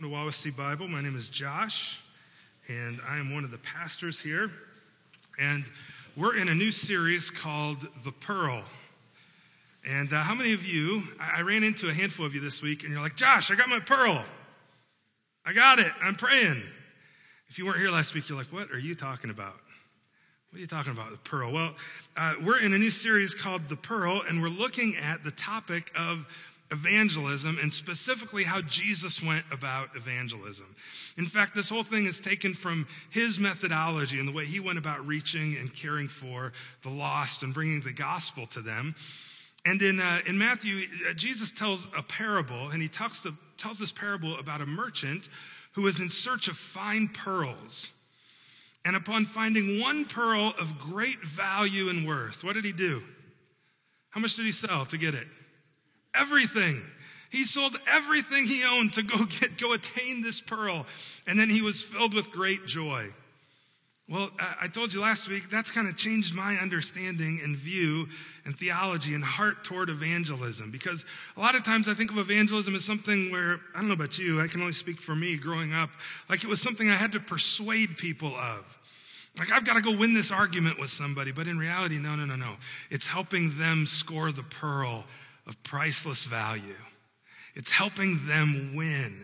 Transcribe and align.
to 0.00 0.10
Wawasee 0.10 0.54
Bible. 0.54 0.88
My 0.88 1.00
name 1.00 1.16
is 1.16 1.30
Josh, 1.30 2.02
and 2.68 2.98
I 3.08 3.18
am 3.18 3.32
one 3.32 3.44
of 3.44 3.50
the 3.50 3.58
pastors 3.58 4.20
here. 4.20 4.50
And 5.38 5.64
we're 6.14 6.36
in 6.36 6.50
a 6.50 6.54
new 6.54 6.70
series 6.70 7.30
called 7.30 7.88
The 8.04 8.12
Pearl. 8.12 8.62
And 9.86 10.12
uh, 10.12 10.16
how 10.16 10.34
many 10.34 10.52
of 10.52 10.66
you, 10.66 11.02
I 11.18 11.40
ran 11.40 11.64
into 11.64 11.88
a 11.88 11.94
handful 11.94 12.26
of 12.26 12.34
you 12.34 12.42
this 12.42 12.62
week, 12.62 12.82
and 12.82 12.92
you're 12.92 13.00
like, 13.00 13.16
Josh, 13.16 13.50
I 13.50 13.54
got 13.54 13.70
my 13.70 13.80
pearl. 13.80 14.22
I 15.46 15.54
got 15.54 15.78
it. 15.78 15.90
I'm 16.02 16.14
praying. 16.14 16.62
If 17.48 17.58
you 17.58 17.64
weren't 17.64 17.78
here 17.78 17.90
last 17.90 18.14
week, 18.14 18.28
you're 18.28 18.36
like, 18.36 18.52
what 18.52 18.70
are 18.72 18.78
you 18.78 18.94
talking 18.94 19.30
about? 19.30 19.54
What 20.50 20.58
are 20.58 20.60
you 20.60 20.66
talking 20.66 20.92
about, 20.92 21.10
the 21.10 21.16
pearl? 21.18 21.52
Well, 21.52 21.74
uh, 22.18 22.34
we're 22.44 22.60
in 22.60 22.74
a 22.74 22.78
new 22.78 22.90
series 22.90 23.34
called 23.34 23.68
The 23.68 23.76
Pearl, 23.76 24.20
and 24.28 24.42
we're 24.42 24.48
looking 24.48 24.94
at 24.96 25.24
the 25.24 25.30
topic 25.30 25.90
of 25.96 26.26
evangelism 26.70 27.58
and 27.60 27.72
specifically 27.72 28.44
how 28.44 28.60
Jesus 28.62 29.22
went 29.22 29.44
about 29.52 29.94
evangelism. 29.94 30.74
In 31.16 31.26
fact, 31.26 31.54
this 31.54 31.68
whole 31.68 31.82
thing 31.82 32.06
is 32.06 32.18
taken 32.18 32.54
from 32.54 32.86
his 33.10 33.38
methodology 33.38 34.18
and 34.18 34.26
the 34.26 34.32
way 34.32 34.44
he 34.44 34.58
went 34.58 34.78
about 34.78 35.06
reaching 35.06 35.56
and 35.60 35.72
caring 35.72 36.08
for 36.08 36.52
the 36.82 36.90
lost 36.90 37.42
and 37.42 37.54
bringing 37.54 37.80
the 37.80 37.92
gospel 37.92 38.46
to 38.46 38.60
them. 38.60 38.94
And 39.64 39.82
in, 39.82 40.00
uh, 40.00 40.20
in 40.26 40.38
Matthew, 40.38 40.86
uh, 41.08 41.14
Jesus 41.14 41.50
tells 41.50 41.88
a 41.96 42.02
parable, 42.02 42.68
and 42.68 42.80
he 42.80 42.88
talks 42.88 43.22
to, 43.22 43.34
tells 43.56 43.78
this 43.78 43.92
parable 43.92 44.36
about 44.38 44.60
a 44.60 44.66
merchant 44.66 45.28
who 45.72 45.82
was 45.82 46.00
in 46.00 46.08
search 46.08 46.48
of 46.48 46.56
fine 46.56 47.08
pearls. 47.08 47.92
And 48.84 48.94
upon 48.94 49.24
finding 49.24 49.80
one 49.80 50.04
pearl 50.04 50.54
of 50.60 50.78
great 50.78 51.20
value 51.22 51.88
and 51.88 52.06
worth, 52.06 52.44
what 52.44 52.54
did 52.54 52.64
he 52.64 52.72
do? 52.72 53.02
How 54.10 54.20
much 54.20 54.36
did 54.36 54.46
he 54.46 54.52
sell 54.52 54.84
to 54.86 54.96
get 54.96 55.14
it? 55.14 55.26
Everything. 56.18 56.82
He 57.30 57.44
sold 57.44 57.76
everything 57.88 58.46
he 58.46 58.62
owned 58.64 58.94
to 58.94 59.02
go 59.02 59.24
get, 59.24 59.58
go 59.58 59.72
attain 59.72 60.22
this 60.22 60.40
pearl. 60.40 60.86
And 61.26 61.38
then 61.38 61.50
he 61.50 61.62
was 61.62 61.82
filled 61.82 62.14
with 62.14 62.30
great 62.30 62.66
joy. 62.66 63.08
Well, 64.08 64.30
I 64.38 64.68
told 64.68 64.94
you 64.94 65.00
last 65.00 65.28
week, 65.28 65.50
that's 65.50 65.72
kind 65.72 65.88
of 65.88 65.96
changed 65.96 66.32
my 66.32 66.54
understanding 66.54 67.40
and 67.42 67.56
view 67.56 68.06
and 68.44 68.56
theology 68.56 69.14
and 69.14 69.24
heart 69.24 69.64
toward 69.64 69.90
evangelism. 69.90 70.70
Because 70.70 71.04
a 71.36 71.40
lot 71.40 71.56
of 71.56 71.64
times 71.64 71.88
I 71.88 71.94
think 71.94 72.12
of 72.12 72.18
evangelism 72.18 72.76
as 72.76 72.84
something 72.84 73.32
where, 73.32 73.58
I 73.74 73.80
don't 73.80 73.88
know 73.88 73.94
about 73.94 74.16
you, 74.16 74.40
I 74.40 74.46
can 74.46 74.60
only 74.60 74.74
speak 74.74 75.00
for 75.00 75.16
me 75.16 75.36
growing 75.36 75.74
up, 75.74 75.90
like 76.28 76.44
it 76.44 76.46
was 76.48 76.62
something 76.62 76.88
I 76.88 76.94
had 76.94 77.12
to 77.12 77.20
persuade 77.20 77.98
people 77.98 78.32
of. 78.36 78.78
Like, 79.36 79.50
I've 79.50 79.64
got 79.64 79.74
to 79.74 79.82
go 79.82 79.94
win 79.94 80.14
this 80.14 80.30
argument 80.30 80.78
with 80.78 80.90
somebody. 80.90 81.32
But 81.32 81.48
in 81.48 81.58
reality, 81.58 81.98
no, 81.98 82.14
no, 82.14 82.24
no, 82.24 82.36
no. 82.36 82.54
It's 82.90 83.08
helping 83.08 83.58
them 83.58 83.86
score 83.86 84.30
the 84.30 84.44
pearl 84.44 85.04
of 85.46 85.62
priceless 85.62 86.24
value. 86.24 86.62
It's 87.54 87.70
helping 87.70 88.26
them 88.26 88.74
win. 88.74 89.22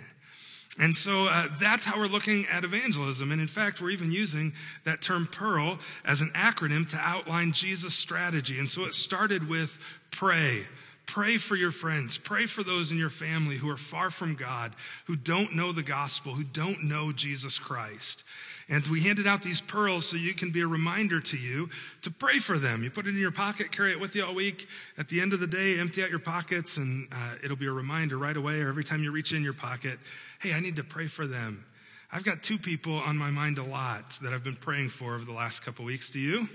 And 0.78 0.96
so 0.96 1.26
uh, 1.28 1.48
that's 1.60 1.84
how 1.84 1.98
we're 1.98 2.06
looking 2.06 2.46
at 2.46 2.64
evangelism. 2.64 3.30
And 3.30 3.40
in 3.42 3.46
fact, 3.46 3.82
we're 3.82 3.90
even 3.90 4.10
using 4.10 4.54
that 4.84 5.02
term 5.02 5.28
pearl 5.30 5.78
as 6.04 6.22
an 6.22 6.30
acronym 6.30 6.88
to 6.90 6.96
outline 6.96 7.52
Jesus' 7.52 7.94
strategy. 7.94 8.58
And 8.58 8.70
so 8.70 8.84
it 8.84 8.94
started 8.94 9.48
with 9.48 9.78
pray. 10.10 10.62
Pray 11.04 11.36
for 11.36 11.56
your 11.56 11.72
friends. 11.72 12.16
Pray 12.16 12.46
for 12.46 12.62
those 12.62 12.90
in 12.90 12.96
your 12.96 13.10
family 13.10 13.56
who 13.56 13.68
are 13.68 13.76
far 13.76 14.08
from 14.08 14.34
God, 14.34 14.72
who 15.06 15.16
don't 15.16 15.54
know 15.54 15.72
the 15.72 15.82
gospel, 15.82 16.32
who 16.32 16.44
don't 16.44 16.84
know 16.84 17.12
Jesus 17.12 17.58
Christ. 17.58 18.24
And 18.72 18.86
we 18.86 19.02
handed 19.02 19.26
out 19.26 19.42
these 19.42 19.60
pearls 19.60 20.06
so 20.06 20.16
you 20.16 20.32
can 20.32 20.50
be 20.50 20.62
a 20.62 20.66
reminder 20.66 21.20
to 21.20 21.36
you 21.36 21.68
to 22.00 22.10
pray 22.10 22.38
for 22.38 22.58
them. 22.58 22.82
You 22.82 22.90
put 22.90 23.06
it 23.06 23.10
in 23.10 23.18
your 23.18 23.30
pocket, 23.30 23.70
carry 23.70 23.92
it 23.92 24.00
with 24.00 24.16
you 24.16 24.24
all 24.24 24.34
week. 24.34 24.66
At 24.96 25.10
the 25.10 25.20
end 25.20 25.34
of 25.34 25.40
the 25.40 25.46
day, 25.46 25.78
empty 25.78 26.02
out 26.02 26.08
your 26.08 26.18
pockets, 26.18 26.78
and 26.78 27.06
uh, 27.12 27.34
it'll 27.44 27.58
be 27.58 27.66
a 27.66 27.72
reminder 27.72 28.16
right 28.16 28.34
away 28.34 28.62
or 28.62 28.68
every 28.68 28.82
time 28.82 29.02
you 29.02 29.12
reach 29.12 29.34
in 29.34 29.42
your 29.42 29.52
pocket 29.52 29.98
hey, 30.40 30.54
I 30.54 30.60
need 30.60 30.76
to 30.76 30.84
pray 30.84 31.06
for 31.06 31.26
them. 31.26 31.66
I've 32.10 32.24
got 32.24 32.42
two 32.42 32.58
people 32.58 32.94
on 32.94 33.16
my 33.16 33.30
mind 33.30 33.58
a 33.58 33.62
lot 33.62 34.18
that 34.22 34.32
I've 34.32 34.42
been 34.42 34.56
praying 34.56 34.88
for 34.88 35.14
over 35.14 35.24
the 35.24 35.32
last 35.32 35.60
couple 35.60 35.84
weeks. 35.84 36.10
Do 36.10 36.18
you? 36.18 36.48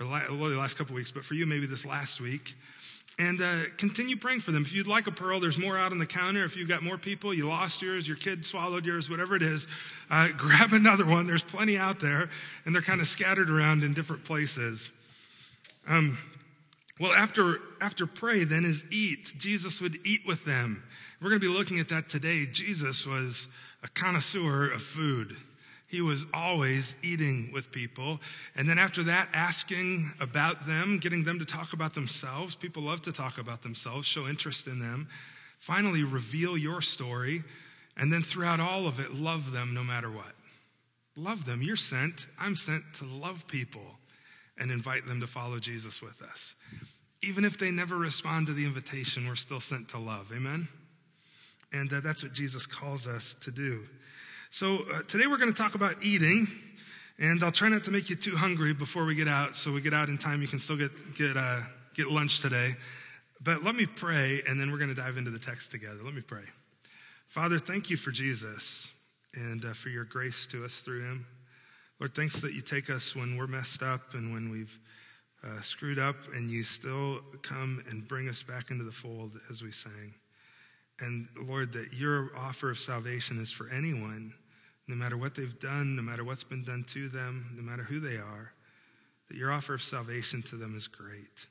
Or 0.00 0.06
the 0.06 0.56
last 0.56 0.78
couple 0.78 0.94
weeks, 0.94 1.10
but 1.10 1.24
for 1.24 1.34
you, 1.34 1.44
maybe 1.44 1.66
this 1.66 1.84
last 1.84 2.20
week 2.20 2.54
and 3.18 3.42
uh, 3.42 3.62
continue 3.76 4.16
praying 4.16 4.40
for 4.40 4.52
them. 4.52 4.62
If 4.62 4.72
you'd 4.72 4.86
like 4.86 5.08
a 5.08 5.10
pearl, 5.10 5.40
there's 5.40 5.58
more 5.58 5.76
out 5.76 5.90
on 5.90 5.98
the 5.98 6.06
counter. 6.06 6.44
If 6.44 6.56
you've 6.56 6.68
got 6.68 6.82
more 6.82 6.96
people, 6.96 7.34
you 7.34 7.48
lost 7.48 7.82
yours, 7.82 8.06
your 8.06 8.16
kid 8.16 8.46
swallowed 8.46 8.86
yours, 8.86 9.10
whatever 9.10 9.34
it 9.34 9.42
is, 9.42 9.66
uh, 10.10 10.28
grab 10.36 10.72
another 10.72 11.04
one. 11.04 11.26
There's 11.26 11.42
plenty 11.42 11.76
out 11.76 11.98
there, 11.98 12.28
and 12.64 12.74
they're 12.74 12.82
kind 12.82 13.00
of 13.00 13.08
scattered 13.08 13.50
around 13.50 13.82
in 13.82 13.92
different 13.92 14.24
places. 14.24 14.92
Um, 15.88 16.18
well, 17.00 17.12
after, 17.12 17.60
after 17.80 18.06
pray, 18.06 18.44
then 18.44 18.64
is 18.64 18.84
eat. 18.90 19.34
Jesus 19.36 19.80
would 19.80 19.96
eat 20.06 20.20
with 20.26 20.44
them. 20.44 20.82
We're 21.20 21.30
going 21.30 21.40
to 21.40 21.48
be 21.48 21.52
looking 21.52 21.80
at 21.80 21.88
that 21.88 22.08
today. 22.08 22.46
Jesus 22.50 23.06
was 23.06 23.48
a 23.82 23.88
connoisseur 23.88 24.70
of 24.70 24.82
food. 24.82 25.36
He 25.88 26.02
was 26.02 26.26
always 26.34 26.94
eating 27.02 27.50
with 27.52 27.72
people. 27.72 28.20
And 28.54 28.68
then 28.68 28.78
after 28.78 29.02
that, 29.04 29.28
asking 29.32 30.10
about 30.20 30.66
them, 30.66 30.98
getting 30.98 31.24
them 31.24 31.38
to 31.38 31.46
talk 31.46 31.72
about 31.72 31.94
themselves. 31.94 32.54
People 32.54 32.82
love 32.82 33.00
to 33.02 33.12
talk 33.12 33.38
about 33.38 33.62
themselves, 33.62 34.06
show 34.06 34.28
interest 34.28 34.66
in 34.66 34.80
them. 34.80 35.08
Finally, 35.58 36.04
reveal 36.04 36.58
your 36.58 36.82
story. 36.82 37.42
And 37.96 38.12
then 38.12 38.22
throughout 38.22 38.60
all 38.60 38.86
of 38.86 39.00
it, 39.00 39.14
love 39.14 39.52
them 39.52 39.72
no 39.72 39.82
matter 39.82 40.10
what. 40.10 40.34
Love 41.16 41.46
them. 41.46 41.62
You're 41.62 41.74
sent. 41.74 42.26
I'm 42.38 42.54
sent 42.54 42.84
to 42.98 43.04
love 43.04 43.48
people 43.48 43.98
and 44.58 44.70
invite 44.70 45.06
them 45.06 45.20
to 45.20 45.26
follow 45.26 45.58
Jesus 45.58 46.02
with 46.02 46.20
us. 46.22 46.54
Even 47.22 47.44
if 47.44 47.58
they 47.58 47.70
never 47.70 47.96
respond 47.96 48.46
to 48.46 48.52
the 48.52 48.66
invitation, 48.66 49.26
we're 49.26 49.34
still 49.36 49.58
sent 49.58 49.88
to 49.88 49.98
love. 49.98 50.30
Amen? 50.36 50.68
And 51.72 51.92
uh, 51.92 52.00
that's 52.00 52.22
what 52.22 52.34
Jesus 52.34 52.66
calls 52.66 53.06
us 53.06 53.34
to 53.40 53.50
do. 53.50 53.86
So 54.50 54.78
uh, 54.94 55.02
today 55.02 55.26
we're 55.26 55.36
going 55.36 55.52
to 55.52 55.62
talk 55.62 55.74
about 55.74 56.02
eating, 56.02 56.48
and 57.18 57.44
I'll 57.44 57.52
try 57.52 57.68
not 57.68 57.84
to 57.84 57.90
make 57.90 58.08
you 58.08 58.16
too 58.16 58.34
hungry 58.34 58.72
before 58.72 59.04
we 59.04 59.14
get 59.14 59.28
out. 59.28 59.56
So 59.56 59.70
we 59.70 59.82
get 59.82 59.92
out 59.92 60.08
in 60.08 60.16
time, 60.16 60.40
you 60.40 60.48
can 60.48 60.58
still 60.58 60.78
get 60.78 60.90
get 61.14 61.36
uh, 61.36 61.60
get 61.92 62.10
lunch 62.10 62.40
today. 62.40 62.74
But 63.42 63.62
let 63.62 63.74
me 63.74 63.84
pray, 63.84 64.40
and 64.48 64.58
then 64.58 64.72
we're 64.72 64.78
going 64.78 64.88
to 64.88 65.00
dive 65.00 65.18
into 65.18 65.30
the 65.30 65.38
text 65.38 65.70
together. 65.70 65.98
Let 66.02 66.14
me 66.14 66.22
pray. 66.22 66.44
Father, 67.26 67.58
thank 67.58 67.90
you 67.90 67.98
for 67.98 68.10
Jesus 68.10 68.90
and 69.34 69.62
uh, 69.66 69.74
for 69.74 69.90
your 69.90 70.04
grace 70.04 70.46
to 70.46 70.64
us 70.64 70.80
through 70.80 71.02
him. 71.02 71.26
Lord, 72.00 72.14
thanks 72.14 72.40
that 72.40 72.54
you 72.54 72.62
take 72.62 72.88
us 72.88 73.14
when 73.14 73.36
we're 73.36 73.46
messed 73.46 73.82
up 73.82 74.14
and 74.14 74.32
when 74.32 74.50
we've 74.50 74.78
uh, 75.44 75.60
screwed 75.60 75.98
up, 75.98 76.16
and 76.34 76.50
you 76.50 76.62
still 76.62 77.20
come 77.42 77.84
and 77.90 78.08
bring 78.08 78.30
us 78.30 78.42
back 78.42 78.70
into 78.70 78.84
the 78.84 78.92
fold 78.92 79.32
as 79.50 79.62
we 79.62 79.72
sang. 79.72 80.14
And 81.00 81.28
Lord, 81.40 81.72
that 81.72 81.92
your 81.94 82.30
offer 82.36 82.70
of 82.70 82.78
salvation 82.78 83.38
is 83.40 83.52
for 83.52 83.68
anyone, 83.68 84.34
no 84.88 84.96
matter 84.96 85.16
what 85.16 85.34
they've 85.34 85.58
done, 85.60 85.96
no 85.96 86.02
matter 86.02 86.24
what's 86.24 86.44
been 86.44 86.64
done 86.64 86.84
to 86.88 87.08
them, 87.08 87.50
no 87.54 87.62
matter 87.62 87.82
who 87.82 88.00
they 88.00 88.16
are, 88.16 88.52
that 89.28 89.36
your 89.36 89.52
offer 89.52 89.74
of 89.74 89.82
salvation 89.82 90.42
to 90.42 90.56
them 90.56 90.74
is 90.76 90.88
great. 90.88 91.46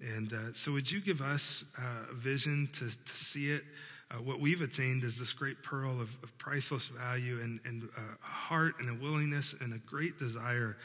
And 0.00 0.32
uh, 0.32 0.52
so, 0.52 0.72
would 0.72 0.90
you 0.90 1.00
give 1.00 1.20
us 1.20 1.64
uh, 1.76 2.12
a 2.12 2.14
vision 2.14 2.68
to, 2.74 3.04
to 3.04 3.16
see 3.16 3.50
it? 3.50 3.62
Uh, 4.10 4.14
what 4.16 4.40
we've 4.40 4.62
attained 4.62 5.04
is 5.04 5.18
this 5.18 5.32
great 5.32 5.62
pearl 5.62 6.00
of, 6.00 6.14
of 6.22 6.36
priceless 6.38 6.88
value 6.88 7.40
and, 7.42 7.60
and 7.64 7.82
uh, 7.96 8.00
a 8.22 8.26
heart 8.26 8.74
and 8.78 8.88
a 8.88 9.02
willingness 9.02 9.54
and 9.60 9.74
a 9.74 9.78
great 9.78 10.18
desire 10.18 10.76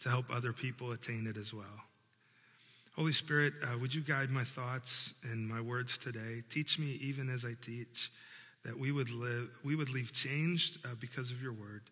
to 0.00 0.08
help 0.08 0.26
other 0.30 0.52
people 0.52 0.92
attain 0.92 1.26
it 1.26 1.38
as 1.38 1.54
well. 1.54 1.64
Holy 2.96 3.12
Spirit, 3.12 3.52
uh, 3.62 3.76
would 3.78 3.94
you 3.94 4.00
guide 4.00 4.30
my 4.30 4.42
thoughts 4.42 5.12
and 5.30 5.46
my 5.46 5.60
words 5.60 5.98
today? 5.98 6.42
Teach 6.48 6.78
me 6.78 6.96
even 7.02 7.28
as 7.28 7.44
I 7.44 7.52
teach 7.60 8.10
that 8.64 8.78
we 8.78 8.90
would 8.90 9.10
live, 9.10 9.50
we 9.62 9.76
would 9.76 9.90
leave 9.90 10.14
changed 10.14 10.78
uh, 10.82 10.94
because 10.98 11.30
of 11.30 11.42
your 11.42 11.52
word. 11.52 11.82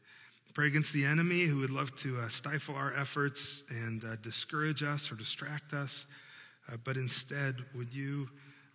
Pray 0.55 0.67
against 0.67 0.95
the 0.95 1.05
enemy 1.05 1.43
who 1.43 1.59
would 1.59 1.71
love 1.71 1.95
to 1.97 2.19
uh, 2.21 2.29
stifle 2.29 2.75
our 2.75 2.95
efforts 2.95 3.65
and 3.69 4.03
uh, 4.03 4.17
discourage 4.23 4.83
us 4.83 5.13
or 5.13 5.17
distract 5.17 5.75
us. 5.75 6.07
Uh, 6.73 6.77
but 6.85 6.97
instead, 6.97 7.57
would 7.75 7.93
you, 7.93 8.27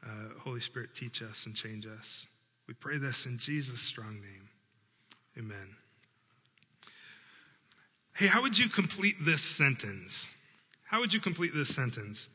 uh, 0.06 0.40
Holy 0.40 0.60
Spirit, 0.60 0.94
teach 0.94 1.24
us 1.24 1.48
and 1.48 1.56
change 1.56 1.88
us? 1.88 2.28
We 2.68 2.76
pray 2.76 3.00
this 3.00 3.26
in 3.26 3.40
Jesus' 3.40 3.82
strong 3.82 4.22
name. 4.22 4.50
Amen. 5.36 5.76
Hey, 8.16 8.28
how 8.28 8.44
would 8.44 8.60
you 8.60 8.70
complete 8.70 9.16
this 9.22 9.42
sentence? 9.42 10.30
How 10.90 11.00
would 11.02 11.14
you 11.14 11.20
complete 11.20 11.54
this 11.54 11.70
sentence? 11.70 12.30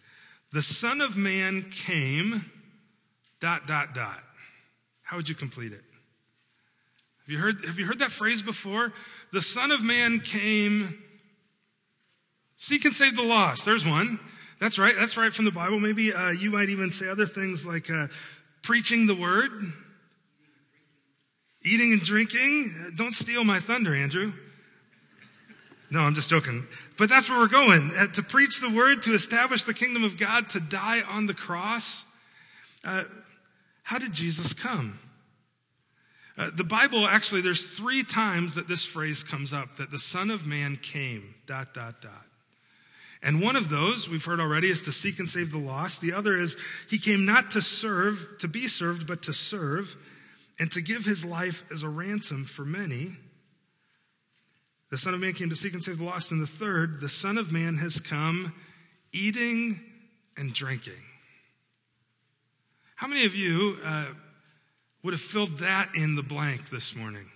The 0.53 0.63
Son 0.63 1.01
of 1.01 1.17
Man 1.17 1.71
came, 1.73 2.49
dot, 3.41 3.67
dot, 3.67 3.95
dot. 3.95 4.23
How 5.03 5.17
would 5.17 5.29
you 5.29 5.35
complete 5.35 5.73
it? 5.73 5.83
Have 7.23 7.29
you 7.29 7.39
heard, 7.39 7.65
have 7.65 7.81
you 7.81 7.85
heard 7.85 7.99
that 7.99 8.13
phrase 8.13 8.43
before? 8.43 8.93
The 9.33 9.43
Son 9.43 9.73
of 9.73 9.83
Man 9.83 10.21
came, 10.21 11.03
seek 12.55 12.85
and 12.85 12.95
save 12.95 13.17
the 13.17 13.25
lost. 13.25 13.65
There's 13.65 13.85
one. 13.85 14.21
That's 14.61 14.79
right. 14.79 14.95
That's 14.97 15.17
right 15.17 15.33
from 15.33 15.47
the 15.47 15.51
Bible. 15.51 15.81
Maybe 15.81 16.15
uh, 16.15 16.31
you 16.31 16.53
might 16.53 16.69
even 16.69 16.93
say 16.93 17.09
other 17.09 17.27
things 17.27 17.67
like 17.67 17.91
uh, 17.91 18.07
preaching 18.63 19.09
the 19.09 19.17
word, 19.17 19.51
eating 21.65 21.93
and 21.93 22.03
drinking. 22.03 22.71
Don't 22.95 23.15
steal 23.15 23.43
my 23.43 23.59
thunder, 23.59 23.93
Andrew. 23.93 24.33
No, 25.91 26.01
I'm 26.01 26.15
just 26.15 26.31
joking. 26.31 26.67
But 26.97 27.09
that's 27.09 27.29
where 27.29 27.39
we're 27.39 27.49
going. 27.49 27.91
Uh, 27.97 28.07
to 28.09 28.23
preach 28.23 28.61
the 28.61 28.71
word, 28.71 29.03
to 29.03 29.13
establish 29.13 29.65
the 29.65 29.75
kingdom 29.75 30.03
of 30.03 30.17
God, 30.17 30.51
to 30.51 30.61
die 30.61 31.03
on 31.03 31.27
the 31.27 31.35
cross. 31.35 32.05
Uh, 32.83 33.05
how 33.83 33.99
did 33.99 34.13
Jesus 34.13 34.55
come? 34.55 34.99
Uh, 36.37 36.51
the 36.55 36.65
Bible, 36.65 37.07
actually, 37.07 37.43
there's 37.43 37.65
three 37.65 38.03
times 38.03 38.55
that 38.55 38.67
this 38.67 38.85
phrase 38.85 39.23
comes 39.23 39.53
up 39.53 39.77
that 39.77 39.91
the 39.91 39.99
Son 39.99 40.31
of 40.31 40.47
Man 40.47 40.77
came, 40.77 41.35
dot, 41.47 41.75
dot, 41.75 42.01
dot. 42.01 42.27
And 43.23 43.41
one 43.41 43.57
of 43.57 43.69
those, 43.69 44.09
we've 44.09 44.25
heard 44.25 44.41
already, 44.41 44.69
is 44.69 44.83
to 44.83 44.93
seek 44.93 45.19
and 45.19 45.29
save 45.29 45.53
the 45.53 45.59
lost. 45.59 46.01
The 46.01 46.13
other 46.13 46.35
is, 46.35 46.57
he 46.91 46.99
came 46.99 47.25
not 47.25 47.53
to 47.53 47.63
serve, 47.63 48.37
to 48.41 48.49
be 48.49 48.69
served, 48.69 49.07
but 49.07 49.23
to 49.23 49.33
serve, 49.33 49.97
and 50.59 50.71
to 50.73 50.83
give 50.83 51.05
his 51.05 51.25
life 51.25 51.63
as 51.73 51.83
a 51.83 51.89
ransom 51.89 52.45
for 52.45 52.65
many. 52.65 53.17
The 54.95 54.99
Son 54.99 55.13
of 55.13 55.19
Man 55.19 55.33
came 55.33 55.51
to 55.51 55.57
seek 55.57 55.75
and 55.75 55.83
save 55.83 55.99
the 55.99 56.05
lost. 56.05 56.31
And 56.31 56.41
the 56.41 56.47
third, 56.47 57.01
the 57.01 57.09
Son 57.09 57.37
of 57.37 57.51
Man 57.51 57.79
has 57.79 57.99
come 57.99 58.55
eating 59.13 59.81
and 60.37 60.55
drinking. 60.55 61.03
How 62.95 63.09
many 63.09 63.27
of 63.27 63.35
you 63.35 63.77
uh, 63.85 64.07
would 65.03 65.13
have 65.13 65.21
filled 65.21 65.59
that 65.59 65.91
in 65.97 66.15
the 66.15 66.23
blank 66.23 66.71
this 66.71 66.95
morning. 66.95 67.29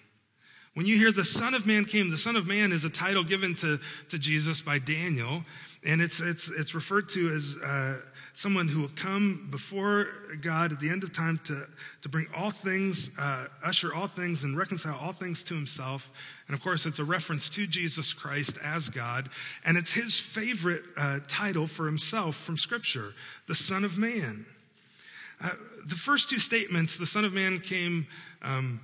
When 0.74 0.86
you 0.86 0.96
hear 0.96 1.10
the 1.10 1.24
Son 1.24 1.54
of 1.54 1.66
Man 1.66 1.84
came, 1.84 2.10
the 2.10 2.18
Son 2.18 2.36
of 2.36 2.46
Man 2.46 2.70
is 2.72 2.84
a 2.84 2.90
title 2.90 3.24
given 3.24 3.54
to, 3.56 3.80
to 4.10 4.18
Jesus 4.18 4.60
by 4.60 4.78
Daniel, 4.78 5.42
and 5.84 6.00
it's, 6.00 6.20
it's, 6.20 6.50
it's 6.50 6.74
referred 6.74 7.08
to 7.10 7.28
as 7.28 7.56
uh, 7.64 7.96
someone 8.32 8.68
who 8.68 8.82
will 8.82 8.90
come 8.94 9.48
before 9.50 10.08
God 10.40 10.72
at 10.72 10.78
the 10.78 10.88
end 10.90 11.02
of 11.02 11.12
time 11.12 11.40
to, 11.44 11.64
to 12.02 12.08
bring 12.08 12.26
all 12.36 12.50
things, 12.50 13.10
uh, 13.18 13.46
usher 13.64 13.92
all 13.94 14.06
things, 14.06 14.44
and 14.44 14.56
reconcile 14.56 14.96
all 15.00 15.12
things 15.12 15.42
to 15.44 15.54
himself. 15.54 16.10
And 16.46 16.56
of 16.56 16.62
course, 16.62 16.86
it's 16.86 16.98
a 16.98 17.04
reference 17.04 17.48
to 17.50 17.66
Jesus 17.66 18.12
Christ 18.12 18.58
as 18.62 18.88
God, 18.88 19.30
and 19.64 19.76
it's 19.76 19.92
his 19.92 20.20
favorite 20.20 20.82
uh, 20.96 21.20
title 21.26 21.66
for 21.66 21.86
himself 21.86 22.36
from 22.36 22.56
Scripture, 22.56 23.14
the 23.46 23.54
Son 23.54 23.84
of 23.84 23.98
Man. 23.98 24.46
Uh, 25.42 25.50
the 25.86 25.94
first 25.94 26.28
two 26.28 26.38
statements, 26.38 26.98
the 26.98 27.06
Son 27.06 27.24
of 27.24 27.32
Man 27.32 27.58
came 27.58 28.06
um, 28.42 28.80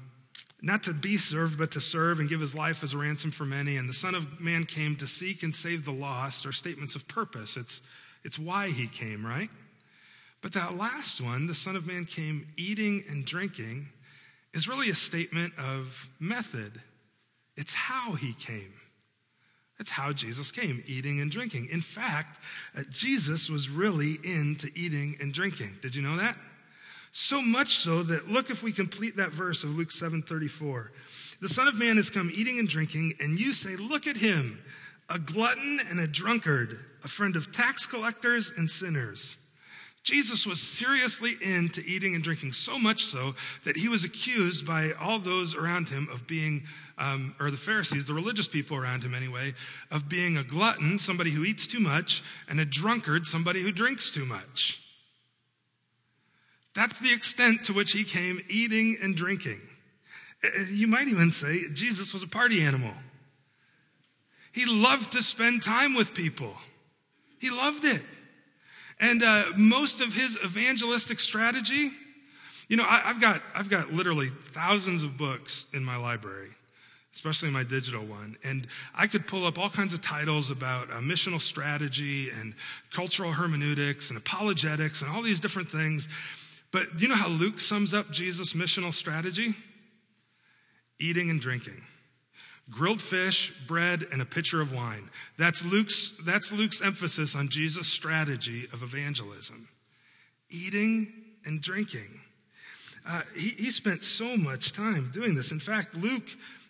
not 0.64 0.82
to 0.84 0.94
be 0.94 1.18
served, 1.18 1.58
but 1.58 1.72
to 1.72 1.80
serve 1.80 2.20
and 2.20 2.28
give 2.28 2.40
his 2.40 2.54
life 2.54 2.82
as 2.82 2.94
a 2.94 2.98
ransom 2.98 3.30
for 3.30 3.44
many, 3.44 3.76
and 3.76 3.86
the 3.86 3.94
Son 3.94 4.14
of 4.14 4.40
Man 4.40 4.64
came 4.64 4.96
to 4.96 5.06
seek 5.06 5.42
and 5.42 5.54
save 5.54 5.84
the 5.84 5.92
lost, 5.92 6.46
are 6.46 6.52
statements 6.52 6.96
of 6.96 7.06
purpose. 7.06 7.58
It's, 7.58 7.82
it's 8.24 8.38
why 8.38 8.68
he 8.68 8.86
came, 8.86 9.26
right? 9.26 9.50
But 10.40 10.54
that 10.54 10.78
last 10.78 11.20
one, 11.20 11.46
the 11.46 11.54
Son 11.54 11.76
of 11.76 11.86
Man 11.86 12.06
came 12.06 12.46
eating 12.56 13.04
and 13.10 13.26
drinking, 13.26 13.88
is 14.54 14.66
really 14.66 14.88
a 14.88 14.94
statement 14.94 15.52
of 15.58 16.08
method. 16.18 16.80
It's 17.56 17.74
how 17.74 18.14
he 18.14 18.32
came. 18.32 18.72
That's 19.78 19.90
how 19.90 20.12
Jesus 20.12 20.50
came, 20.50 20.82
eating 20.86 21.20
and 21.20 21.30
drinking. 21.30 21.68
In 21.70 21.82
fact, 21.82 22.40
uh, 22.78 22.82
Jesus 22.90 23.50
was 23.50 23.68
really 23.68 24.14
into 24.24 24.68
eating 24.74 25.16
and 25.20 25.32
drinking. 25.32 25.76
Did 25.82 25.94
you 25.94 26.00
know 26.00 26.16
that? 26.16 26.38
So 27.16 27.40
much 27.40 27.76
so 27.76 28.02
that 28.02 28.26
look 28.26 28.50
if 28.50 28.64
we 28.64 28.72
complete 28.72 29.16
that 29.18 29.30
verse 29.30 29.62
of 29.62 29.78
Luke 29.78 29.92
7:34. 29.92 30.90
The 31.40 31.48
Son 31.48 31.68
of 31.68 31.76
Man 31.76 31.96
has 31.96 32.10
come 32.10 32.28
eating 32.34 32.58
and 32.58 32.68
drinking, 32.68 33.14
and 33.20 33.38
you 33.38 33.52
say, 33.52 33.76
Look 33.76 34.08
at 34.08 34.16
him, 34.16 34.60
a 35.08 35.20
glutton 35.20 35.78
and 35.88 36.00
a 36.00 36.08
drunkard, 36.08 36.84
a 37.04 37.08
friend 37.08 37.36
of 37.36 37.52
tax 37.52 37.86
collectors 37.86 38.50
and 38.50 38.68
sinners. 38.68 39.36
Jesus 40.02 40.44
was 40.44 40.60
seriously 40.60 41.34
into 41.40 41.82
eating 41.86 42.16
and 42.16 42.24
drinking, 42.24 42.50
so 42.50 42.80
much 42.80 43.04
so 43.04 43.36
that 43.62 43.76
he 43.76 43.88
was 43.88 44.02
accused 44.02 44.66
by 44.66 44.90
all 45.00 45.20
those 45.20 45.54
around 45.54 45.88
him 45.88 46.08
of 46.10 46.26
being, 46.26 46.64
um, 46.98 47.36
or 47.38 47.52
the 47.52 47.56
Pharisees, 47.56 48.06
the 48.06 48.12
religious 48.12 48.48
people 48.48 48.76
around 48.76 49.04
him 49.04 49.14
anyway, 49.14 49.54
of 49.92 50.08
being 50.08 50.36
a 50.36 50.42
glutton, 50.42 50.98
somebody 50.98 51.30
who 51.30 51.44
eats 51.44 51.68
too 51.68 51.80
much, 51.80 52.24
and 52.48 52.58
a 52.58 52.64
drunkard, 52.64 53.24
somebody 53.24 53.62
who 53.62 53.70
drinks 53.70 54.10
too 54.10 54.26
much. 54.26 54.83
That's 56.74 56.98
the 57.00 57.12
extent 57.12 57.64
to 57.66 57.72
which 57.72 57.92
he 57.92 58.04
came 58.04 58.40
eating 58.48 58.96
and 59.02 59.16
drinking. 59.16 59.60
Uh, 60.44 60.48
you 60.70 60.86
might 60.86 61.08
even 61.08 61.30
say 61.30 61.62
Jesus 61.72 62.12
was 62.12 62.22
a 62.22 62.28
party 62.28 62.62
animal. 62.62 62.92
He 64.52 64.66
loved 64.66 65.12
to 65.12 65.22
spend 65.22 65.62
time 65.62 65.94
with 65.94 66.14
people, 66.14 66.54
he 67.40 67.50
loved 67.50 67.84
it. 67.84 68.02
And 69.00 69.22
uh, 69.24 69.46
most 69.56 70.00
of 70.00 70.14
his 70.14 70.38
evangelistic 70.44 71.18
strategy, 71.18 71.90
you 72.68 72.76
know, 72.76 72.86
I, 72.88 73.00
have 73.00 73.20
got, 73.20 73.42
I've 73.54 73.68
got 73.68 73.92
literally 73.92 74.28
thousands 74.28 75.02
of 75.02 75.18
books 75.18 75.66
in 75.74 75.84
my 75.84 75.96
library, 75.96 76.50
especially 77.12 77.50
my 77.50 77.64
digital 77.64 78.04
one. 78.04 78.36
And 78.44 78.68
I 78.94 79.08
could 79.08 79.26
pull 79.26 79.46
up 79.46 79.58
all 79.58 79.68
kinds 79.68 79.94
of 79.94 80.00
titles 80.00 80.52
about 80.52 80.90
uh, 80.90 80.94
missional 81.00 81.40
strategy 81.40 82.30
and 82.30 82.54
cultural 82.92 83.32
hermeneutics 83.32 84.10
and 84.10 84.16
apologetics 84.16 85.02
and 85.02 85.10
all 85.10 85.22
these 85.22 85.40
different 85.40 85.70
things. 85.70 86.08
But 86.74 86.96
do 86.96 87.04
you 87.04 87.08
know 87.08 87.14
how 87.14 87.28
Luke 87.28 87.60
sums 87.60 87.94
up 87.94 88.10
Jesus' 88.10 88.52
missional 88.52 88.92
strategy? 88.92 89.54
Eating 90.98 91.30
and 91.30 91.40
drinking 91.40 91.80
grilled 92.70 93.00
fish, 93.00 93.52
bread, 93.66 94.06
and 94.10 94.22
a 94.22 94.24
pitcher 94.24 94.60
of 94.60 94.72
wine. 94.72 95.10
That's 95.38 95.64
Luke's, 95.64 96.12
that's 96.24 96.50
Luke's 96.52 96.80
emphasis 96.80 97.36
on 97.36 97.48
Jesus' 97.48 97.88
strategy 97.88 98.66
of 98.72 98.82
evangelism 98.82 99.68
eating 100.50 101.12
and 101.44 101.60
drinking. 101.60 102.20
Uh, 103.06 103.22
he, 103.36 103.50
he 103.50 103.70
spent 103.70 104.04
so 104.04 104.36
much 104.36 104.72
time 104.72 105.10
doing 105.12 105.34
this. 105.34 105.52
In 105.52 105.58
fact, 105.58 105.94
Luke 105.94 106.28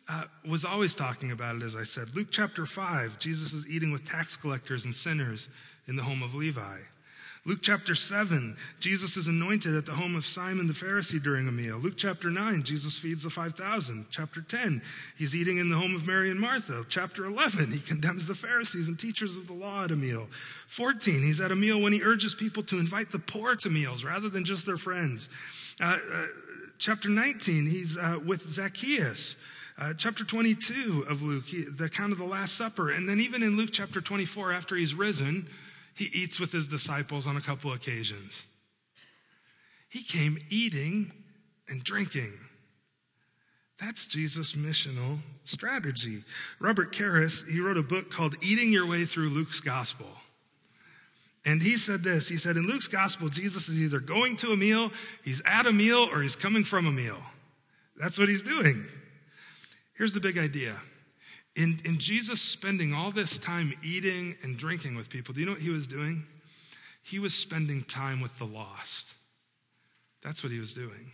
uh, 0.09 0.25
was 0.49 0.65
always 0.65 0.95
talking 0.95 1.33
about 1.33 1.56
it, 1.56 1.62
as 1.62 1.77
I 1.77 1.85
said. 1.85 2.15
Luke 2.15 2.29
chapter 2.31 2.67
5, 2.67 3.19
Jesus 3.19 3.53
is 3.53 3.71
eating 3.71 3.93
with 3.93 4.05
tax 4.05 4.37
collectors 4.37 4.85
and 4.85 4.95
sinners 4.95 5.49
in 5.87 5.97
the 5.97 6.03
home 6.03 6.23
of 6.23 6.35
Levi. 6.35 6.79
Luke 7.46 7.58
chapter 7.61 7.94
7, 7.94 8.56
Jesus 8.81 9.19
is 9.19 9.26
anointed 9.26 9.76
at 9.76 9.85
the 9.85 9.93
home 9.93 10.17
of 10.17 10.25
Simon 10.25 10.67
the 10.67 10.73
Pharisee 10.73 11.23
during 11.23 11.46
a 11.46 11.52
meal. 11.52 11.76
Luke 11.76 11.93
chapter 11.94 12.31
9, 12.31 12.62
Jesus 12.62 12.99
feeds 12.99 13.23
the 13.23 13.29
5,000. 13.29 14.06
Chapter 14.11 14.41
10, 14.41 14.81
he's 15.19 15.37
eating 15.37 15.58
in 15.58 15.69
the 15.69 15.76
home 15.76 15.94
of 15.94 16.06
Mary 16.06 16.31
and 16.31 16.41
Martha. 16.41 16.85
Chapter 16.88 17.26
11, 17.26 17.70
he 17.70 17.81
condemns 17.81 18.26
the 18.26 18.35
Pharisees 18.35 18.88
and 18.88 18.99
teachers 18.99 19.37
of 19.37 19.46
the 19.46 19.52
law 19.52 19.85
at 19.85 19.91
a 19.91 19.96
meal. 19.96 20.26
14, 20.69 21.23
he's 21.23 21.38
at 21.38 21.52
a 21.52 21.56
meal 21.56 21.82
when 21.82 21.93
he 21.93 22.02
urges 22.02 22.35
people 22.35 22.62
to 22.62 22.79
invite 22.79 23.12
the 23.12 23.19
poor 23.19 23.56
to 23.56 23.69
meals 23.69 24.05
rather 24.05 24.31
than 24.31 24.46
just 24.46 24.64
their 24.64 24.79
friends. 24.79 25.29
Uh, 25.82 25.99
uh, 26.14 26.26
chapter 26.79 27.11
19, 27.11 27.67
he's 27.67 27.99
uh, 27.99 28.20
with 28.25 28.41
Zacchaeus. 28.49 29.37
Uh, 29.76 29.93
chapter 29.93 30.25
22 30.25 31.05
of 31.11 31.20
Luke, 31.20 31.44
he, 31.44 31.64
the 31.64 31.85
account 31.85 32.12
of 32.12 32.19
the 32.19 32.25
Last 32.25 32.55
Supper. 32.55 32.93
And 32.93 33.06
then 33.06 33.20
even 33.20 33.43
in 33.43 33.58
Luke 33.58 33.70
chapter 33.70 34.00
24, 34.00 34.50
after 34.55 34.76
he's 34.76 34.94
risen, 34.94 35.46
he 35.94 36.06
eats 36.12 36.41
with 36.41 36.52
his 36.52 36.67
disciples 36.67 37.26
on 37.26 37.37
a 37.37 37.41
couple 37.41 37.73
occasions. 37.73 38.46
He 39.88 40.02
came 40.02 40.38
eating 40.50 41.12
and 41.69 41.82
drinking. 41.82 42.32
That's 43.79 44.06
Jesus' 44.06 44.55
missional 44.55 45.19
strategy. 45.44 46.24
Robert 46.58 46.93
Karris, 46.93 47.48
he 47.48 47.60
wrote 47.60 47.77
a 47.77 47.82
book 47.82 48.10
called 48.10 48.36
Eating 48.43 48.72
Your 48.72 48.86
Way 48.86 49.05
Through 49.05 49.29
Luke's 49.29 49.60
Gospel. 49.60 50.08
And 51.44 51.63
he 51.63 51.72
said 51.72 52.03
this 52.03 52.29
He 52.29 52.36
said, 52.36 52.56
In 52.56 52.67
Luke's 52.67 52.89
gospel, 52.89 53.29
Jesus 53.29 53.69
is 53.69 53.82
either 53.82 54.01
going 54.01 54.36
to 54.36 54.53
a 54.53 54.56
meal, 54.56 54.91
he's 55.22 55.43
at 55.44 55.67
a 55.67 55.72
meal, 55.72 56.08
or 56.10 56.22
he's 56.22 56.36
coming 56.36 56.65
from 56.65 56.86
a 56.86 56.93
meal. 56.93 57.19
That's 57.96 58.19
what 58.19 58.29
he's 58.29 58.43
doing. 58.43 58.84
Here's 59.96 60.13
the 60.13 60.20
big 60.20 60.39
idea 60.39 60.77
in, 61.56 61.81
in 61.84 61.99
Jesus 61.99 62.41
spending 62.41 62.93
all 62.93 63.11
this 63.11 63.39
time 63.39 63.73
eating 63.82 64.37
and 64.43 64.56
drinking 64.56 64.96
with 64.96 65.08
people, 65.08 65.34
do 65.34 65.41
you 65.41 65.46
know 65.46 65.53
what 65.53 65.61
he 65.61 65.70
was 65.70 65.87
doing? 65.87 66.25
He 67.03 67.19
was 67.19 67.34
spending 67.34 67.82
time 67.84 68.20
with 68.20 68.37
the 68.39 68.46
lost. 68.46 69.15
That's 70.23 70.43
what 70.43 70.53
he 70.53 70.58
was 70.58 70.75
doing. 70.75 71.13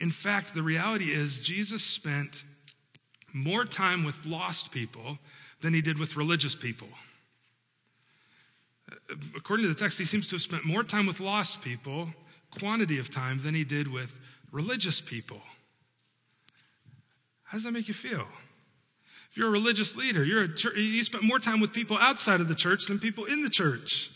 In 0.00 0.10
fact, 0.10 0.54
the 0.54 0.62
reality 0.62 1.06
is, 1.06 1.38
Jesus 1.38 1.82
spent 1.82 2.42
more 3.32 3.64
time 3.64 4.04
with 4.04 4.26
lost 4.26 4.70
people 4.70 5.18
than 5.60 5.72
he 5.72 5.80
did 5.80 5.98
with 5.98 6.16
religious 6.16 6.54
people. 6.54 6.88
According 9.36 9.66
to 9.66 9.72
the 9.72 9.78
text, 9.78 9.98
he 9.98 10.04
seems 10.04 10.26
to 10.26 10.34
have 10.34 10.42
spent 10.42 10.64
more 10.64 10.82
time 10.82 11.06
with 11.06 11.20
lost 11.20 11.62
people, 11.62 12.08
quantity 12.50 12.98
of 12.98 13.10
time, 13.10 13.40
than 13.42 13.54
he 13.54 13.64
did 13.64 13.90
with 13.90 14.18
religious 14.52 15.00
people. 15.00 15.40
How 17.44 17.56
does 17.56 17.64
that 17.64 17.72
make 17.72 17.88
you 17.88 17.94
feel? 17.94 18.26
If 19.34 19.38
you're 19.38 19.48
a 19.48 19.50
religious 19.50 19.96
leader, 19.96 20.22
you're 20.22 20.44
a 20.44 20.54
church, 20.54 20.76
you 20.76 21.02
spend 21.02 21.24
more 21.24 21.40
time 21.40 21.58
with 21.58 21.72
people 21.72 21.98
outside 21.98 22.40
of 22.40 22.46
the 22.46 22.54
church 22.54 22.86
than 22.86 23.00
people 23.00 23.24
in 23.24 23.42
the 23.42 23.50
church. 23.50 24.12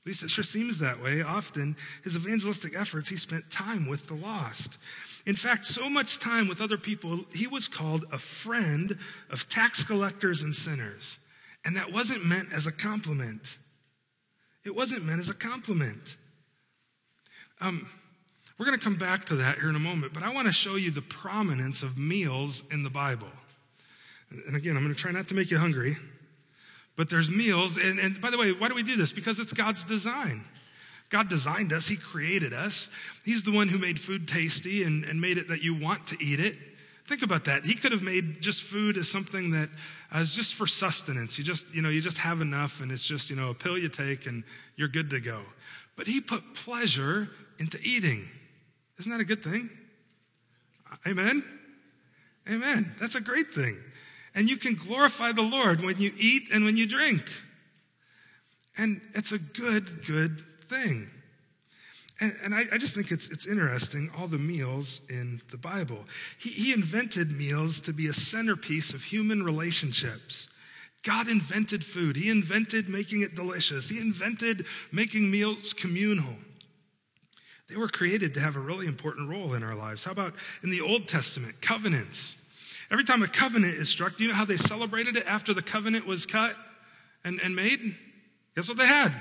At 0.00 0.06
least 0.06 0.22
it 0.22 0.30
sure 0.30 0.42
seems 0.42 0.78
that 0.78 0.98
way. 0.98 1.20
Often, 1.20 1.76
his 2.02 2.16
evangelistic 2.16 2.74
efforts, 2.74 3.10
he 3.10 3.16
spent 3.16 3.50
time 3.50 3.86
with 3.86 4.06
the 4.06 4.14
lost. 4.14 4.78
In 5.26 5.36
fact, 5.36 5.66
so 5.66 5.90
much 5.90 6.18
time 6.20 6.48
with 6.48 6.62
other 6.62 6.78
people, 6.78 7.20
he 7.34 7.46
was 7.46 7.68
called 7.68 8.06
a 8.12 8.18
friend 8.18 8.96
of 9.28 9.46
tax 9.50 9.84
collectors 9.84 10.42
and 10.42 10.54
sinners. 10.54 11.18
And 11.66 11.76
that 11.76 11.92
wasn't 11.92 12.24
meant 12.24 12.50
as 12.54 12.66
a 12.66 12.72
compliment. 12.72 13.58
It 14.64 14.74
wasn't 14.74 15.04
meant 15.04 15.20
as 15.20 15.28
a 15.28 15.34
compliment. 15.34 16.16
Um, 17.60 17.90
we're 18.56 18.64
going 18.64 18.78
to 18.78 18.82
come 18.82 18.96
back 18.96 19.26
to 19.26 19.36
that 19.36 19.58
here 19.58 19.68
in 19.68 19.76
a 19.76 19.80
moment, 19.80 20.14
but 20.14 20.22
I 20.22 20.32
want 20.32 20.46
to 20.46 20.52
show 20.54 20.76
you 20.76 20.90
the 20.90 21.02
prominence 21.02 21.82
of 21.82 21.98
meals 21.98 22.64
in 22.72 22.84
the 22.84 22.90
Bible. 22.90 23.28
And 24.46 24.56
again, 24.56 24.76
I'm 24.76 24.82
going 24.82 24.94
to 24.94 25.00
try 25.00 25.12
not 25.12 25.28
to 25.28 25.34
make 25.34 25.50
you 25.50 25.58
hungry, 25.58 25.96
but 26.96 27.10
there's 27.10 27.30
meals. 27.30 27.76
And, 27.76 27.98
and 27.98 28.20
by 28.20 28.30
the 28.30 28.38
way, 28.38 28.52
why 28.52 28.68
do 28.68 28.74
we 28.74 28.82
do 28.82 28.96
this? 28.96 29.12
Because 29.12 29.38
it's 29.38 29.52
God's 29.52 29.84
design. 29.84 30.44
God 31.08 31.28
designed 31.28 31.72
us, 31.72 31.86
He 31.86 31.96
created 31.96 32.54
us. 32.54 32.88
He's 33.24 33.42
the 33.42 33.52
one 33.52 33.68
who 33.68 33.78
made 33.78 34.00
food 34.00 34.26
tasty 34.26 34.82
and, 34.82 35.04
and 35.04 35.20
made 35.20 35.36
it 35.36 35.48
that 35.48 35.62
you 35.62 35.74
want 35.74 36.06
to 36.08 36.16
eat 36.24 36.40
it. 36.40 36.56
Think 37.04 37.22
about 37.22 37.44
that. 37.44 37.66
He 37.66 37.74
could 37.74 37.92
have 37.92 38.02
made 38.02 38.40
just 38.40 38.62
food 38.62 38.96
as 38.96 39.10
something 39.10 39.50
that 39.50 39.68
is 40.14 40.34
just 40.34 40.54
for 40.54 40.66
sustenance. 40.66 41.36
You 41.36 41.44
just, 41.44 41.74
you 41.74 41.82
know, 41.82 41.90
you 41.90 42.00
just 42.00 42.18
have 42.18 42.40
enough 42.40 42.80
and 42.80 42.90
it's 42.90 43.04
just, 43.04 43.28
you 43.28 43.36
know, 43.36 43.50
a 43.50 43.54
pill 43.54 43.76
you 43.76 43.88
take 43.88 44.26
and 44.26 44.44
you're 44.76 44.88
good 44.88 45.10
to 45.10 45.20
go. 45.20 45.42
But 45.96 46.06
he 46.06 46.20
put 46.20 46.54
pleasure 46.54 47.28
into 47.58 47.78
eating. 47.82 48.28
Isn't 48.98 49.12
that 49.12 49.20
a 49.20 49.24
good 49.24 49.42
thing? 49.42 49.68
Amen? 51.06 51.44
Amen. 52.50 52.94
That's 52.98 53.14
a 53.14 53.20
great 53.20 53.52
thing. 53.52 53.78
And 54.34 54.48
you 54.48 54.56
can 54.56 54.74
glorify 54.74 55.32
the 55.32 55.42
Lord 55.42 55.82
when 55.82 55.98
you 55.98 56.12
eat 56.18 56.44
and 56.52 56.64
when 56.64 56.76
you 56.76 56.86
drink. 56.86 57.22
And 58.78 59.00
it's 59.14 59.32
a 59.32 59.38
good, 59.38 60.06
good 60.06 60.42
thing. 60.68 61.10
And, 62.20 62.34
and 62.44 62.54
I, 62.54 62.62
I, 62.72 62.78
just 62.78 62.94
think 62.94 63.10
it's, 63.10 63.28
it's 63.28 63.46
interesting, 63.46 64.10
all 64.16 64.28
the 64.28 64.38
meals 64.38 65.00
in 65.10 65.42
the 65.50 65.58
Bible. 65.58 66.04
He, 66.38 66.50
he 66.50 66.72
invented 66.72 67.32
meals 67.32 67.80
to 67.82 67.92
be 67.92 68.06
a 68.06 68.12
centerpiece 68.12 68.94
of 68.94 69.02
human 69.02 69.42
relationships. 69.42 70.48
God 71.02 71.28
invented 71.28 71.84
food, 71.84 72.16
He 72.16 72.30
invented 72.30 72.88
making 72.88 73.22
it 73.22 73.34
delicious, 73.34 73.88
He 73.88 74.00
invented 74.00 74.66
making 74.92 75.30
meals 75.30 75.72
communal. 75.72 76.36
They 77.68 77.76
were 77.76 77.88
created 77.88 78.34
to 78.34 78.40
have 78.40 78.56
a 78.56 78.60
really 78.60 78.86
important 78.86 79.28
role 79.28 79.54
in 79.54 79.62
our 79.62 79.74
lives. 79.74 80.04
How 80.04 80.12
about 80.12 80.34
in 80.62 80.70
the 80.70 80.80
Old 80.80 81.08
Testament, 81.08 81.60
covenants? 81.60 82.36
Every 82.92 83.04
time 83.04 83.22
a 83.22 83.26
covenant 83.26 83.74
is 83.74 83.88
struck, 83.88 84.18
do 84.18 84.22
you 84.22 84.28
know 84.28 84.36
how 84.36 84.44
they 84.44 84.58
celebrated 84.58 85.16
it 85.16 85.24
after 85.26 85.54
the 85.54 85.62
covenant 85.62 86.06
was 86.06 86.26
cut 86.26 86.54
and, 87.24 87.40
and 87.42 87.56
made? 87.56 87.96
Guess 88.54 88.68
what 88.68 88.76
they 88.76 88.86
had? 88.86 89.12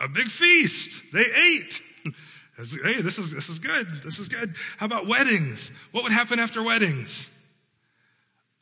A 0.00 0.08
big 0.08 0.28
feast. 0.28 1.12
They 1.12 1.20
ate. 1.20 1.82
hey, 2.56 3.02
this 3.02 3.18
is, 3.18 3.30
this 3.30 3.50
is 3.50 3.58
good. 3.58 3.86
This 4.02 4.18
is 4.18 4.28
good. 4.28 4.54
How 4.78 4.86
about 4.86 5.06
weddings? 5.06 5.70
What 5.92 6.02
would 6.04 6.12
happen 6.12 6.38
after 6.38 6.62
weddings? 6.62 7.28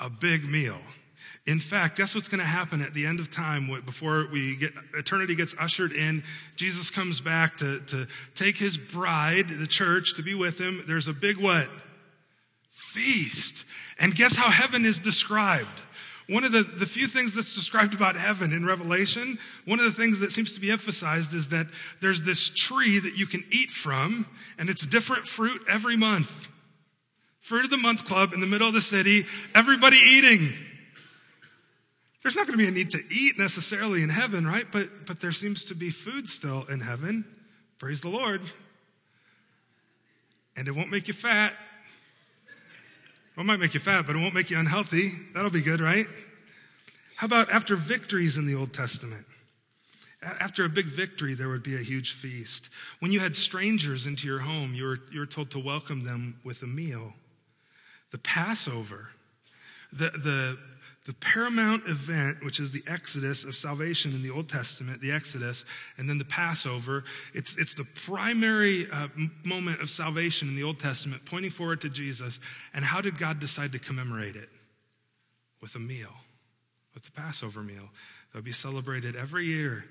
A 0.01 0.11
big 0.11 0.45
meal. 0.45 0.79
In 1.47 1.61
fact, 1.61 1.97
guess 1.97 2.17
what's 2.17 2.29
going 2.29 2.41
to 2.41 2.45
happen 2.45 2.83
at 2.83 2.95
the 2.95 3.07
end 3.07 3.21
of 3.21 3.31
time 3.31 3.71
before 3.87 4.27
we 4.33 4.57
get 4.57 4.73
eternity 4.95 5.37
gets 5.37 5.55
ushered 5.61 5.93
in? 5.93 6.25
Jesus 6.57 6.91
comes 6.91 7.21
back 7.21 7.59
to, 7.59 7.79
to 7.83 8.09
take 8.35 8.57
his 8.57 8.77
bride, 8.77 9.49
the 9.49 9.69
church, 9.69 10.15
to 10.15 10.25
be 10.25 10.35
with 10.35 10.61
him. 10.61 10.83
There's 10.89 11.07
a 11.07 11.13
big 11.13 11.37
what? 11.37 11.69
Feast. 12.73 13.65
And 13.99 14.15
guess 14.15 14.37
how 14.37 14.51
heaven 14.51 14.85
is 14.85 14.99
described? 14.99 15.83
One 16.29 16.43
of 16.45 16.51
the, 16.51 16.63
the 16.63 16.87
few 16.87 17.07
things 17.07 17.35
that's 17.35 17.55
described 17.55 17.95
about 17.95 18.17
heaven 18.17 18.53
in 18.53 18.67
Revelation, 18.67 19.39
one 19.65 19.79
of 19.79 19.85
the 19.85 19.93
things 19.93 20.19
that 20.19 20.33
seems 20.33 20.53
to 20.55 20.61
be 20.61 20.73
emphasized 20.73 21.35
is 21.35 21.51
that 21.51 21.69
there's 22.01 22.23
this 22.23 22.49
tree 22.49 22.99
that 22.99 23.17
you 23.17 23.27
can 23.27 23.45
eat 23.51 23.71
from, 23.71 24.27
and 24.59 24.69
it's 24.69 24.85
different 24.85 25.27
fruit 25.27 25.63
every 25.69 25.97
month. 25.97 26.49
Fruit 27.41 27.65
of 27.65 27.71
the 27.71 27.77
Month 27.77 28.05
Club 28.05 28.33
in 28.33 28.41
the 28.41 28.47
middle 28.47 28.67
of 28.67 28.75
the 28.75 28.81
city, 28.81 29.25
everybody 29.55 29.97
eating. 29.97 30.53
There's 32.25 32.35
not 32.35 32.49
going 32.49 32.59
to 32.59 32.65
be 32.65 32.69
a 32.69 32.73
need 32.73 32.91
to 32.91 33.03
eat 33.09 33.39
necessarily 33.39 34.03
in 34.03 34.09
heaven, 34.09 34.45
right? 34.45 34.67
But, 34.73 35.07
but 35.07 35.21
there 35.21 35.31
seems 35.31 35.65
to 35.67 35.77
be 35.77 35.91
food 35.91 36.29
still 36.29 36.65
in 36.65 36.81
heaven. 36.81 37.25
Praise 37.79 38.01
the 38.01 38.09
Lord. 38.09 38.41
And 40.57 40.67
it 40.67 40.73
won't 40.73 40.91
make 40.91 41.07
you 41.07 41.15
fat. 41.15 41.55
Well, 43.37 43.45
it 43.45 43.49
might 43.49 43.61
make 43.61 43.75
you 43.75 43.81
fat, 43.81 44.07
but 44.07 44.17
it 44.17 44.19
won't 44.19 44.33
make 44.33 44.49
you 44.49 44.59
unhealthy. 44.59 45.11
That'll 45.35 45.51
be 45.51 45.61
good, 45.61 45.81
right? 45.81 46.07
How 47.17 47.27
about 47.27 47.51
after 47.51 47.77
victories 47.77 48.39
in 48.39 48.47
the 48.47 48.55
Old 48.55 48.73
Testament? 48.73 49.27
After 50.23 50.65
a 50.65 50.71
big 50.71 50.87
victory, 50.87 51.35
there 51.35 51.51
would 51.51 51.63
be 51.63 51.75
a 51.75 51.83
huge 51.83 52.13
feast. 52.13 52.71
When 53.01 53.13
you 53.13 53.21
had 53.21 53.37
strangers 53.37 54.07
into 54.07 54.27
your 54.27 54.39
home, 54.39 54.73
you 54.73 54.85
were, 54.85 54.99
you 55.13 55.21
were 55.21 55.27
told 55.27 55.51
to 55.51 55.59
welcome 55.59 56.03
them 56.03 56.37
with 56.45 56.63
a 56.63 56.67
meal. 56.67 57.13
The 58.11 58.19
Passover, 58.19 59.11
the, 59.93 60.11
the 60.11 60.59
the 61.07 61.15
paramount 61.15 61.87
event, 61.87 62.45
which 62.45 62.59
is 62.59 62.73
the 62.73 62.83
Exodus 62.89 63.45
of 63.45 63.55
salvation 63.55 64.13
in 64.13 64.23
the 64.23 64.31
Old 64.31 64.49
Testament, 64.49 65.01
the 65.01 65.13
Exodus, 65.13 65.65
and 65.99 66.09
then 66.09 66.19
the 66.19 66.25
Passover, 66.25 67.05
it's, 67.33 67.57
it's 67.57 67.75
the 67.75 67.85
primary 67.85 68.87
uh, 68.93 69.07
moment 69.45 69.81
of 69.81 69.89
salvation 69.89 70.49
in 70.49 70.57
the 70.57 70.65
Old 70.65 70.81
Testament, 70.81 71.25
pointing 71.25 71.53
forward 71.53 71.81
to 71.83 71.89
Jesus. 71.89 72.41
And 72.75 72.85
how 72.85 73.01
did 73.01 73.19
God 73.19 73.39
decide 73.39 73.71
to 73.73 73.79
commemorate 73.79 74.35
it? 74.35 74.49
With 75.63 75.77
a 75.77 75.79
meal, 75.79 76.13
with 76.93 77.05
the 77.05 77.13
Passover 77.13 77.63
meal 77.63 77.89
that 78.33 78.39
would 78.39 78.45
be 78.45 78.53
celebrated 78.53 79.15
every 79.15 79.45
year, 79.45 79.85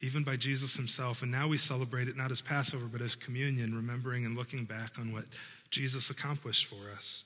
even 0.00 0.22
by 0.22 0.36
Jesus 0.36 0.76
himself. 0.76 1.22
And 1.22 1.30
now 1.30 1.48
we 1.48 1.58
celebrate 1.58 2.06
it 2.06 2.16
not 2.16 2.30
as 2.30 2.40
Passover, 2.40 2.86
but 2.86 3.02
as 3.02 3.16
communion, 3.16 3.74
remembering 3.74 4.24
and 4.24 4.36
looking 4.36 4.64
back 4.64 4.98
on 4.98 5.12
what 5.12 5.24
Jesus 5.70 6.08
accomplished 6.08 6.66
for 6.66 6.90
us 6.96 7.24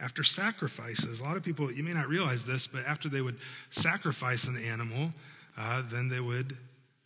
after 0.00 0.22
sacrifices. 0.22 1.20
A 1.20 1.22
lot 1.22 1.36
of 1.36 1.42
people, 1.42 1.70
you 1.72 1.82
may 1.82 1.92
not 1.92 2.08
realize 2.08 2.44
this, 2.44 2.66
but 2.66 2.84
after 2.84 3.08
they 3.08 3.20
would 3.20 3.38
sacrifice 3.70 4.44
an 4.44 4.56
animal, 4.56 5.10
uh, 5.56 5.82
then 5.90 6.08
they 6.08 6.20
would 6.20 6.56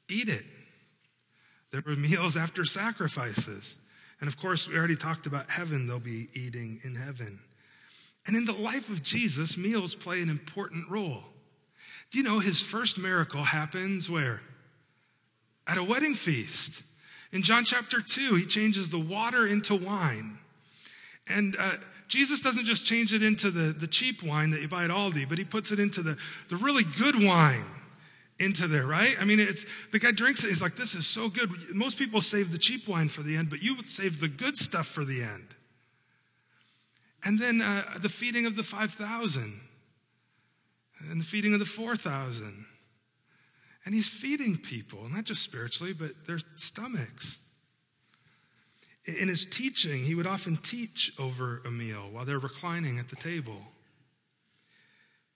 eat 0.09 0.29
it. 0.29 0.45
There 1.71 1.83
were 1.87 1.97
meals 1.97 2.37
after 2.37 2.65
sacrifices. 2.65 3.77
And 4.21 4.29
of 4.29 4.39
course, 4.39 4.69
we 4.69 4.77
already 4.77 4.97
talked 4.97 5.27
about 5.27 5.51
heaven, 5.51 5.87
they'll 5.87 6.01
be 6.01 6.29
eating 6.33 6.81
in 6.85 6.95
heaven. 6.95 7.39
And 8.27 8.37
in 8.37 8.45
the 8.45 8.53
life 8.53 8.91
of 8.91 9.03
Jesus, 9.03 9.57
meals 9.57 9.95
play 9.95 10.21
an 10.21 10.29
important 10.29 10.91
role. 10.91 11.23
Do 12.11 12.19
you 12.19 12.25
know 12.25 12.39
his 12.39 12.61
first 12.61 12.99
miracle 12.99 13.43
happens 13.43 14.09
where? 14.09 14.41
At 15.67 15.79
a 15.79 15.85
wedding 15.85 16.15
feast. 16.15 16.83
In 17.33 17.43
John 17.43 17.65
chapter 17.65 18.01
2, 18.01 18.35
he 18.35 18.47
changes 18.47 18.89
the 18.89 18.99
water 18.99 19.47
into 19.47 19.75
wine. 19.75 20.39
And 21.29 21.57
uh, 21.59 21.73
Jesus 22.09 22.41
doesn't 22.41 22.67
just 22.67 22.87
change 22.87 23.13
it 23.13 23.23
into 23.23 23.51
the, 23.51 23.73
the 23.73 23.87
cheap 23.87 24.23
wine 24.23 24.51
that 24.51 24.61
you 24.61 24.69
buy 24.69 24.85
at 24.85 24.91
Aldi, 24.91 25.29
but 25.29 25.39
he 25.39 25.45
puts 25.45 25.73
it 25.73 25.81
into 25.81 26.03
the, 26.03 26.17
the 26.49 26.57
really 26.57 26.85
good 26.85 27.23
wine 27.23 27.67
into 28.39 28.69
there, 28.69 28.87
right? 28.87 29.17
I 29.19 29.25
mean, 29.25 29.41
it's 29.41 29.65
the 29.93 29.99
guy 29.99 30.13
drinks 30.13 30.45
it. 30.45 30.49
He's 30.49 30.63
like, 30.63 30.77
"This 30.77 30.95
is 30.95 31.07
so 31.07 31.29
good." 31.29 31.51
Most 31.75 31.99
people 31.99 32.21
save 32.21 32.53
the 32.53 32.59
cheap 32.59 32.87
wine 32.87 33.09
for 33.09 33.23
the 33.23 33.37
end, 33.37 33.51
but 33.51 33.63
you 33.63 33.75
would 33.75 33.89
save 33.89 34.21
the 34.21 34.29
good 34.29 34.59
stuff 34.59 34.87
for 34.87 35.05
the 35.05 35.23
end. 35.23 35.55
And 37.25 37.39
then 37.39 37.61
uh, 37.61 37.99
the 38.01 38.09
feeding 38.09 38.47
of 38.47 38.55
the 38.55 38.63
five 38.63 38.93
thousand, 38.93 39.61
and 41.11 41.21
the 41.21 41.25
feeding 41.25 41.55
of 41.55 41.61
the 41.61 41.67
four 41.67 41.97
thousand, 41.97 42.67
and 43.85 43.95
he's 43.95 44.09
feeding 44.09 44.59
people, 44.59 45.09
not 45.09 45.25
just 45.25 45.43
spiritually, 45.43 45.95
but 45.95 46.27
their 46.27 46.39
stomachs. 46.57 47.39
In 49.07 49.29
his 49.29 49.47
teaching, 49.47 50.03
he 50.03 50.15
would 50.15 50.27
often 50.27 50.57
teach 50.57 51.13
over 51.19 51.63
a 51.65 51.71
meal 51.71 52.09
while 52.11 52.25
they're 52.25 52.41
reclining 52.41 52.99
at 52.99 53.09
the 53.09 53.17
table. 53.17 53.63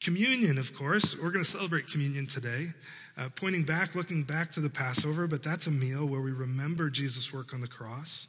Communion, 0.00 0.58
of 0.58 0.74
course, 0.74 1.16
we're 1.16 1.30
going 1.30 1.44
to 1.44 1.50
celebrate 1.50 1.86
communion 1.86 2.26
today, 2.26 2.72
uh, 3.18 3.28
pointing 3.36 3.62
back, 3.62 3.94
looking 3.94 4.22
back 4.22 4.50
to 4.52 4.60
the 4.60 4.70
Passover, 4.70 5.26
but 5.26 5.42
that's 5.42 5.66
a 5.66 5.70
meal 5.70 6.06
where 6.06 6.22
we 6.22 6.32
remember 6.32 6.88
Jesus' 6.88 7.32
work 7.32 7.52
on 7.52 7.60
the 7.60 7.68
cross. 7.68 8.26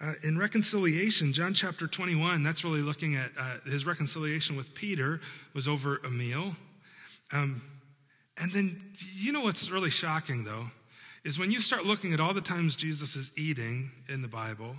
Uh, 0.00 0.14
in 0.24 0.36
reconciliation, 0.36 1.32
John 1.32 1.54
chapter 1.54 1.86
21, 1.86 2.42
that's 2.42 2.64
really 2.64 2.82
looking 2.82 3.14
at 3.14 3.30
uh, 3.38 3.58
his 3.64 3.86
reconciliation 3.86 4.56
with 4.56 4.74
Peter, 4.74 5.20
was 5.54 5.68
over 5.68 5.98
a 5.98 6.10
meal. 6.10 6.56
Um, 7.32 7.62
and 8.42 8.52
then, 8.52 8.92
you 9.14 9.32
know 9.32 9.42
what's 9.42 9.70
really 9.70 9.90
shocking, 9.90 10.42
though? 10.42 10.66
Is 11.24 11.38
when 11.38 11.50
you 11.50 11.60
start 11.60 11.84
looking 11.86 12.12
at 12.12 12.20
all 12.20 12.34
the 12.34 12.40
times 12.40 12.76
Jesus 12.76 13.16
is 13.16 13.32
eating 13.36 13.90
in 14.08 14.22
the 14.22 14.28
Bible, 14.28 14.76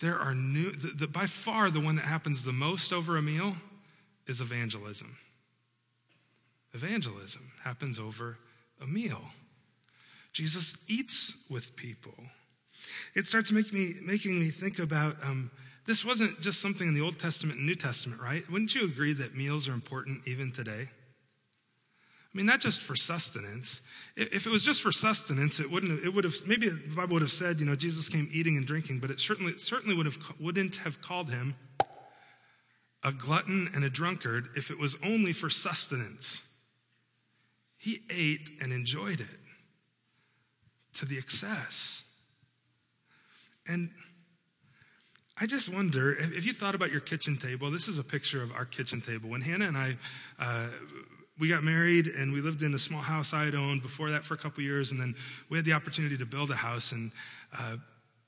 there 0.00 0.18
are 0.18 0.34
new, 0.34 0.70
the, 0.72 0.88
the, 0.88 1.06
by 1.06 1.26
far 1.26 1.70
the 1.70 1.80
one 1.80 1.96
that 1.96 2.04
happens 2.04 2.42
the 2.42 2.52
most 2.52 2.92
over 2.92 3.16
a 3.16 3.22
meal 3.22 3.56
is 4.26 4.40
evangelism. 4.40 5.16
Evangelism 6.74 7.50
happens 7.64 7.98
over 7.98 8.38
a 8.82 8.86
meal. 8.86 9.22
Jesus 10.32 10.76
eats 10.88 11.44
with 11.48 11.74
people. 11.76 12.14
It 13.14 13.26
starts 13.26 13.50
making 13.50 13.78
me, 13.78 13.94
making 14.04 14.38
me 14.38 14.50
think 14.50 14.78
about 14.78 15.16
um, 15.24 15.50
this 15.86 16.04
wasn't 16.04 16.40
just 16.40 16.60
something 16.60 16.86
in 16.86 16.94
the 16.94 17.00
Old 17.00 17.18
Testament 17.18 17.58
and 17.58 17.66
New 17.66 17.74
Testament, 17.74 18.20
right? 18.20 18.48
Wouldn't 18.50 18.74
you 18.74 18.84
agree 18.84 19.14
that 19.14 19.34
meals 19.34 19.68
are 19.68 19.72
important 19.72 20.28
even 20.28 20.52
today? 20.52 20.90
I 22.34 22.36
mean, 22.36 22.46
not 22.46 22.60
just 22.60 22.82
for 22.82 22.94
sustenance. 22.94 23.80
If 24.14 24.46
it 24.46 24.50
was 24.50 24.62
just 24.62 24.82
for 24.82 24.92
sustenance, 24.92 25.60
it 25.60 25.70
wouldn't. 25.70 26.04
It 26.04 26.12
would 26.12 26.24
have 26.24 26.34
maybe 26.46 26.68
the 26.68 26.94
Bible 26.94 27.14
would 27.14 27.22
have 27.22 27.32
said, 27.32 27.58
you 27.58 27.66
know, 27.66 27.74
Jesus 27.74 28.08
came 28.08 28.28
eating 28.30 28.56
and 28.58 28.66
drinking, 28.66 28.98
but 28.98 29.10
it 29.10 29.18
certainly 29.18 29.52
it 29.52 29.60
certainly 29.60 29.96
would 29.96 30.06
have 30.06 30.18
wouldn't 30.38 30.76
have 30.76 31.00
called 31.00 31.30
him 31.30 31.54
a 33.02 33.12
glutton 33.12 33.70
and 33.74 33.84
a 33.84 33.90
drunkard 33.90 34.48
if 34.56 34.70
it 34.70 34.78
was 34.78 34.96
only 35.02 35.32
for 35.32 35.48
sustenance. 35.48 36.42
He 37.78 38.02
ate 38.10 38.50
and 38.60 38.72
enjoyed 38.72 39.20
it 39.20 39.38
to 40.94 41.06
the 41.06 41.16
excess. 41.16 42.02
And 43.66 43.90
I 45.40 45.46
just 45.46 45.72
wonder 45.72 46.12
if 46.12 46.44
you 46.44 46.52
thought 46.52 46.74
about 46.74 46.90
your 46.90 47.00
kitchen 47.00 47.36
table. 47.36 47.70
This 47.70 47.86
is 47.86 47.98
a 47.98 48.02
picture 48.02 48.42
of 48.42 48.52
our 48.52 48.64
kitchen 48.64 49.00
table. 49.00 49.30
When 49.30 49.40
Hannah 49.40 49.68
and 49.68 49.76
I 49.76 49.96
uh, 50.38 50.68
we 51.38 51.48
got 51.48 51.62
married 51.62 52.06
and 52.06 52.32
we 52.32 52.40
lived 52.40 52.62
in 52.62 52.74
a 52.74 52.78
small 52.78 53.00
house 53.00 53.32
I 53.32 53.44
had 53.44 53.54
owned 53.54 53.82
before 53.82 54.10
that 54.10 54.24
for 54.24 54.34
a 54.34 54.38
couple 54.38 54.62
years, 54.62 54.90
and 54.90 55.00
then 55.00 55.14
we 55.48 55.56
had 55.56 55.64
the 55.64 55.72
opportunity 55.72 56.16
to 56.18 56.26
build 56.26 56.50
a 56.50 56.56
house. 56.56 56.92
And 56.92 57.12
uh, 57.56 57.76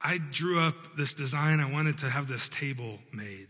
I 0.00 0.18
drew 0.30 0.60
up 0.60 0.96
this 0.96 1.14
design. 1.14 1.60
I 1.60 1.70
wanted 1.70 1.98
to 1.98 2.06
have 2.06 2.28
this 2.28 2.48
table 2.48 2.98
made. 3.12 3.48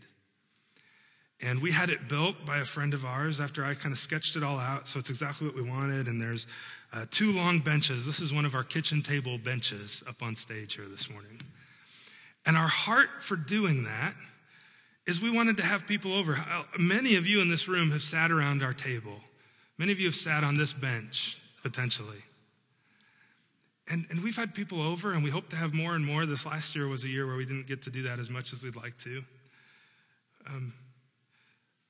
And 1.42 1.62
we 1.62 1.70
had 1.70 1.88
it 1.88 2.08
built 2.08 2.44
by 2.44 2.58
a 2.58 2.64
friend 2.64 2.92
of 2.92 3.04
ours 3.04 3.40
after 3.40 3.64
I 3.64 3.74
kind 3.74 3.92
of 3.92 3.98
sketched 3.98 4.36
it 4.36 4.42
all 4.42 4.58
out. 4.58 4.88
So 4.88 4.98
it's 4.98 5.08
exactly 5.08 5.46
what 5.46 5.56
we 5.56 5.62
wanted. 5.62 6.06
And 6.06 6.20
there's 6.20 6.46
uh, 6.92 7.06
two 7.10 7.32
long 7.32 7.60
benches. 7.60 8.04
This 8.04 8.20
is 8.20 8.32
one 8.32 8.44
of 8.44 8.54
our 8.54 8.64
kitchen 8.64 9.00
table 9.00 9.38
benches 9.38 10.02
up 10.06 10.22
on 10.22 10.36
stage 10.36 10.74
here 10.74 10.86
this 10.86 11.08
morning. 11.08 11.40
And 12.44 12.56
our 12.56 12.68
heart 12.68 13.22
for 13.22 13.36
doing 13.36 13.84
that 13.84 14.14
is 15.06 15.20
we 15.20 15.30
wanted 15.30 15.56
to 15.58 15.62
have 15.62 15.86
people 15.86 16.12
over. 16.12 16.44
Many 16.78 17.16
of 17.16 17.26
you 17.26 17.40
in 17.40 17.48
this 17.48 17.68
room 17.68 17.90
have 17.90 18.02
sat 18.02 18.30
around 18.30 18.62
our 18.62 18.74
table. 18.74 19.20
Many 19.80 19.92
of 19.92 19.98
you 19.98 20.08
have 20.08 20.14
sat 20.14 20.44
on 20.44 20.58
this 20.58 20.74
bench, 20.74 21.38
potentially. 21.62 22.18
And, 23.90 24.04
and 24.10 24.22
we've 24.22 24.36
had 24.36 24.52
people 24.52 24.82
over, 24.82 25.14
and 25.14 25.24
we 25.24 25.30
hope 25.30 25.48
to 25.48 25.56
have 25.56 25.72
more 25.72 25.94
and 25.94 26.04
more. 26.04 26.26
This 26.26 26.44
last 26.44 26.76
year 26.76 26.86
was 26.86 27.04
a 27.04 27.08
year 27.08 27.26
where 27.26 27.34
we 27.34 27.46
didn't 27.46 27.66
get 27.66 27.80
to 27.84 27.90
do 27.90 28.02
that 28.02 28.18
as 28.18 28.28
much 28.28 28.52
as 28.52 28.62
we'd 28.62 28.76
like 28.76 28.98
to. 28.98 29.24
Um, 30.46 30.74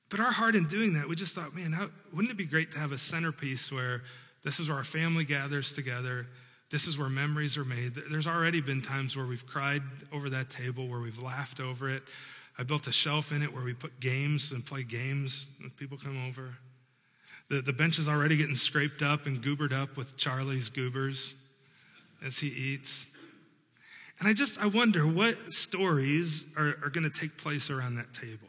but 0.09 0.21
our 0.21 0.31
heart 0.31 0.55
in 0.55 0.67
doing 0.67 0.93
that, 0.93 1.09
we 1.09 1.17
just 1.17 1.35
thought, 1.35 1.53
man, 1.53 1.73
how, 1.73 1.89
wouldn't 2.13 2.31
it 2.31 2.37
be 2.37 2.45
great 2.45 2.71
to 2.71 2.79
have 2.79 2.93
a 2.93 2.97
centerpiece 2.97 3.73
where 3.73 4.03
this 4.41 4.61
is 4.61 4.69
where 4.69 4.77
our 4.77 4.85
family 4.85 5.25
gathers 5.25 5.73
together? 5.73 6.27
This 6.69 6.87
is 6.87 6.97
where 6.97 7.09
memories 7.09 7.57
are 7.57 7.65
made. 7.65 7.95
There's 8.09 8.25
already 8.25 8.61
been 8.61 8.81
times 8.81 9.17
where 9.17 9.25
we've 9.25 9.45
cried 9.45 9.81
over 10.13 10.29
that 10.29 10.49
table, 10.49 10.87
where 10.87 11.01
we've 11.01 11.21
laughed 11.21 11.59
over 11.59 11.89
it. 11.89 12.03
I 12.57 12.63
built 12.63 12.87
a 12.87 12.93
shelf 12.93 13.33
in 13.33 13.43
it 13.43 13.53
where 13.53 13.65
we 13.65 13.73
put 13.73 13.99
games 13.99 14.53
and 14.53 14.65
play 14.65 14.83
games 14.83 15.49
when 15.59 15.71
people 15.71 15.97
come 15.97 16.25
over. 16.29 16.55
The, 17.51 17.61
the 17.61 17.73
bench 17.73 17.99
is 17.99 18.07
already 18.07 18.37
getting 18.37 18.55
scraped 18.55 19.01
up 19.01 19.25
and 19.25 19.43
goobered 19.43 19.73
up 19.73 19.97
with 19.97 20.15
Charlie's 20.15 20.69
goobers 20.69 21.35
as 22.25 22.37
he 22.37 22.47
eats. 22.47 23.05
And 24.19 24.27
I 24.29 24.31
just, 24.31 24.57
I 24.57 24.67
wonder 24.67 25.05
what 25.05 25.35
stories 25.51 26.45
are, 26.55 26.77
are 26.81 26.89
going 26.89 27.03
to 27.03 27.09
take 27.09 27.37
place 27.37 27.69
around 27.69 27.95
that 27.95 28.13
table. 28.13 28.47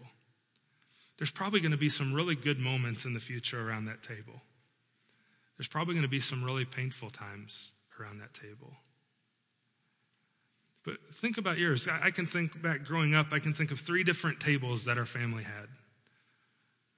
There's 1.19 1.33
probably 1.33 1.59
going 1.59 1.73
to 1.73 1.79
be 1.79 1.89
some 1.89 2.15
really 2.15 2.37
good 2.37 2.61
moments 2.61 3.05
in 3.05 3.13
the 3.13 3.19
future 3.19 3.69
around 3.69 3.87
that 3.87 4.05
table. 4.05 4.41
There's 5.59 5.67
probably 5.67 5.95
going 5.95 6.05
to 6.05 6.09
be 6.09 6.21
some 6.21 6.45
really 6.45 6.65
painful 6.65 7.11
times 7.11 7.73
around 7.99 8.21
that 8.21 8.35
table. 8.35 8.73
But 10.85 10.99
think 11.13 11.39
about 11.39 11.59
yours. 11.59 11.89
I 11.89 12.13
can 12.13 12.27
think 12.27 12.63
back 12.63 12.85
growing 12.85 13.17
up, 13.17 13.33
I 13.33 13.41
can 13.41 13.53
think 13.53 13.73
of 13.73 13.81
three 13.81 14.05
different 14.05 14.39
tables 14.39 14.85
that 14.85 14.97
our 14.97 15.07
family 15.07 15.43
had. 15.43 15.67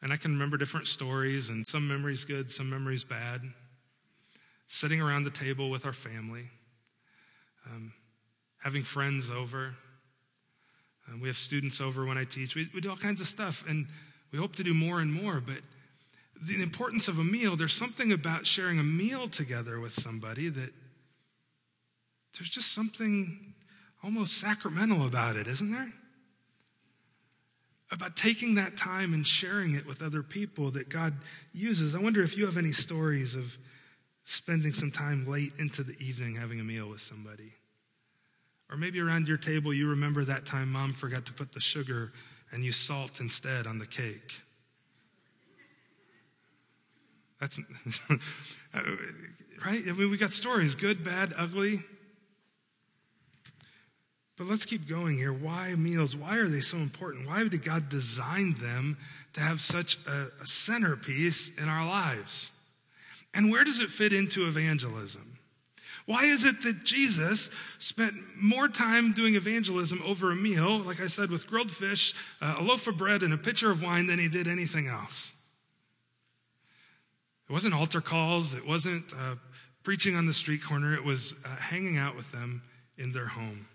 And 0.04 0.12
I 0.12 0.18
can 0.18 0.32
remember 0.32 0.58
different 0.58 0.86
stories, 0.86 1.48
and 1.48 1.66
some 1.66 1.88
memories 1.88 2.26
good, 2.26 2.52
some 2.52 2.68
memories 2.68 3.04
bad. 3.04 3.40
Sitting 4.66 5.00
around 5.00 5.22
the 5.22 5.30
table 5.30 5.70
with 5.70 5.86
our 5.86 5.94
family, 5.94 6.50
um, 7.64 7.90
having 8.62 8.82
friends 8.82 9.30
over. 9.30 9.74
Um, 11.08 11.22
we 11.22 11.28
have 11.28 11.38
students 11.38 11.80
over 11.80 12.04
when 12.04 12.18
I 12.18 12.24
teach. 12.24 12.54
We, 12.54 12.68
we 12.74 12.82
do 12.82 12.90
all 12.90 12.98
kinds 12.98 13.22
of 13.22 13.26
stuff, 13.26 13.64
and 13.66 13.86
we 14.30 14.38
hope 14.38 14.54
to 14.56 14.62
do 14.62 14.74
more 14.74 15.00
and 15.00 15.10
more. 15.10 15.40
But 15.40 15.60
the 16.38 16.62
importance 16.62 17.08
of 17.08 17.18
a 17.18 17.24
meal, 17.24 17.56
there's 17.56 17.72
something 17.72 18.12
about 18.12 18.44
sharing 18.44 18.78
a 18.78 18.84
meal 18.84 19.26
together 19.26 19.80
with 19.80 19.94
somebody 19.94 20.50
that 20.50 20.70
there's 22.36 22.50
just 22.50 22.72
something 22.72 23.54
almost 24.02 24.36
sacramental 24.36 25.06
about 25.06 25.36
it, 25.36 25.46
isn't 25.46 25.72
there? 25.72 25.88
About 27.90 28.16
taking 28.16 28.54
that 28.56 28.76
time 28.76 29.14
and 29.14 29.26
sharing 29.26 29.74
it 29.74 29.86
with 29.86 30.02
other 30.02 30.22
people 30.22 30.70
that 30.72 30.88
God 30.88 31.14
uses. 31.52 31.94
I 31.94 32.00
wonder 32.00 32.22
if 32.22 32.36
you 32.36 32.46
have 32.46 32.56
any 32.56 32.72
stories 32.72 33.34
of 33.34 33.56
spending 34.24 34.72
some 34.72 34.90
time 34.90 35.26
late 35.26 35.52
into 35.58 35.82
the 35.82 35.94
evening 36.00 36.34
having 36.34 36.60
a 36.60 36.64
meal 36.64 36.88
with 36.88 37.00
somebody. 37.00 37.52
Or 38.70 38.76
maybe 38.76 39.00
around 39.00 39.28
your 39.28 39.36
table, 39.36 39.72
you 39.72 39.90
remember 39.90 40.24
that 40.24 40.46
time 40.46 40.72
mom 40.72 40.90
forgot 40.90 41.26
to 41.26 41.32
put 41.32 41.52
the 41.52 41.60
sugar 41.60 42.12
and 42.50 42.64
you 42.64 42.72
salt 42.72 43.20
instead 43.20 43.66
on 43.66 43.78
the 43.78 43.86
cake. 43.86 44.40
That's 47.40 47.58
right. 49.66 49.82
I 49.86 49.92
mean, 49.92 50.10
we 50.10 50.16
got 50.16 50.32
stories 50.32 50.74
good, 50.74 51.04
bad, 51.04 51.34
ugly. 51.36 51.82
But 54.36 54.48
let's 54.48 54.66
keep 54.66 54.88
going 54.88 55.16
here. 55.16 55.32
Why 55.32 55.74
meals? 55.76 56.16
Why 56.16 56.38
are 56.38 56.48
they 56.48 56.60
so 56.60 56.76
important? 56.78 57.28
Why 57.28 57.46
did 57.46 57.64
God 57.64 57.88
design 57.88 58.54
them 58.54 58.96
to 59.34 59.40
have 59.40 59.60
such 59.60 59.98
a, 60.06 60.26
a 60.42 60.46
centerpiece 60.46 61.50
in 61.60 61.68
our 61.68 61.86
lives? 61.86 62.50
And 63.32 63.50
where 63.50 63.64
does 63.64 63.80
it 63.80 63.90
fit 63.90 64.12
into 64.12 64.46
evangelism? 64.46 65.38
Why 66.06 66.24
is 66.24 66.44
it 66.44 66.62
that 66.62 66.84
Jesus 66.84 67.48
spent 67.78 68.14
more 68.36 68.68
time 68.68 69.12
doing 69.12 69.36
evangelism 69.36 70.02
over 70.04 70.30
a 70.30 70.36
meal, 70.36 70.78
like 70.80 71.00
I 71.00 71.06
said, 71.06 71.30
with 71.30 71.46
grilled 71.46 71.70
fish, 71.70 72.14
uh, 72.42 72.56
a 72.58 72.62
loaf 72.62 72.86
of 72.86 72.98
bread, 72.98 73.22
and 73.22 73.32
a 73.32 73.38
pitcher 73.38 73.70
of 73.70 73.82
wine 73.82 74.06
than 74.06 74.18
he 74.18 74.28
did 74.28 74.46
anything 74.46 74.86
else? 74.86 75.32
It 77.48 77.52
wasn't 77.52 77.74
altar 77.74 78.00
calls, 78.00 78.52
it 78.52 78.66
wasn't 78.66 79.14
uh, 79.18 79.36
preaching 79.82 80.14
on 80.14 80.26
the 80.26 80.34
street 80.34 80.62
corner, 80.62 80.94
it 80.94 81.04
was 81.04 81.34
uh, 81.44 81.48
hanging 81.56 81.96
out 81.96 82.16
with 82.16 82.30
them 82.32 82.62
in 82.98 83.12
their 83.12 83.26
home. 83.26 83.66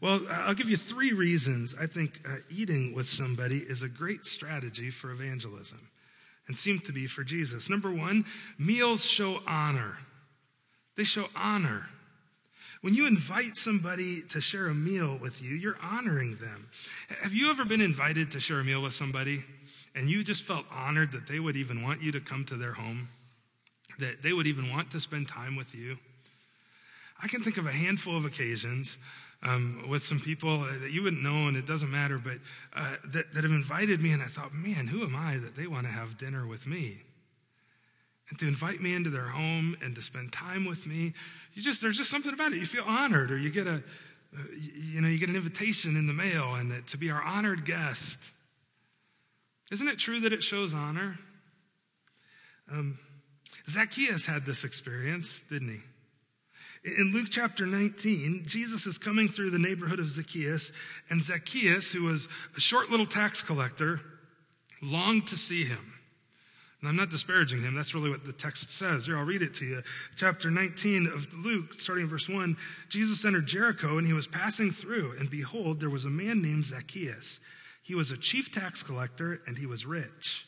Well, 0.00 0.20
I'll 0.30 0.54
give 0.54 0.68
you 0.68 0.76
three 0.76 1.12
reasons 1.12 1.74
I 1.80 1.86
think 1.86 2.20
uh, 2.28 2.36
eating 2.50 2.94
with 2.94 3.08
somebody 3.08 3.56
is 3.56 3.82
a 3.82 3.88
great 3.88 4.24
strategy 4.24 4.90
for 4.90 5.10
evangelism 5.10 5.80
and 6.48 6.58
seemed 6.58 6.84
to 6.84 6.92
be 6.92 7.06
for 7.06 7.24
Jesus. 7.24 7.70
Number 7.70 7.90
one, 7.90 8.24
meals 8.58 9.04
show 9.08 9.40
honor. 9.46 9.98
They 10.96 11.04
show 11.04 11.26
honor. 11.34 11.86
When 12.82 12.94
you 12.94 13.08
invite 13.08 13.56
somebody 13.56 14.22
to 14.30 14.40
share 14.40 14.68
a 14.68 14.74
meal 14.74 15.18
with 15.20 15.42
you, 15.42 15.56
you're 15.56 15.78
honoring 15.82 16.36
them. 16.36 16.68
Have 17.22 17.32
you 17.32 17.50
ever 17.50 17.64
been 17.64 17.80
invited 17.80 18.30
to 18.32 18.40
share 18.40 18.60
a 18.60 18.64
meal 18.64 18.82
with 18.82 18.92
somebody 18.92 19.42
and 19.94 20.08
you 20.08 20.22
just 20.22 20.44
felt 20.44 20.66
honored 20.70 21.12
that 21.12 21.26
they 21.26 21.40
would 21.40 21.56
even 21.56 21.82
want 21.82 22.02
you 22.02 22.12
to 22.12 22.20
come 22.20 22.44
to 22.44 22.54
their 22.54 22.72
home? 22.72 23.08
That 23.98 24.22
they 24.22 24.34
would 24.34 24.46
even 24.46 24.70
want 24.70 24.90
to 24.90 25.00
spend 25.00 25.26
time 25.26 25.56
with 25.56 25.74
you? 25.74 25.96
I 27.20 27.28
can 27.28 27.42
think 27.42 27.56
of 27.56 27.66
a 27.66 27.72
handful 27.72 28.16
of 28.16 28.26
occasions 28.26 28.98
um, 29.42 29.84
with 29.88 30.02
some 30.02 30.20
people 30.20 30.58
that 30.60 30.90
you 30.90 31.02
wouldn't 31.02 31.22
know, 31.22 31.48
and 31.48 31.56
it 31.56 31.66
doesn't 31.66 31.90
matter, 31.90 32.18
but 32.18 32.38
uh, 32.74 32.96
that, 33.12 33.32
that 33.34 33.44
have 33.44 33.52
invited 33.52 34.00
me, 34.00 34.12
and 34.12 34.22
I 34.22 34.26
thought, 34.26 34.54
man, 34.54 34.86
who 34.86 35.02
am 35.02 35.14
I 35.14 35.36
that 35.36 35.54
they 35.54 35.66
want 35.66 35.84
to 35.86 35.92
have 35.92 36.18
dinner 36.18 36.46
with 36.46 36.66
me? 36.66 37.02
And 38.28 38.38
to 38.40 38.48
invite 38.48 38.80
me 38.80 38.94
into 38.94 39.10
their 39.10 39.28
home 39.28 39.76
and 39.82 39.94
to 39.94 40.02
spend 40.02 40.32
time 40.32 40.64
with 40.64 40.86
me, 40.86 41.12
you 41.52 41.62
just 41.62 41.80
there's 41.80 41.96
just 41.96 42.10
something 42.10 42.32
about 42.32 42.52
it. 42.52 42.58
You 42.58 42.66
feel 42.66 42.84
honored, 42.84 43.30
or 43.30 43.38
you 43.38 43.50
get 43.50 43.66
a, 43.66 43.74
uh, 43.74 44.42
you 44.92 45.00
know, 45.00 45.08
you 45.08 45.18
get 45.18 45.28
an 45.28 45.36
invitation 45.36 45.96
in 45.96 46.06
the 46.06 46.12
mail, 46.12 46.54
and 46.56 46.70
that, 46.72 46.88
to 46.88 46.98
be 46.98 47.10
our 47.10 47.22
honored 47.22 47.64
guest. 47.64 48.32
Isn't 49.70 49.88
it 49.88 49.98
true 49.98 50.20
that 50.20 50.32
it 50.32 50.42
shows 50.42 50.74
honor? 50.74 51.18
Um, 52.72 52.98
Zacchaeus 53.68 54.26
had 54.26 54.44
this 54.44 54.64
experience, 54.64 55.42
didn't 55.42 55.68
he? 55.68 55.80
In 56.86 57.10
Luke 57.12 57.26
chapter 57.30 57.66
19, 57.66 58.44
Jesus 58.46 58.86
is 58.86 58.96
coming 58.96 59.26
through 59.26 59.50
the 59.50 59.58
neighborhood 59.58 59.98
of 59.98 60.08
Zacchaeus, 60.08 60.70
and 61.10 61.20
Zacchaeus, 61.20 61.92
who 61.92 62.04
was 62.04 62.28
a 62.56 62.60
short 62.60 62.90
little 62.90 63.06
tax 63.06 63.42
collector, 63.42 64.00
longed 64.80 65.26
to 65.26 65.36
see 65.36 65.64
him. 65.64 65.94
And 66.80 66.88
I'm 66.88 66.94
not 66.94 67.10
disparaging 67.10 67.62
him, 67.62 67.74
that's 67.74 67.92
really 67.92 68.10
what 68.10 68.24
the 68.24 68.32
text 68.32 68.70
says. 68.70 69.06
Here, 69.06 69.18
I'll 69.18 69.24
read 69.24 69.42
it 69.42 69.54
to 69.54 69.64
you. 69.64 69.80
Chapter 70.14 70.48
19 70.48 71.08
of 71.08 71.26
Luke, 71.44 71.74
starting 71.74 72.04
in 72.04 72.10
verse 72.10 72.28
1 72.28 72.56
Jesus 72.88 73.24
entered 73.24 73.46
Jericho, 73.46 73.98
and 73.98 74.06
he 74.06 74.12
was 74.12 74.28
passing 74.28 74.70
through, 74.70 75.14
and 75.18 75.28
behold, 75.28 75.80
there 75.80 75.90
was 75.90 76.04
a 76.04 76.10
man 76.10 76.40
named 76.40 76.66
Zacchaeus. 76.66 77.40
He 77.82 77.96
was 77.96 78.12
a 78.12 78.16
chief 78.16 78.52
tax 78.52 78.84
collector, 78.84 79.40
and 79.48 79.58
he 79.58 79.66
was 79.66 79.86
rich. 79.86 80.46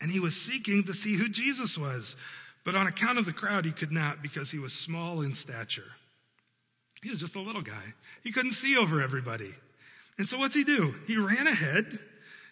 And 0.00 0.10
he 0.10 0.18
was 0.18 0.34
seeking 0.34 0.82
to 0.84 0.94
see 0.94 1.14
who 1.14 1.28
Jesus 1.28 1.78
was 1.78 2.16
but 2.64 2.74
on 2.74 2.86
account 2.86 3.18
of 3.18 3.26
the 3.26 3.32
crowd, 3.32 3.64
he 3.64 3.72
could 3.72 3.92
not 3.92 4.22
because 4.22 4.50
he 4.50 4.58
was 4.58 4.72
small 4.72 5.22
in 5.22 5.34
stature. 5.34 5.92
He 7.02 7.10
was 7.10 7.20
just 7.20 7.36
a 7.36 7.40
little 7.40 7.62
guy. 7.62 7.94
He 8.22 8.32
couldn't 8.32 8.52
see 8.52 8.76
over 8.76 9.00
everybody. 9.00 9.54
And 10.18 10.26
so 10.26 10.38
what's 10.38 10.54
he 10.54 10.64
do? 10.64 10.94
He 11.06 11.16
ran 11.16 11.46
ahead. 11.46 11.98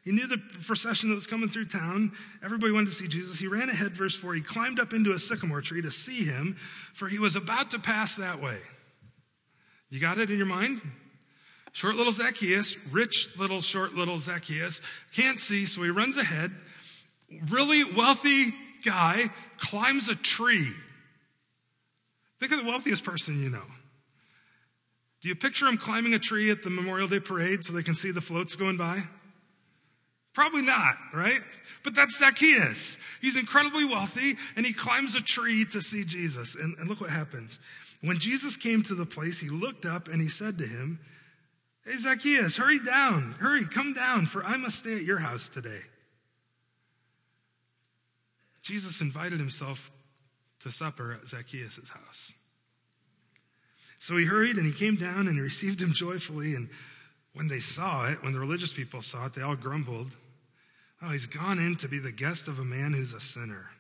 He 0.05 0.13
knew 0.13 0.29
the 0.29 0.39
procession 0.39 1.09
that 1.09 1.17
was 1.17 1.27
coming 1.27 1.49
through 1.49 1.65
town. 1.65 2.13
Everybody 2.45 2.73
wanted 2.73 2.91
to 2.91 2.95
see 2.95 3.09
Jesus. 3.09 3.41
He 3.41 3.49
ran 3.49 3.69
ahead, 3.69 3.93
verse 3.93 4.15
4. 4.15 4.35
He 4.35 4.41
climbed 4.41 4.79
up 4.79 4.93
into 4.93 5.11
a 5.11 5.19
sycamore 5.19 5.61
tree 5.61 5.83
to 5.83 5.91
see 5.91 6.25
him, 6.25 6.55
for 6.95 7.09
he 7.09 7.19
was 7.19 7.35
about 7.35 7.73
to 7.73 7.81
pass 7.81 8.15
that 8.17 8.41
way. 8.41 8.59
You 9.91 10.01
got 10.01 10.19
it 10.19 10.31
in 10.31 10.37
your 10.37 10.47
mind? 10.47 10.81
Short 11.73 11.97
little 11.97 12.13
Zacchaeus, 12.13 12.77
rich 12.93 13.37
little 13.39 13.61
short 13.61 13.95
little 13.95 14.19
Zacchaeus, 14.19 14.81
can't 15.13 15.41
see, 15.41 15.67
so 15.67 15.83
he 15.83 15.91
runs 15.91 16.17
ahead. 16.17 16.53
Really 17.51 17.83
wealthy 17.85 18.53
guy 18.87 19.25
climbs 19.59 20.09
a 20.09 20.15
tree. 20.15 20.71
Think 22.39 22.53
of 22.53 22.59
the 22.59 22.67
wealthiest 22.67 23.05
person 23.05 23.43
you 23.43 23.51
know. 23.51 23.63
Do 25.21 25.29
you 25.29 25.35
picture 25.35 25.67
him 25.67 25.77
climbing 25.77 26.15
a 26.15 26.19
tree 26.19 26.51
at 26.51 26.63
the 26.63 26.71
Memorial 26.71 27.09
Day 27.09 27.21
parade 27.21 27.65
so 27.65 27.73
they 27.73 27.83
can 27.83 27.95
see 27.95 28.13
the 28.13 28.21
floats 28.21 28.55
going 28.55 28.77
by? 28.77 29.03
Probably 30.35 30.63
not, 30.63 30.97
right? 31.15 31.41
But 31.83 31.95
that's 31.95 32.19
Zacchaeus. 32.19 32.99
He's 33.21 33.39
incredibly 33.39 33.87
wealthy 33.87 34.35
and 34.55 34.67
he 34.67 34.73
climbs 34.73 35.15
a 35.15 35.23
tree 35.23 35.65
to 35.73 35.81
see 35.81 36.05
Jesus. 36.05 36.55
And, 36.55 36.77
and 36.79 36.89
look 36.89 37.01
what 37.01 37.11
happens. 37.11 37.59
When 38.03 38.19
Jesus 38.19 38.57
came 38.57 38.83
to 38.85 38.95
the 38.95 39.07
place, 39.07 39.41
he 39.41 39.49
looked 39.49 39.87
up 39.87 40.09
and 40.09 40.21
he 40.21 40.29
said 40.29 40.59
to 40.59 40.65
him, 40.65 41.01
Hey, 41.85 41.95
Zacchaeus, 41.95 42.57
hurry 42.57 42.81
down. 42.81 43.37
Hurry, 43.39 43.65
come 43.65 43.95
down, 43.95 44.27
for 44.27 44.45
I 44.45 44.57
must 44.57 44.77
stay 44.77 44.97
at 44.97 45.05
your 45.05 45.19
house 45.19 45.49
today. 45.49 45.81
Jesus 48.67 49.01
invited 49.01 49.39
himself 49.39 49.93
to 50.59 50.73
supper 50.73 51.13
at 51.13 51.29
Zacchaeus' 51.29 51.89
house. 51.89 52.35
So 53.99 54.17
he 54.17 54.25
hurried 54.25 54.57
and 54.57 54.67
he 54.67 54.73
came 54.73 54.97
down 54.97 55.29
and 55.29 55.37
he 55.37 55.41
received 55.41 55.81
him 55.81 55.93
joyfully. 55.93 56.55
And 56.55 56.69
when 57.35 57.47
they 57.47 57.61
saw 57.61 58.11
it, 58.11 58.25
when 58.25 58.33
the 58.33 58.41
religious 58.41 58.73
people 58.73 59.03
saw 59.03 59.27
it, 59.27 59.35
they 59.35 59.43
all 59.43 59.55
grumbled. 59.55 60.17
Oh, 61.01 61.11
he's 61.11 61.29
gone 61.29 61.61
in 61.61 61.77
to 61.77 61.89
be 61.89 62.01
the 62.01 62.11
guest 62.11 62.49
of 62.49 62.59
a 62.59 62.65
man 62.65 62.93
who's 62.93 63.13
a 63.13 63.21
sinner. 63.21 63.71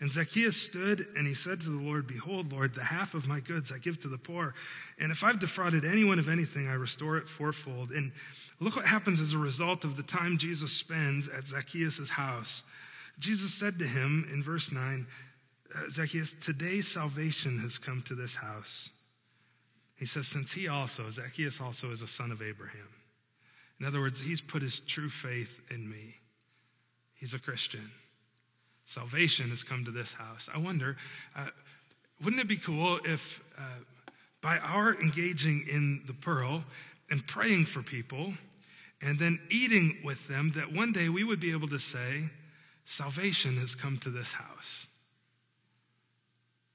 And 0.00 0.10
Zacchaeus 0.10 0.60
stood 0.60 1.06
and 1.16 1.24
he 1.24 1.34
said 1.34 1.60
to 1.60 1.70
the 1.70 1.80
Lord, 1.80 2.08
Behold, 2.08 2.52
Lord, 2.52 2.74
the 2.74 2.82
half 2.82 3.14
of 3.14 3.28
my 3.28 3.38
goods 3.38 3.70
I 3.70 3.78
give 3.78 4.00
to 4.00 4.08
the 4.08 4.18
poor. 4.18 4.52
And 4.98 5.12
if 5.12 5.22
I've 5.22 5.38
defrauded 5.38 5.84
anyone 5.84 6.18
of 6.18 6.28
anything, 6.28 6.66
I 6.66 6.74
restore 6.74 7.18
it 7.18 7.28
fourfold. 7.28 7.92
And 7.92 8.10
look 8.58 8.74
what 8.74 8.86
happens 8.86 9.20
as 9.20 9.34
a 9.34 9.38
result 9.38 9.84
of 9.84 9.94
the 9.94 10.02
time 10.02 10.38
Jesus 10.38 10.72
spends 10.72 11.28
at 11.28 11.46
Zacchaeus' 11.46 12.10
house. 12.10 12.64
Jesus 13.18 13.52
said 13.54 13.78
to 13.78 13.84
him 13.84 14.26
in 14.32 14.42
verse 14.42 14.72
9, 14.72 15.06
uh, 15.74 15.90
Zacchaeus, 15.90 16.34
today 16.34 16.80
salvation 16.80 17.58
has 17.58 17.78
come 17.78 18.02
to 18.02 18.14
this 18.14 18.34
house. 18.34 18.90
He 19.96 20.06
says, 20.06 20.26
since 20.26 20.52
he 20.52 20.68
also, 20.68 21.08
Zacchaeus 21.10 21.60
also 21.60 21.90
is 21.90 22.02
a 22.02 22.08
son 22.08 22.32
of 22.32 22.42
Abraham. 22.42 22.88
In 23.78 23.86
other 23.86 24.00
words, 24.00 24.20
he's 24.20 24.40
put 24.40 24.62
his 24.62 24.80
true 24.80 25.08
faith 25.08 25.60
in 25.70 25.88
me. 25.88 26.16
He's 27.14 27.34
a 27.34 27.38
Christian. 27.38 27.90
Salvation 28.84 29.50
has 29.50 29.62
come 29.62 29.84
to 29.84 29.90
this 29.90 30.12
house. 30.12 30.48
I 30.52 30.58
wonder, 30.58 30.96
uh, 31.36 31.46
wouldn't 32.22 32.42
it 32.42 32.48
be 32.48 32.56
cool 32.56 32.98
if 33.04 33.42
uh, 33.58 33.62
by 34.40 34.58
our 34.58 34.94
engaging 34.94 35.64
in 35.72 36.02
the 36.06 36.14
pearl 36.14 36.64
and 37.10 37.26
praying 37.26 37.66
for 37.66 37.82
people 37.82 38.34
and 39.00 39.18
then 39.18 39.38
eating 39.50 39.98
with 40.04 40.28
them, 40.28 40.52
that 40.56 40.72
one 40.72 40.92
day 40.92 41.08
we 41.08 41.24
would 41.24 41.40
be 41.40 41.52
able 41.52 41.68
to 41.68 41.78
say, 41.78 42.30
Salvation 42.84 43.56
has 43.56 43.74
come 43.74 43.98
to 43.98 44.10
this 44.10 44.32
house. 44.32 44.88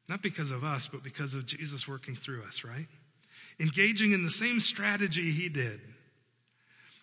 Not 0.08 0.22
because 0.22 0.52
of 0.52 0.64
us, 0.64 0.88
but 0.88 1.04
because 1.04 1.36
of 1.36 1.46
Jesus 1.46 1.88
working 1.88 2.16
through 2.16 2.44
us, 2.44 2.64
right? 2.64 2.88
Engaging 3.60 4.14
in 4.14 4.24
the 4.24 4.30
same 4.30 4.60
strategy 4.60 5.32
he 5.32 5.50
did. 5.50 5.82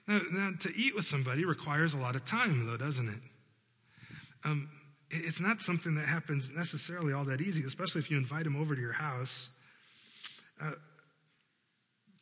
Now, 0.06 0.20
now 0.32 0.50
to 0.60 0.72
eat 0.74 0.94
with 0.94 1.04
somebody 1.04 1.44
requires 1.44 1.94
a 1.94 1.98
lot 1.98 2.14
of 2.16 2.24
time, 2.24 2.66
though, 2.66 2.76
doesn't 2.76 3.08
it? 3.08 3.20
Um, 4.44 4.68
it's 5.10 5.40
not 5.40 5.60
something 5.60 5.94
that 5.96 6.06
happens 6.06 6.50
necessarily 6.54 7.12
all 7.12 7.24
that 7.24 7.40
easy, 7.40 7.62
especially 7.66 8.00
if 8.00 8.10
you 8.10 8.16
invite 8.16 8.44
them 8.44 8.56
over 8.56 8.74
to 8.74 8.80
your 8.80 8.92
house. 8.92 9.50
Uh, 10.60 10.72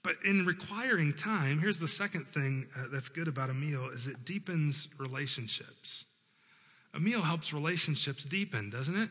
but 0.03 0.15
in 0.29 0.45
requiring 0.45 1.13
time, 1.13 1.59
here's 1.61 1.79
the 1.79 1.89
second 1.89 2.27
thing 2.27 2.67
uh, 2.77 2.87
that's 2.93 3.09
good 3.09 3.29
about 3.29 3.51
a 3.51 3.55
meal 3.55 3.87
is 3.93 4.09
it 4.09 4.25
deepens 4.25 4.89
relationships. 4.99 6.07
A 6.95 7.01
meal 7.01 7.23
helps 7.23 7.53
relationships 7.53 8.25
deepen, 8.25 8.71
doesn't 8.71 8.97
it? 8.97 9.09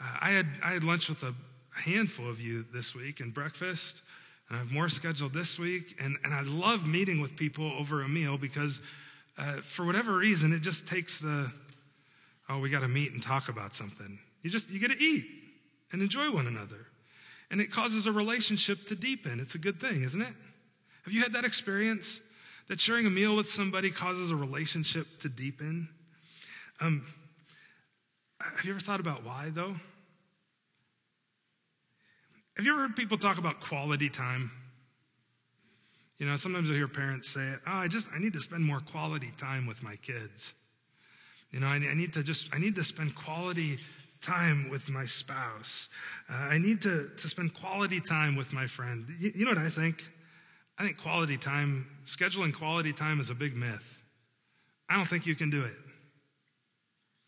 Uh, 0.00 0.16
I, 0.20 0.30
had, 0.30 0.46
I 0.62 0.72
had 0.72 0.84
lunch 0.84 1.08
with 1.08 1.22
a 1.22 1.34
handful 1.74 2.28
of 2.28 2.40
you 2.40 2.64
this 2.72 2.94
week 2.94 3.20
and 3.20 3.32
breakfast, 3.32 4.02
and 4.48 4.56
I 4.56 4.60
have 4.60 4.72
more 4.72 4.88
scheduled 4.88 5.32
this 5.32 5.58
week. 5.58 5.96
And, 6.00 6.16
and 6.24 6.34
I 6.34 6.42
love 6.42 6.86
meeting 6.86 7.20
with 7.20 7.36
people 7.36 7.70
over 7.78 8.02
a 8.02 8.08
meal 8.08 8.36
because, 8.36 8.80
uh, 9.38 9.56
for 9.62 9.86
whatever 9.86 10.16
reason, 10.16 10.52
it 10.52 10.60
just 10.60 10.86
takes 10.86 11.20
the, 11.20 11.50
oh, 12.48 12.58
we 12.58 12.68
got 12.68 12.82
to 12.82 12.88
meet 12.88 13.12
and 13.12 13.22
talk 13.22 13.48
about 13.48 13.74
something. 13.74 14.18
You 14.42 14.50
just, 14.50 14.70
you 14.70 14.78
get 14.78 14.90
to 14.90 15.02
eat 15.02 15.26
and 15.92 16.02
enjoy 16.02 16.30
one 16.30 16.46
another. 16.46 16.86
And 17.50 17.60
it 17.60 17.70
causes 17.70 18.06
a 18.06 18.12
relationship 18.12 18.86
to 18.86 18.94
deepen. 18.94 19.40
It's 19.40 19.54
a 19.54 19.58
good 19.58 19.80
thing, 19.80 20.02
isn't 20.02 20.20
it? 20.20 20.34
Have 21.04 21.12
you 21.12 21.22
had 21.22 21.32
that 21.32 21.44
experience? 21.44 22.20
That 22.68 22.80
sharing 22.80 23.06
a 23.06 23.10
meal 23.10 23.36
with 23.36 23.50
somebody 23.50 23.90
causes 23.90 24.30
a 24.30 24.36
relationship 24.36 25.06
to 25.20 25.28
deepen? 25.28 25.88
Um, 26.80 27.06
have 28.40 28.64
you 28.64 28.72
ever 28.72 28.80
thought 28.80 29.00
about 29.00 29.24
why, 29.24 29.50
though? 29.52 29.76
Have 32.56 32.66
you 32.66 32.72
ever 32.72 32.82
heard 32.82 32.96
people 32.96 33.16
talk 33.16 33.38
about 33.38 33.60
quality 33.60 34.08
time? 34.08 34.50
You 36.18 36.26
know, 36.26 36.36
sometimes 36.36 36.70
I 36.70 36.74
hear 36.74 36.88
parents 36.88 37.28
say, 37.30 37.54
"Oh, 37.66 37.72
I 37.72 37.88
just 37.88 38.08
I 38.14 38.18
need 38.18 38.32
to 38.34 38.40
spend 38.40 38.64
more 38.64 38.80
quality 38.80 39.32
time 39.38 39.66
with 39.66 39.82
my 39.82 39.96
kids." 39.96 40.54
You 41.50 41.60
know, 41.60 41.66
I, 41.66 41.76
I 41.76 41.94
need 41.94 42.12
to 42.14 42.22
just 42.22 42.54
I 42.54 42.58
need 42.58 42.74
to 42.76 42.84
spend 42.84 43.14
quality 43.14 43.78
time 44.20 44.68
with 44.70 44.88
my 44.90 45.04
spouse. 45.04 45.88
Uh, 46.30 46.48
I 46.50 46.58
need 46.58 46.82
to 46.82 47.08
to 47.16 47.28
spend 47.28 47.54
quality 47.54 48.00
time 48.00 48.36
with 48.36 48.52
my 48.52 48.66
friend. 48.66 49.06
You, 49.18 49.30
you 49.34 49.44
know 49.44 49.50
what 49.50 49.58
I 49.58 49.68
think? 49.68 50.08
I 50.78 50.84
think 50.84 50.96
quality 50.96 51.36
time, 51.36 51.86
scheduling 52.04 52.54
quality 52.54 52.92
time, 52.92 53.20
is 53.20 53.30
a 53.30 53.34
big 53.34 53.56
myth. 53.56 54.00
I 54.88 54.96
don't 54.96 55.08
think 55.08 55.26
you 55.26 55.34
can 55.34 55.50
do 55.50 55.62
it. 55.64 55.91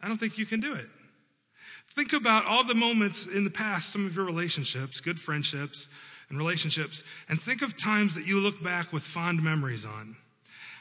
I 0.04 0.08
don't 0.08 0.18
think 0.18 0.36
you 0.36 0.44
can 0.44 0.60
do 0.60 0.74
it. 0.74 0.86
Think 1.92 2.12
about 2.12 2.44
all 2.44 2.62
the 2.62 2.74
moments 2.74 3.26
in 3.26 3.42
the 3.42 3.50
past, 3.50 3.90
some 3.90 4.04
of 4.04 4.14
your 4.14 4.26
relationships, 4.26 5.00
good 5.00 5.18
friendships 5.18 5.88
and 6.28 6.36
relationships, 6.36 7.02
and 7.30 7.40
think 7.40 7.62
of 7.62 7.74
times 7.74 8.14
that 8.14 8.26
you 8.26 8.38
look 8.38 8.62
back 8.62 8.92
with 8.92 9.02
fond 9.02 9.42
memories 9.42 9.86
on. 9.86 10.14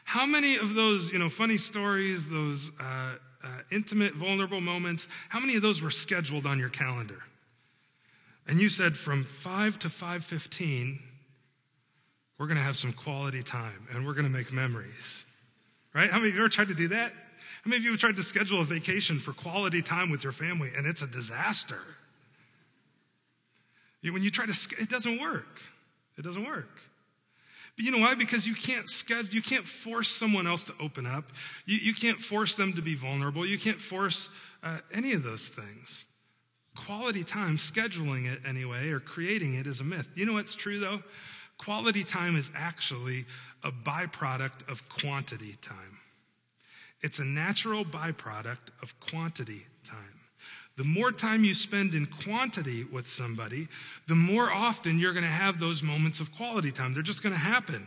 How 0.04 0.26
many 0.26 0.58
of 0.58 0.76
those, 0.76 1.14
you 1.14 1.20
know, 1.20 1.30
funny 1.30 1.56
stories, 1.56 2.30
those 2.30 2.74
uh, 2.82 3.16
uh, 3.42 3.48
intimate, 3.72 4.14
vulnerable 4.14 4.60
moments, 4.60 5.08
how 5.30 5.40
many 5.40 5.56
of 5.56 5.62
those 5.62 5.82
were 5.82 5.90
scheduled 5.90 6.46
on 6.46 6.60
your 6.60 6.70
calendar? 6.70 7.24
And 8.46 8.60
you 8.60 8.68
said 8.68 8.98
from 8.98 9.24
5 9.24 9.80
to 9.80 9.88
5:15, 9.88 11.00
we're 12.38 12.48
going 12.48 12.58
to 12.58 12.64
have 12.64 12.76
some 12.76 12.92
quality 12.92 13.42
time 13.42 13.88
and 13.94 14.06
we're 14.06 14.16
going 14.16 14.28
to 14.28 14.34
make 14.34 14.52
memories. 14.52 15.26
Right? 15.94 16.10
How 16.10 16.18
many 16.18 16.30
of 16.30 16.36
you 16.36 16.42
ever 16.42 16.50
tried 16.50 16.68
to 16.68 16.74
do 16.74 16.90
that? 16.90 17.14
How 17.64 17.70
many 17.70 17.78
of 17.78 17.86
you 17.86 17.92
have 17.92 18.00
tried 18.00 18.18
to 18.18 18.24
schedule 18.24 18.60
a 18.60 18.66
vacation 18.66 19.20
for 19.20 19.32
quality 19.32 19.82
time 19.82 20.12
with 20.12 20.24
your 20.24 20.34
family 20.34 20.70
and 20.76 20.86
it's 20.86 21.02
a 21.02 21.08
disaster? 21.08 21.80
When 24.04 24.22
you 24.22 24.32
try 24.32 24.46
to, 24.46 24.76
it 24.82 24.90
doesn't 24.90 25.22
work. 25.22 25.62
It 26.18 26.24
doesn't 26.24 26.46
work. 26.46 26.82
But 27.76 27.86
you 27.86 27.92
know 27.92 28.00
why? 28.00 28.16
Because 28.16 28.46
you 28.46 28.54
can't 28.54 28.90
schedule, 28.90 29.34
you 29.34 29.42
can't 29.42 29.66
force 29.66 30.10
someone 30.10 30.46
else 30.46 30.66
to 30.66 30.74
open 30.80 31.06
up. 31.06 31.32
You, 31.66 31.78
you 31.78 31.94
can't 31.94 32.20
force 32.20 32.56
them 32.56 32.74
to 32.74 32.82
be 32.82 32.96
vulnerable. 32.96 33.46
You 33.46 33.58
can't 33.58 33.80
force 33.80 34.30
uh, 34.62 34.80
any 34.92 35.14
of 35.14 35.24
those 35.24 35.50
things. 35.50 36.06
Quality 36.76 37.24
time, 37.24 37.58
scheduling 37.58 38.32
it 38.32 38.42
anyway, 38.48 38.90
or 38.90 39.00
creating 39.00 39.56
it 39.56 39.68
is 39.68 39.80
a 39.80 39.84
myth. 39.84 40.10
You 40.16 40.26
know 40.26 40.34
what's 40.34 40.54
true 40.54 40.80
though? 40.80 41.02
Quality 41.58 42.04
time 42.04 42.36
is 42.36 42.52
actually 42.56 43.26
a 43.64 43.72
byproduct 43.72 44.70
of 44.70 44.88
quantity 44.90 45.56
time. 45.62 46.00
It's 47.04 47.20
a 47.20 47.26
natural 47.26 47.84
byproduct 47.84 48.72
of 48.82 48.98
quantity 49.00 49.68
time. 49.84 49.98
The 50.78 50.84
more 50.84 51.12
time 51.12 51.44
you 51.44 51.54
spend 51.54 51.94
in 51.94 52.08
quantity 52.08 52.86
with 52.86 53.08
somebody, 53.08 53.68
the 54.08 54.16
more 54.16 54.52
often 54.52 54.98
you're 54.98 55.14
going 55.14 55.26
to 55.26 55.30
have 55.30 55.60
those 55.60 55.84
moments 55.84 56.20
of 56.20 56.34
quality 56.34 56.72
time. 56.72 56.94
They're 56.94 57.04
just 57.04 57.22
going 57.22 57.34
to 57.34 57.40
happen. 57.40 57.86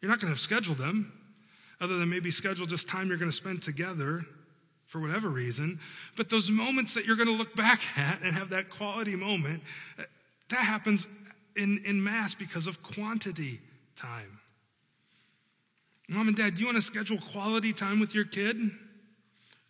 You're 0.00 0.10
not 0.10 0.20
going 0.20 0.32
to 0.32 0.38
schedule 0.38 0.74
them, 0.74 1.12
other 1.80 1.98
than 1.98 2.08
maybe 2.08 2.30
schedule 2.30 2.64
just 2.64 2.88
time 2.88 3.08
you're 3.08 3.18
going 3.18 3.30
to 3.30 3.36
spend 3.36 3.62
together 3.62 4.24
for 4.86 5.00
whatever 5.00 5.28
reason. 5.28 5.78
But 6.16 6.30
those 6.30 6.50
moments 6.50 6.94
that 6.94 7.04
you're 7.04 7.16
going 7.16 7.28
to 7.28 7.36
look 7.36 7.54
back 7.54 7.82
at 7.98 8.22
and 8.22 8.34
have 8.34 8.50
that 8.50 8.70
quality 8.70 9.16
moment, 9.16 9.62
uh, 9.98 10.04
that 10.48 10.60
happens 10.60 11.08
in, 11.56 11.82
in 11.84 12.02
mass 12.02 12.34
because 12.34 12.66
of 12.66 12.82
quantity 12.82 13.60
time. 13.96 14.38
Mom 16.12 16.28
and 16.28 16.36
dad, 16.36 16.54
do 16.54 16.60
you 16.60 16.66
want 16.66 16.76
to 16.76 16.82
schedule 16.82 17.18
quality 17.18 17.72
time 17.72 17.98
with 17.98 18.14
your 18.14 18.24
kid? 18.24 18.70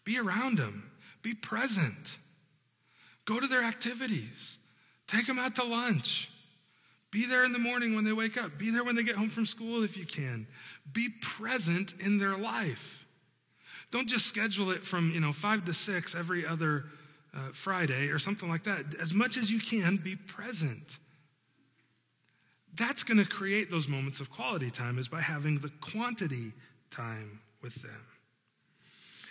Be 0.04 0.18
around 0.18 0.58
them, 0.58 0.90
be 1.22 1.34
present. 1.34 2.18
Go 3.24 3.38
to 3.38 3.46
their 3.46 3.62
activities, 3.62 4.58
take 5.06 5.26
them 5.26 5.38
out 5.38 5.54
to 5.56 5.64
lunch. 5.64 6.30
Be 7.12 7.26
there 7.26 7.44
in 7.44 7.52
the 7.52 7.58
morning 7.58 7.94
when 7.94 8.04
they 8.04 8.12
wake 8.12 8.42
up. 8.42 8.58
Be 8.58 8.70
there 8.70 8.82
when 8.82 8.96
they 8.96 9.02
get 9.02 9.16
home 9.16 9.28
from 9.28 9.44
school 9.44 9.84
if 9.84 9.98
you 9.98 10.06
can. 10.06 10.46
Be 10.90 11.10
present 11.20 11.94
in 12.00 12.18
their 12.18 12.36
life. 12.36 13.06
Don't 13.90 14.08
just 14.08 14.26
schedule 14.26 14.70
it 14.70 14.82
from, 14.82 15.12
you 15.12 15.20
know, 15.20 15.32
5 15.32 15.66
to 15.66 15.74
6 15.74 16.14
every 16.14 16.46
other 16.46 16.86
uh, 17.34 17.48
Friday 17.52 18.08
or 18.08 18.18
something 18.18 18.48
like 18.48 18.64
that. 18.64 18.94
As 18.98 19.12
much 19.12 19.36
as 19.36 19.52
you 19.52 19.60
can, 19.60 19.98
be 19.98 20.16
present. 20.16 20.98
That's 22.74 23.02
going 23.02 23.22
to 23.22 23.28
create 23.28 23.70
those 23.70 23.88
moments 23.88 24.20
of 24.20 24.30
quality 24.30 24.70
time 24.70 24.98
is 24.98 25.08
by 25.08 25.20
having 25.20 25.58
the 25.58 25.70
quantity 25.80 26.52
time 26.90 27.40
with 27.62 27.74
them. 27.82 28.06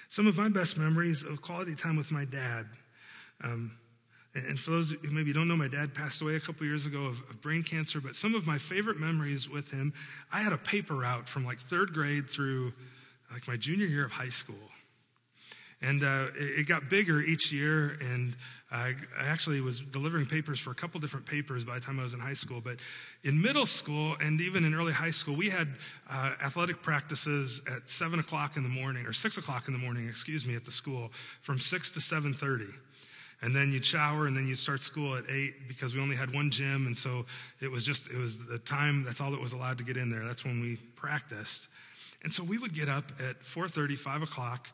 Some 0.10 0.28
of 0.28 0.38
my 0.38 0.50
best 0.50 0.78
memories 0.78 1.24
of 1.24 1.42
quality 1.42 1.74
time 1.74 1.96
with 1.96 2.12
my 2.12 2.26
dad. 2.26 2.66
Um, 3.44 3.72
and 4.34 4.60
for 4.60 4.72
those 4.72 4.92
who 4.92 5.12
maybe 5.12 5.34
don't 5.34 5.48
know, 5.48 5.58
my 5.58 5.68
dad 5.68 5.94
passed 5.94 6.22
away 6.22 6.36
a 6.36 6.40
couple 6.40 6.66
years 6.66 6.86
ago 6.86 7.06
of, 7.06 7.20
of, 7.30 7.42
brain 7.42 7.64
cancer, 7.64 8.00
but 8.00 8.16
some 8.16 8.34
of 8.34 8.48
my 8.48 8.58
favorite 8.58 8.98
memories 8.98 9.50
with 9.50 9.72
him, 9.72 9.94
I 10.32 10.42
had 10.42 10.54
a 10.54 10.58
paper 10.58 10.96
route 10.96 11.28
from 11.28 11.46
like 11.46 11.60
third 11.60 11.94
grade 11.94 12.30
through 12.30 12.72
like 13.32 13.48
my 13.48 13.58
junior 13.58 13.86
year 13.86 14.06
of 14.06 14.12
high 14.12 14.30
school. 14.30 14.56
And 15.82 16.04
uh, 16.04 16.28
it, 16.38 16.60
it, 16.60 16.68
got 16.68 16.90
bigger 16.90 17.20
each 17.20 17.52
year, 17.52 17.98
and 18.00 18.36
I, 18.72 18.96
actually 19.20 19.60
was 19.60 19.82
delivering 19.82 20.26
papers 20.26 20.60
for 20.60 20.72
a 20.72 20.76
couple 20.76 21.02
different 21.02 21.26
papers 21.26 21.64
by 21.66 21.76
the 21.76 21.82
time 21.82 22.00
I 22.00 22.04
was 22.04 22.14
in 22.14 22.20
high 22.20 22.34
school. 22.34 22.62
But 22.62 22.78
in 23.24 23.42
middle 23.42 23.66
school 23.66 24.16
and 24.22 24.40
even 24.40 24.64
in 24.64 24.74
early 24.74 24.94
high 24.94 25.12
school, 25.12 25.36
we 25.36 25.50
had 25.50 25.68
uh, 26.10 26.34
athletic 26.42 26.82
practices 26.82 27.62
at 27.74 27.90
7 27.90 28.20
o'clock 28.20 28.56
in 28.56 28.64
the 28.64 28.70
morning, 28.70 29.06
or 29.06 29.14
6 29.14 29.38
o'clock 29.38 29.68
in 29.68 29.74
the 29.74 29.80
morning, 29.80 30.08
excuse 30.08 30.46
me, 30.46 30.56
at 30.56 30.64
the 30.64 30.72
school, 30.72 31.12
from 31.42 31.60
6 31.60 31.92
to 31.92 32.00
7.30 32.00 32.74
and 33.44 33.56
then 33.56 33.72
you'd 33.72 33.84
shower 33.84 34.28
and 34.28 34.38
then 34.38 34.48
you'd 34.48 34.58
start 34.58 34.84
school 34.84 35.16
at 35.16 35.24
8 35.28 35.68
because 35.68 35.96
we 35.96 36.02
only 36.02 36.16
had 36.16 36.34
one 36.34 36.52
gym. 36.52 36.86
And 36.86 36.98
so 36.98 37.26
it 37.60 37.72
was 37.72 37.84
just 37.84 38.08
it 38.12 38.18
was 38.18 38.46
the 38.46 38.60
time 38.60 39.04
that's 39.04 39.20
all 39.20 39.32
that 39.32 39.42
was 39.42 39.54
allowed 39.54 39.78
to 39.80 39.84
get 39.84 39.98
in 39.98 40.10
there. 40.10 40.24
That's 40.24 40.46
when 40.46 40.62
we 40.62 40.78
practiced. 40.96 41.68
And 42.24 42.32
so 42.32 42.44
we 42.44 42.60
would 42.60 42.74
get 42.74 42.88
up 42.88 43.12
at 43.28 43.42
4.30 43.42 43.98
5 43.98 44.22
o'clock 44.22 44.70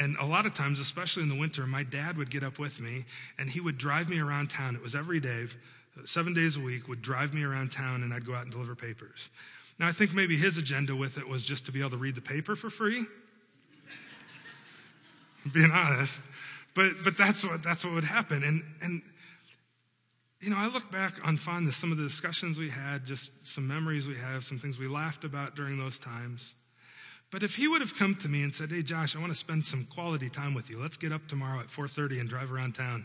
and 0.00 0.16
a 0.16 0.24
lot 0.24 0.46
of 0.46 0.54
times, 0.54 0.80
especially 0.80 1.22
in 1.22 1.28
the 1.28 1.38
winter, 1.38 1.66
my 1.66 1.82
dad 1.82 2.16
would 2.16 2.30
get 2.30 2.42
up 2.42 2.58
with 2.58 2.80
me 2.80 3.04
and 3.38 3.50
he 3.50 3.60
would 3.60 3.76
drive 3.76 4.08
me 4.08 4.18
around 4.18 4.48
town. 4.48 4.74
It 4.74 4.82
was 4.82 4.94
every 4.94 5.20
day, 5.20 5.44
seven 6.06 6.32
days 6.32 6.56
a 6.56 6.60
week, 6.60 6.88
would 6.88 7.02
drive 7.02 7.34
me 7.34 7.44
around 7.44 7.70
town 7.70 8.02
and 8.02 8.12
I'd 8.12 8.24
go 8.24 8.34
out 8.34 8.44
and 8.44 8.50
deliver 8.50 8.74
papers. 8.74 9.28
Now, 9.78 9.88
I 9.88 9.92
think 9.92 10.14
maybe 10.14 10.36
his 10.36 10.56
agenda 10.56 10.96
with 10.96 11.18
it 11.18 11.28
was 11.28 11.44
just 11.44 11.66
to 11.66 11.72
be 11.72 11.80
able 11.80 11.90
to 11.90 11.96
read 11.98 12.14
the 12.14 12.22
paper 12.22 12.56
for 12.56 12.70
free. 12.70 13.04
Being 15.52 15.70
honest. 15.70 16.22
But, 16.74 16.92
but 17.04 17.18
that's, 17.18 17.44
what, 17.44 17.62
that's 17.62 17.84
what 17.84 17.92
would 17.94 18.04
happen. 18.04 18.42
And, 18.42 18.62
and, 18.82 19.02
you 20.40 20.48
know, 20.48 20.56
I 20.56 20.68
look 20.68 20.90
back 20.90 21.26
on 21.26 21.36
fondness, 21.36 21.76
some 21.76 21.92
of 21.92 21.98
the 21.98 22.04
discussions 22.04 22.58
we 22.58 22.70
had, 22.70 23.04
just 23.04 23.46
some 23.46 23.68
memories 23.68 24.08
we 24.08 24.16
have, 24.16 24.44
some 24.44 24.58
things 24.58 24.78
we 24.78 24.88
laughed 24.88 25.24
about 25.24 25.56
during 25.56 25.76
those 25.76 25.98
times. 25.98 26.54
But 27.30 27.42
if 27.42 27.54
he 27.54 27.68
would 27.68 27.80
have 27.80 27.94
come 27.94 28.16
to 28.16 28.28
me 28.28 28.42
and 28.42 28.54
said, 28.54 28.70
"Hey 28.70 28.82
Josh, 28.82 29.14
I 29.14 29.20
want 29.20 29.30
to 29.32 29.38
spend 29.38 29.64
some 29.64 29.84
quality 29.86 30.28
time 30.28 30.54
with 30.54 30.68
you. 30.68 30.78
Let's 30.78 30.96
get 30.96 31.12
up 31.12 31.26
tomorrow 31.28 31.60
at 31.60 31.70
4:30 31.70 32.20
and 32.20 32.28
drive 32.28 32.52
around 32.52 32.74
town." 32.74 33.04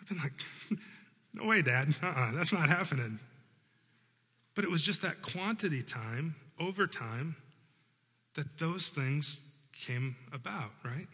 I've 0.00 0.08
been 0.08 0.18
like, 0.18 0.32
"No 1.34 1.46
way, 1.46 1.62
Dad. 1.62 1.94
Uh-uh, 2.02 2.32
that's 2.32 2.52
not 2.52 2.68
happening." 2.68 3.18
But 4.54 4.64
it 4.64 4.70
was 4.70 4.82
just 4.82 5.02
that 5.02 5.22
quantity 5.22 5.82
time 5.82 6.34
over 6.58 6.86
time 6.86 7.36
that 8.34 8.58
those 8.58 8.90
things 8.90 9.42
came 9.72 10.16
about, 10.32 10.72
right? 10.84 11.06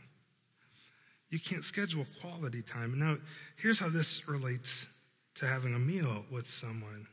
You 1.30 1.38
can't 1.38 1.64
schedule 1.64 2.06
quality 2.20 2.62
time. 2.62 2.98
Now, 2.98 3.16
here's 3.56 3.78
how 3.78 3.88
this 3.88 4.28
relates 4.28 4.86
to 5.36 5.46
having 5.46 5.74
a 5.74 5.78
meal 5.78 6.24
with 6.30 6.48
someone 6.48 7.06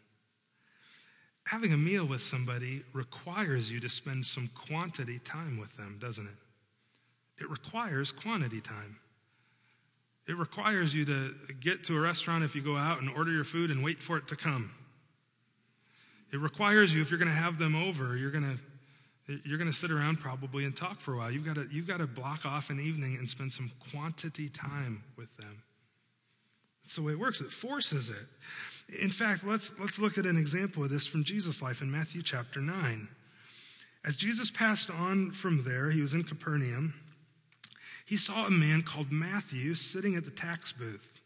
having 1.46 1.74
a 1.74 1.78
meal 1.78 2.06
with 2.06 2.22
somebody 2.22 2.82
requires 2.94 3.72
you 3.72 3.80
to 3.82 3.90
spend 3.90 4.26
some 4.26 4.50
quantity 4.54 5.20
time 5.20 5.60
with 5.60 5.76
them, 5.78 5.98
doesn't 6.00 6.26
it? 6.26 7.44
It 7.44 7.50
requires 7.50 8.12
quantity 8.12 8.62
time. 8.62 8.98
It 10.28 10.38
requires 10.38 10.96
you 10.96 11.04
to 11.06 11.34
get 11.60 11.84
to 11.86 11.98
a 11.98 12.00
restaurant 12.00 12.44
if 12.44 12.56
you 12.56 12.62
go 12.62 12.78
out 12.78 13.02
and 13.02 13.10
order 13.10 13.32
your 13.32 13.44
food 13.44 13.72
and 13.72 13.84
wait 13.84 14.02
for 14.02 14.18
it 14.18 14.28
to 14.30 14.36
come. 14.36 14.72
It 16.32 16.40
requires 16.40 16.96
you, 16.96 17.02
if 17.02 17.12
you're 17.12 17.20
going 17.20 17.32
to 17.32 17.38
have 17.38 17.58
them 17.58 17.76
over, 17.76 18.16
you're 18.18 18.32
going 18.32 18.46
to 18.46 18.60
you're 19.46 19.58
going 19.58 19.72
to 19.72 19.76
sit 19.76 19.90
around 19.90 20.20
probably 20.20 20.66
and 20.66 20.76
talk 20.76 21.00
for 21.00 21.14
a 21.14 21.18
while. 21.18 21.32
You've 21.32 21.46
got 21.46 21.56
to, 21.56 21.66
you've 21.72 21.88
got 21.88 22.00
to 22.00 22.08
block 22.08 22.46
off 22.46 22.70
an 22.70 22.80
evening 22.82 23.16
and 23.18 23.30
spend 23.30 23.54
some 23.54 23.72
quantity 23.92 24.50
time 24.50 25.02
with 25.16 25.34
them. 25.38 25.64
That's 26.84 26.98
the 26.98 27.04
way 27.04 27.14
it 27.14 27.20
works. 27.20 27.40
It 27.40 27.50
forces 27.50 28.10
it. 28.10 28.26
In 29.02 29.10
fact, 29.10 29.44
let's, 29.46 29.74
let's 29.80 30.00
look 30.00 30.18
at 30.18 30.26
an 30.26 30.38
example 30.38 30.84
of 30.84 30.90
this 30.90 31.08
from 31.08 31.24
Jesus' 31.24 31.62
life 31.62 31.82
in 31.82 31.92
Matthew 31.92 32.22
chapter 32.22 32.60
9. 32.60 33.08
As 34.06 34.18
Jesus 34.18 34.52
passed 34.52 34.92
on 34.92 35.32
from 35.32 35.64
there, 35.64 35.90
he 35.90 36.02
was 36.02 36.14
in 36.14 36.24
Capernaum, 36.24 36.94
he 38.06 38.18
saw 38.18 38.46
a 38.46 38.52
man 38.52 38.82
called 38.82 39.12
Matthew 39.12 39.74
sitting 39.76 40.16
at 40.16 40.26
the 40.26 40.32
tax 40.32 40.74
booth. 40.74 41.22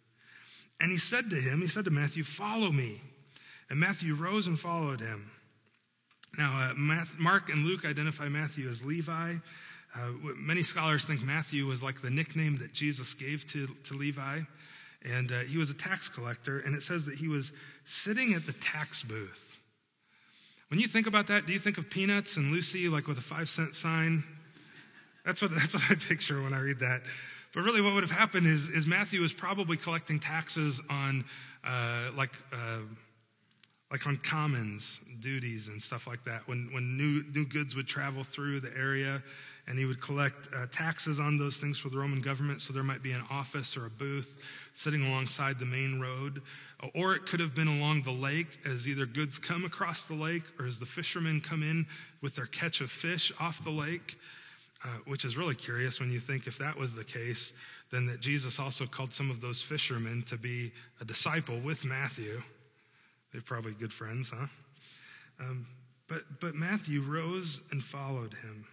And 0.80 0.91
he 0.91 0.98
said 0.98 1.30
to 1.32 1.36
him, 1.36 1.62
he 1.62 1.67
said 1.67 1.86
to 1.86 1.91
Matthew, 1.91 2.24
Follow 2.24 2.72
me. 2.72 3.02
And 3.70 3.80
Matthew 3.80 4.13
rose 4.13 4.48
and 4.48 4.60
followed 4.60 5.02
him. 5.02 5.32
Now, 6.38 6.72
uh, 6.72 6.74
Mark 7.17 7.50
and 7.50 7.65
Luke 7.65 7.84
identify 7.84 8.30
Matthew 8.30 8.70
as 8.70 8.86
Levi. 8.86 9.36
Uh, 9.96 10.12
many 10.38 10.62
scholars 10.62 11.06
think 11.06 11.24
Matthew 11.24 11.65
was 11.65 11.82
like 11.82 12.02
the 12.02 12.12
nickname 12.12 12.58
that 12.58 12.74
Jesus 12.74 13.13
gave 13.15 13.46
to, 13.48 13.67
to 13.86 13.96
Levi. 13.96 14.41
And 15.04 15.32
uh, 15.32 15.40
he 15.40 15.58
was 15.58 15.70
a 15.70 15.76
tax 15.76 16.10
collector, 16.10 16.60
and 16.60 16.76
it 16.76 16.84
says 16.84 17.06
that 17.06 17.16
he 17.16 17.28
was 17.28 17.54
sitting 17.86 18.34
at 18.34 18.46
the 18.46 18.54
tax 18.54 19.04
booth. 19.04 19.60
When 20.70 20.80
you 20.80 20.88
think 20.88 21.08
about 21.08 21.28
that, 21.28 21.46
do 21.46 21.54
you 21.54 21.60
think 21.60 21.78
of 21.78 21.90
Peanuts 21.90 22.38
and 22.38 22.52
Lucy 22.52 22.90
like 22.90 23.08
with 23.08 23.18
a 23.18 23.22
five 23.22 23.48
cent 23.48 23.76
sign? 23.76 24.24
That's 25.26 25.42
what, 25.42 25.52
that's 25.56 25.74
what 25.74 25.84
I 25.90 25.96
picture 25.96 26.42
when 26.42 26.54
I 26.54 26.60
read 26.60 26.80
that. 26.80 27.02
But 27.54 27.64
really, 27.64 27.82
what 27.82 27.94
would 27.94 28.04
have 28.04 28.12
happened 28.12 28.46
is, 28.46 28.68
is 28.70 28.86
Matthew 28.86 29.22
was 29.22 29.34
probably 29.34 29.78
collecting 29.78 30.20
taxes 30.20 30.82
on 30.90 31.24
uh, 31.64 32.12
like, 32.16 32.36
uh, 32.52 32.82
like 33.90 34.06
on 34.06 34.18
commons, 34.18 35.00
duties, 35.20 35.70
and 35.70 35.82
stuff 35.82 36.08
like 36.08 36.24
that. 36.26 36.48
When, 36.48 36.70
when 36.72 36.98
new, 36.98 37.24
new 37.34 37.46
goods 37.46 37.76
would 37.76 37.88
travel 37.88 38.24
through 38.24 38.60
the 38.60 38.78
area, 38.78 39.24
and 39.68 39.78
he 39.78 39.86
would 39.86 40.02
collect 40.02 40.48
uh, 40.56 40.66
taxes 40.72 41.20
on 41.20 41.38
those 41.38 41.58
things 41.58 41.78
for 41.78 41.90
the 41.90 41.98
Roman 41.98 42.22
government. 42.22 42.62
So 42.62 42.74
there 42.74 42.84
might 42.84 43.04
be 43.04 43.12
an 43.12 43.24
office 43.30 43.76
or 43.76 43.86
a 43.86 43.90
booth 43.90 44.38
sitting 44.74 45.06
alongside 45.06 45.60
the 45.60 45.66
main 45.66 46.00
road. 46.00 46.42
Or 46.96 47.14
it 47.14 47.26
could 47.26 47.42
have 47.42 47.54
been 47.54 47.68
along 47.68 48.04
the 48.04 48.12
lake 48.12 48.60
as 48.66 48.88
either 48.88 49.06
goods 49.06 49.40
come 49.40 49.66
across 49.66 50.04
the 50.04 50.14
lake 50.14 50.44
or 50.58 50.66
as 50.66 50.80
the 50.80 50.86
fishermen 50.86 51.42
come 51.42 51.64
in 51.64 51.86
with 52.22 52.36
their 52.36 52.46
catch 52.46 52.80
of 52.80 52.90
fish 52.90 53.34
off 53.42 53.62
the 53.64 53.72
lake, 53.72 54.18
uh, 54.86 55.00
which 55.06 55.26
is 55.26 55.36
really 55.36 55.56
curious 55.56 56.00
when 56.00 56.12
you 56.12 56.20
think 56.20 56.48
if 56.48 56.58
that 56.60 56.78
was 56.78 56.96
the 56.96 57.04
case, 57.04 57.54
then 57.92 58.06
that 58.06 58.22
Jesus 58.22 58.60
also 58.60 58.86
called 58.86 59.12
some 59.12 59.30
of 59.30 59.42
those 59.42 59.62
fishermen 59.62 60.24
to 60.28 60.38
be 60.38 60.72
a 61.02 61.06
disciple 61.06 61.60
with 61.60 61.84
Matthew. 61.84 62.42
They're 63.34 63.42
probably 63.42 63.74
good 63.74 63.92
friends, 63.92 64.30
huh? 64.30 64.48
Um, 65.42 65.68
but, 66.08 66.22
but 66.40 66.56
Matthew 66.56 67.02
rose 67.02 67.64
and 67.72 67.84
followed 67.84 68.34
him. 68.34 68.66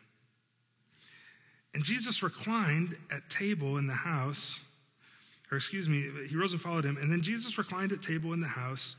And 1.75 1.83
Jesus 1.83 2.23
reclined 2.23 2.97
at 3.11 3.29
table 3.29 3.79
in 3.79 3.87
the 3.87 3.95
house, 3.95 4.61
or 5.51 5.57
excuse 5.57 5.89
me, 5.89 6.07
he 6.29 6.37
rose 6.37 6.53
and 6.53 6.63
followed 6.63 6.85
him. 6.85 6.97
And 7.01 7.11
then 7.11 7.21
Jesus 7.21 7.59
reclined 7.59 7.93
at 7.93 8.01
table 8.01 8.33
in 8.33 8.41
the 8.41 8.47
house, 8.47 8.97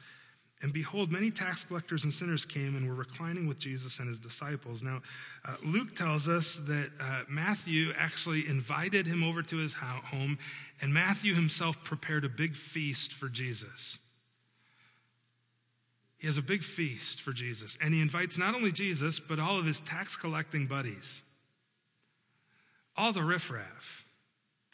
and 0.61 0.73
behold, 0.73 1.11
many 1.11 1.31
tax 1.31 1.63
collectors 1.63 2.03
and 2.03 2.13
sinners 2.13 2.45
came 2.45 2.75
and 2.75 2.87
were 2.87 2.95
reclining 2.95 3.47
with 3.47 3.59
Jesus 3.59 3.99
and 3.99 4.07
his 4.07 4.19
disciples. 4.19 4.83
Now, 4.83 5.01
uh, 5.45 5.55
Luke 5.63 5.95
tells 5.95 6.27
us 6.27 6.59
that 6.59 6.89
uh, 6.99 7.21
Matthew 7.29 7.91
actually 7.97 8.47
invited 8.47 9.05
him 9.05 9.23
over 9.23 9.41
to 9.41 9.57
his 9.57 9.73
home, 9.73 10.37
and 10.81 10.93
Matthew 10.93 11.33
himself 11.33 11.81
prepared 11.83 12.25
a 12.25 12.29
big 12.29 12.55
feast 12.55 13.13
for 13.13 13.29
Jesus. 13.29 13.99
He 16.17 16.27
has 16.27 16.37
a 16.37 16.41
big 16.41 16.63
feast 16.63 17.21
for 17.21 17.31
Jesus, 17.31 17.77
and 17.81 17.93
he 17.93 18.01
invites 18.01 18.37
not 18.37 18.55
only 18.55 18.71
Jesus, 18.71 19.19
but 19.19 19.39
all 19.39 19.59
of 19.59 19.65
his 19.65 19.81
tax 19.81 20.15
collecting 20.15 20.65
buddies 20.65 21.21
all 22.97 23.11
the 23.11 23.23
riffraff. 23.23 24.05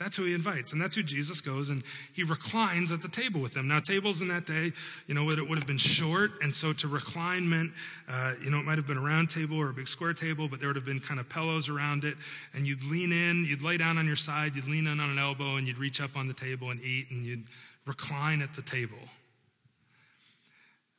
That's 0.01 0.17
who 0.17 0.23
he 0.23 0.33
invites, 0.33 0.73
and 0.73 0.81
that's 0.81 0.95
who 0.95 1.03
Jesus 1.03 1.41
goes, 1.41 1.69
and 1.69 1.83
he 2.13 2.23
reclines 2.23 2.91
at 2.91 3.03
the 3.03 3.07
table 3.07 3.39
with 3.39 3.53
them. 3.53 3.67
Now, 3.67 3.79
tables 3.79 4.19
in 4.19 4.29
that 4.29 4.47
day, 4.47 4.71
you 5.05 5.13
know, 5.13 5.29
it 5.29 5.47
would 5.47 5.59
have 5.59 5.67
been 5.67 5.77
short, 5.77 6.31
and 6.41 6.55
so 6.55 6.73
to 6.73 6.87
recline 6.87 7.47
meant, 7.47 7.71
uh, 8.09 8.33
you 8.43 8.49
know, 8.49 8.57
it 8.57 8.65
might 8.65 8.77
have 8.77 8.87
been 8.87 8.97
a 8.97 9.01
round 9.01 9.29
table 9.29 9.57
or 9.57 9.69
a 9.69 9.73
big 9.73 9.87
square 9.87 10.15
table, 10.15 10.47
but 10.47 10.59
there 10.59 10.69
would 10.69 10.75
have 10.75 10.85
been 10.85 10.99
kind 10.99 11.19
of 11.19 11.29
pillows 11.29 11.69
around 11.69 12.03
it, 12.03 12.15
and 12.55 12.65
you'd 12.65 12.83
lean 12.85 13.11
in, 13.11 13.45
you'd 13.45 13.61
lay 13.61 13.77
down 13.77 13.99
on 13.99 14.07
your 14.07 14.15
side, 14.15 14.55
you'd 14.55 14.67
lean 14.67 14.87
in 14.87 14.99
on 14.99 15.11
an 15.11 15.19
elbow, 15.19 15.57
and 15.57 15.67
you'd 15.67 15.77
reach 15.77 16.01
up 16.01 16.17
on 16.17 16.27
the 16.27 16.33
table 16.33 16.71
and 16.71 16.81
eat, 16.81 17.11
and 17.11 17.23
you'd 17.23 17.43
recline 17.85 18.41
at 18.41 18.55
the 18.55 18.63
table. 18.63 18.97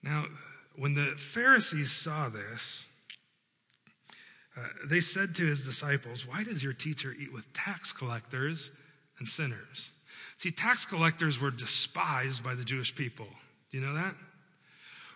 Now, 0.00 0.26
when 0.76 0.94
the 0.94 1.06
Pharisees 1.16 1.90
saw 1.90 2.28
this, 2.28 2.86
uh, 4.56 4.60
they 4.86 5.00
said 5.00 5.34
to 5.36 5.42
his 5.42 5.64
disciples, 5.64 6.26
Why 6.26 6.44
does 6.44 6.62
your 6.62 6.72
teacher 6.72 7.14
eat 7.18 7.32
with 7.32 7.50
tax 7.52 7.92
collectors 7.92 8.70
and 9.18 9.28
sinners? 9.28 9.92
See, 10.36 10.50
tax 10.50 10.84
collectors 10.84 11.40
were 11.40 11.50
despised 11.50 12.44
by 12.44 12.54
the 12.54 12.64
Jewish 12.64 12.94
people. 12.94 13.28
Do 13.70 13.78
you 13.78 13.84
know 13.84 13.94
that? 13.94 14.14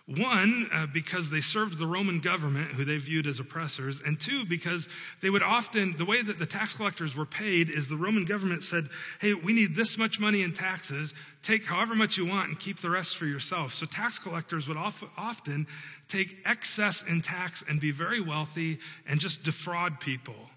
One, 0.07 0.69
uh, 0.71 0.87
because 0.93 1.29
they 1.29 1.41
served 1.41 1.77
the 1.77 1.85
Roman 1.85 2.19
government, 2.19 2.71
who 2.71 2.85
they 2.85 2.97
viewed 2.97 3.27
as 3.27 3.41
oppressors, 3.41 4.01
and 4.01 4.17
two, 4.17 4.45
because 4.45 4.87
they 5.21 5.29
would 5.29 5.43
often, 5.43 5.97
the 5.97 6.05
way 6.05 6.21
that 6.21 6.39
the 6.39 6.45
tax 6.45 6.73
collectors 6.73 7.13
were 7.13 7.25
paid 7.25 7.69
is 7.69 7.89
the 7.89 7.97
Roman 7.97 8.23
government 8.23 8.63
said, 8.63 8.85
hey, 9.19 9.33
we 9.33 9.51
need 9.51 9.75
this 9.75 9.97
much 9.97 10.17
money 10.17 10.43
in 10.43 10.53
taxes, 10.53 11.13
take 11.43 11.65
however 11.65 11.93
much 11.93 12.17
you 12.17 12.25
want 12.25 12.47
and 12.47 12.57
keep 12.57 12.79
the 12.79 12.89
rest 12.89 13.17
for 13.17 13.25
yourself. 13.25 13.73
So 13.73 13.85
tax 13.85 14.17
collectors 14.17 14.69
would 14.69 14.77
often 14.77 15.67
take 16.07 16.37
excess 16.45 17.03
in 17.03 17.21
tax 17.21 17.65
and 17.67 17.77
be 17.77 17.91
very 17.91 18.21
wealthy 18.21 18.79
and 19.07 19.19
just 19.19 19.43
defraud 19.43 19.99
people. 19.99 20.49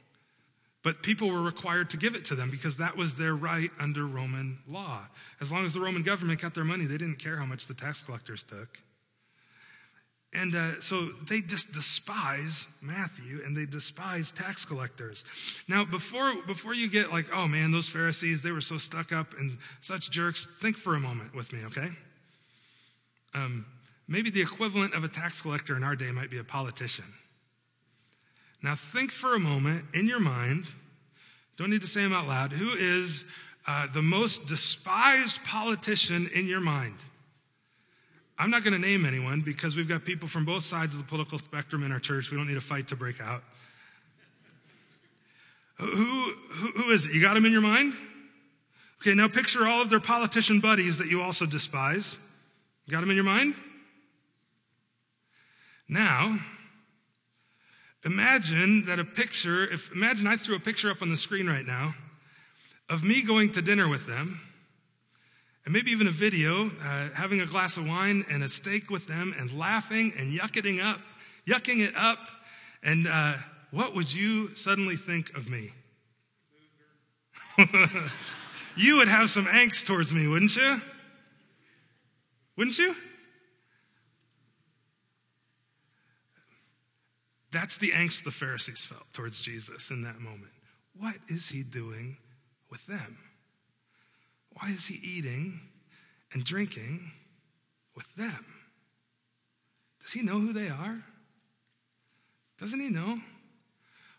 But 0.85 1.03
people 1.03 1.29
were 1.29 1.43
required 1.43 1.91
to 1.91 1.97
give 1.97 2.15
it 2.15 2.25
to 2.27 2.37
them 2.37 2.51
because 2.51 2.77
that 2.77 2.97
was 2.97 3.17
their 3.17 3.35
right 3.35 3.71
under 3.81 4.07
Roman 4.07 4.61
law. 4.69 5.01
As 5.41 5.51
long 5.51 5.65
as 5.65 5.75
the 5.75 5.81
Roman 5.81 6.05
government 6.05 6.41
got 6.41 6.55
their 6.55 6.65
money, 6.65 6.85
they 6.85 6.99
didn't 6.99 7.19
care 7.19 7.37
how 7.37 7.47
much 7.47 7.67
the 7.67 7.75
tax 7.75 8.05
collectors 8.05 8.45
took. 8.45 8.81
And 10.33 10.55
uh, 10.55 10.81
so 10.81 11.07
they 11.29 11.41
just 11.41 11.73
despise 11.73 12.69
Matthew 12.81 13.41
and 13.45 13.57
they 13.57 13.67
despise 13.67 14.31
tax 14.31 14.65
collectors. 14.65 15.25
Now, 15.67 15.85
before, 15.85 16.35
before 16.47 16.73
you 16.73 16.89
get 16.89 17.13
like, 17.13 17.27
oh 17.35 17.49
man, 17.49 17.73
those 17.73 17.89
Pharisees, 17.89 18.41
they 18.43 18.53
were 18.53 18.61
so 18.61 18.79
stuck 18.79 19.13
up 19.13 19.35
and 19.39 19.57
such 19.81 20.11
jerks, 20.11 20.47
think 20.61 20.77
for 20.77 20.95
a 20.95 21.01
moment 21.01 21.35
with 21.35 21.53
me, 21.53 21.61
okay? 21.67 21.89
Um, 23.35 23.67
maybe 24.07 24.31
the 24.31 24.41
equivalent 24.41 24.95
of 24.95 25.03
a 25.03 25.09
tax 25.09 25.43
collector 25.43 25.77
in 25.77 25.83
our 25.83 25.97
day 25.97 26.13
might 26.13 26.31
be 26.31 26.39
a 26.39 26.45
politician. 26.45 27.07
Now, 28.63 28.77
think 28.77 29.11
for 29.11 29.35
a 29.35 29.41
moment 29.41 29.85
in 29.95 30.07
your 30.07 30.21
mind, 30.21 30.67
don't 31.57 31.71
need 31.71 31.81
to 31.81 31.89
say 31.89 32.03
them 32.03 32.13
out 32.13 32.29
loud, 32.29 32.53
who 32.53 32.71
is 32.79 33.25
uh, 33.67 33.89
the 33.93 34.03
most 34.03 34.47
despised 34.47 35.43
politician 35.45 36.29
in 36.35 36.47
your 36.47 36.61
mind? 36.61 36.95
I'm 38.41 38.49
not 38.49 38.65
going 38.65 38.73
to 38.73 38.81
name 38.81 39.05
anyone 39.05 39.43
because 39.43 39.77
we've 39.77 39.87
got 39.87 40.07
people 40.07 40.27
from 40.27 40.47
both 40.47 40.63
sides 40.63 40.95
of 40.95 40.99
the 40.99 41.05
political 41.05 41.37
spectrum 41.37 41.83
in 41.83 41.93
our 41.93 42.01
church. 42.01 42.31
We 42.31 42.39
don't 42.39 42.49
need 42.49 42.57
a 42.57 42.63
fight 42.63 42.89
to 42.89 42.97
break 42.97 43.21
out. 43.21 43.43
Who, 45.77 45.87
who, 45.87 46.69
who 46.69 46.91
is 46.91 47.05
it? 47.05 47.13
You 47.13 47.21
got 47.21 47.35
them 47.35 47.45
in 47.45 47.53
your 47.53 47.61
mind? 47.61 47.93
Okay, 49.03 49.15
now 49.15 49.29
picture 49.29 49.67
all 49.67 49.83
of 49.83 49.91
their 49.91 50.01
politician 50.01 50.61
buddies 50.61 50.97
that 50.99 51.09
you 51.09 51.21
also 51.21 51.45
despise. 51.45 52.19
You 52.87 52.93
got 52.93 53.01
them 53.01 53.11
in 53.11 53.17
your 53.17 53.27
mind? 53.27 53.55
Now, 55.87 56.39
imagine 58.07 58.87
that 58.87 58.99
a 58.99 59.05
picture, 59.05 59.65
if 59.65 59.93
imagine 59.93 60.27
I 60.27 60.37
threw 60.37 60.57
a 60.57 60.61
picture 60.61 60.91
up 60.91 61.03
on 61.03 61.11
the 61.11 61.17
screen 61.19 61.47
right 61.47 61.67
now 61.67 61.95
of 62.89 63.05
me 63.05 63.21
going 63.21 63.53
to 63.53 63.61
dinner 63.61 63.87
with 63.87 64.07
them 64.07 64.41
and 65.71 65.77
maybe 65.77 65.93
even 65.93 66.09
a 66.09 66.11
video, 66.11 66.69
uh, 66.83 67.11
having 67.15 67.41
a 67.41 67.47
glass 67.47 67.77
of 67.77 67.87
wine 67.87 68.25
and 68.29 68.43
a 68.43 68.49
steak 68.49 68.91
with 68.91 69.07
them 69.07 69.33
and 69.39 69.57
laughing 69.57 70.13
and 70.19 70.33
yucking 70.33 70.83
up, 70.83 70.99
yucking 71.47 71.79
it 71.79 71.95
up. 71.95 72.19
And 72.83 73.07
uh, 73.09 73.35
what 73.71 73.95
would 73.95 74.13
you 74.13 74.53
suddenly 74.57 74.97
think 74.97 75.37
of 75.37 75.49
me? 75.49 75.71
you 78.77 78.97
would 78.97 79.07
have 79.07 79.31
some 79.31 79.45
angst 79.45 79.87
towards 79.87 80.13
me, 80.13 80.27
wouldn't 80.27 80.57
you? 80.57 80.83
Wouldn't 82.57 82.77
you? 82.77 82.93
That's 87.53 87.79
the 87.79 87.93
angst 87.93 88.25
the 88.25 88.33
Pharisees 88.33 88.85
felt 88.85 89.07
towards 89.13 89.41
Jesus 89.41 89.91
in 89.91 90.03
that 90.03 90.19
moment. 90.19 90.51
What 90.99 91.19
is 91.29 91.49
he 91.49 91.63
doing 91.63 92.17
with 92.73 92.85
them? 92.89 93.19
Why 94.61 94.69
is 94.71 94.87
he 94.87 95.01
eating 95.03 95.59
and 96.33 96.45
drinking 96.45 97.11
with 97.97 98.15
them? 98.15 98.45
Does 100.03 100.13
he 100.13 100.23
know 100.23 100.39
who 100.39 100.53
they 100.53 100.69
are? 100.69 101.03
Doesn't 102.59 102.81
he 102.81 102.91
know? 102.91 103.19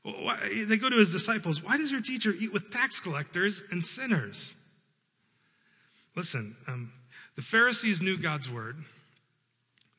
Well, 0.03 0.35
they 0.67 0.77
go 0.77 0.89
to 0.89 0.95
his 0.95 1.11
disciples. 1.11 1.63
Why 1.63 1.77
does 1.77 1.91
your 1.91 2.01
teacher 2.01 2.33
eat 2.37 2.51
with 2.51 2.71
tax 2.71 2.99
collectors 2.99 3.63
and 3.69 3.85
sinners? 3.85 4.55
Listen, 6.15 6.55
um, 6.67 6.91
the 7.35 7.43
Pharisees 7.43 8.01
knew 8.01 8.17
God's 8.17 8.49
word. 8.49 8.77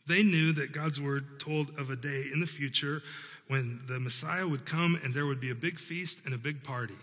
They 0.09 0.24
knew 0.24 0.52
that 0.55 0.72
God's 0.72 1.00
word 1.00 1.38
told 1.38 1.78
of 1.78 1.90
a 1.90 1.96
day 1.96 2.24
in 2.33 2.40
the 2.40 2.46
future 2.46 3.02
when 3.46 3.81
the 3.87 4.00
Messiah 4.00 4.46
would 4.46 4.66
come 4.66 4.98
and 5.05 5.14
there 5.14 5.26
would 5.26 5.40
be 5.40 5.50
a 5.50 5.55
big 5.55 5.78
feast 5.78 6.24
and 6.24 6.35
a 6.35 6.38
big 6.38 6.64
party. 6.64 6.96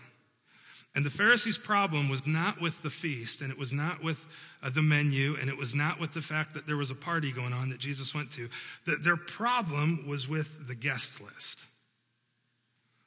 And 0.94 1.04
the 1.04 1.10
Pharisees' 1.10 1.56
problem 1.56 2.08
was 2.08 2.26
not 2.26 2.60
with 2.60 2.82
the 2.82 2.90
feast, 2.90 3.42
and 3.42 3.52
it 3.52 3.58
was 3.58 3.72
not 3.72 4.02
with 4.02 4.26
uh, 4.62 4.70
the 4.70 4.82
menu, 4.82 5.36
and 5.40 5.48
it 5.48 5.56
was 5.56 5.74
not 5.74 6.00
with 6.00 6.12
the 6.12 6.20
fact 6.20 6.52
that 6.54 6.66
there 6.66 6.76
was 6.76 6.90
a 6.90 6.96
party 6.96 7.30
going 7.30 7.52
on 7.52 7.68
that 7.68 7.78
Jesus 7.78 8.14
went 8.14 8.32
to. 8.32 8.48
The, 8.86 8.96
their 8.96 9.16
problem 9.16 10.06
was 10.08 10.28
with 10.28 10.66
the 10.66 10.74
guest 10.74 11.20
list. 11.20 11.64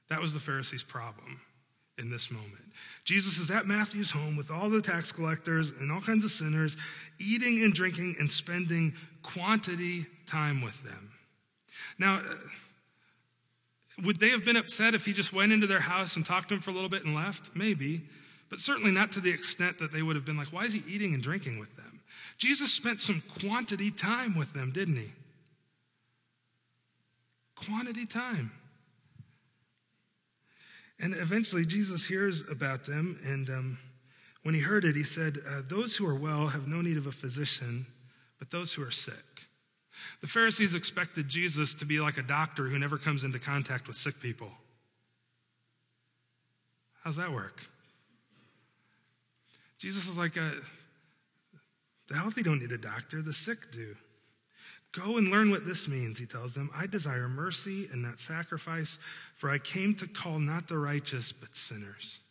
That 0.07 0.21
was 0.21 0.33
the 0.33 0.39
Pharisees' 0.39 0.83
problem 0.83 1.41
in 1.97 2.09
this 2.09 2.31
moment. 2.31 2.63
Jesus 3.03 3.37
is 3.37 3.51
at 3.51 3.67
Matthew's 3.67 4.11
home 4.11 4.37
with 4.37 4.49
all 4.49 4.69
the 4.69 4.81
tax 4.81 5.11
collectors 5.11 5.71
and 5.71 5.91
all 5.91 6.01
kinds 6.01 6.23
of 6.23 6.31
sinners, 6.31 6.77
eating 7.19 7.63
and 7.63 7.73
drinking 7.73 8.15
and 8.19 8.31
spending 8.31 8.93
quantity 9.21 10.05
time 10.25 10.61
with 10.61 10.81
them. 10.83 11.11
Now, 11.99 12.15
uh, 12.17 12.33
would 14.01 14.19
they 14.19 14.29
have 14.29 14.43
been 14.43 14.55
upset 14.55 14.93
if 14.93 15.05
he 15.05 15.13
just 15.13 15.33
went 15.33 15.51
into 15.51 15.67
their 15.67 15.79
house 15.79 16.15
and 16.15 16.25
talked 16.25 16.49
to 16.49 16.55
them 16.55 16.61
for 16.61 16.71
a 16.71 16.73
little 16.73 16.89
bit 16.89 17.05
and 17.05 17.13
left? 17.13 17.51
Maybe, 17.55 18.01
but 18.49 18.59
certainly 18.59 18.91
not 18.91 19.11
to 19.13 19.19
the 19.19 19.31
extent 19.31 19.79
that 19.79 19.91
they 19.91 20.01
would 20.01 20.15
have 20.15 20.25
been 20.25 20.37
like, 20.37 20.47
why 20.47 20.63
is 20.63 20.73
he 20.73 20.83
eating 20.87 21.13
and 21.13 21.21
drinking 21.21 21.59
with 21.59 21.75
them? 21.75 22.01
Jesus 22.37 22.73
spent 22.73 23.01
some 23.01 23.21
quantity 23.39 23.91
time 23.91 24.37
with 24.37 24.53
them, 24.53 24.71
didn't 24.71 24.95
he? 24.95 25.11
Quantity 27.55 28.05
time. 28.05 28.51
And 30.99 31.13
eventually, 31.13 31.65
Jesus 31.65 32.05
hears 32.05 32.43
about 32.49 32.85
them, 32.85 33.17
and 33.25 33.49
um, 33.49 33.77
when 34.43 34.53
he 34.53 34.61
heard 34.61 34.85
it, 34.85 34.95
he 34.95 35.03
said, 35.03 35.37
uh, 35.47 35.61
Those 35.67 35.95
who 35.95 36.07
are 36.07 36.15
well 36.15 36.47
have 36.47 36.67
no 36.67 36.81
need 36.81 36.97
of 36.97 37.07
a 37.07 37.11
physician, 37.11 37.85
but 38.39 38.51
those 38.51 38.73
who 38.73 38.83
are 38.83 38.91
sick. 38.91 39.32
The 40.23 40.29
Pharisees 40.29 40.73
expected 40.73 41.27
Jesus 41.27 41.73
to 41.73 41.85
be 41.85 41.99
like 41.99 42.17
a 42.17 42.23
doctor 42.23 42.63
who 42.69 42.79
never 42.79 42.97
comes 42.97 43.25
into 43.25 43.39
contact 43.39 43.89
with 43.89 43.97
sick 43.97 44.21
people. 44.21 44.49
How's 47.03 47.17
that 47.17 47.33
work? 47.33 47.61
Jesus 49.77 50.07
is 50.07 50.17
like 50.17 50.37
a, 50.37 50.53
the 52.07 52.15
healthy 52.15 52.41
don't 52.41 52.61
need 52.61 52.71
a 52.71 52.77
doctor, 52.77 53.21
the 53.21 53.33
sick 53.33 53.69
do. 53.73 53.97
Go 54.93 55.17
and 55.17 55.27
learn 55.27 55.51
what 55.51 55.65
this 55.65 55.89
means, 55.89 56.17
he 56.17 56.25
tells 56.25 56.55
them. 56.55 56.69
I 56.73 56.87
desire 56.87 57.27
mercy 57.27 57.89
and 57.91 58.01
not 58.01 58.21
sacrifice, 58.21 58.99
for 59.35 59.49
I 59.49 59.57
came 59.57 59.93
to 59.95 60.07
call 60.07 60.39
not 60.39 60.69
the 60.69 60.77
righteous, 60.77 61.33
but 61.33 61.53
sinners. 61.53 62.21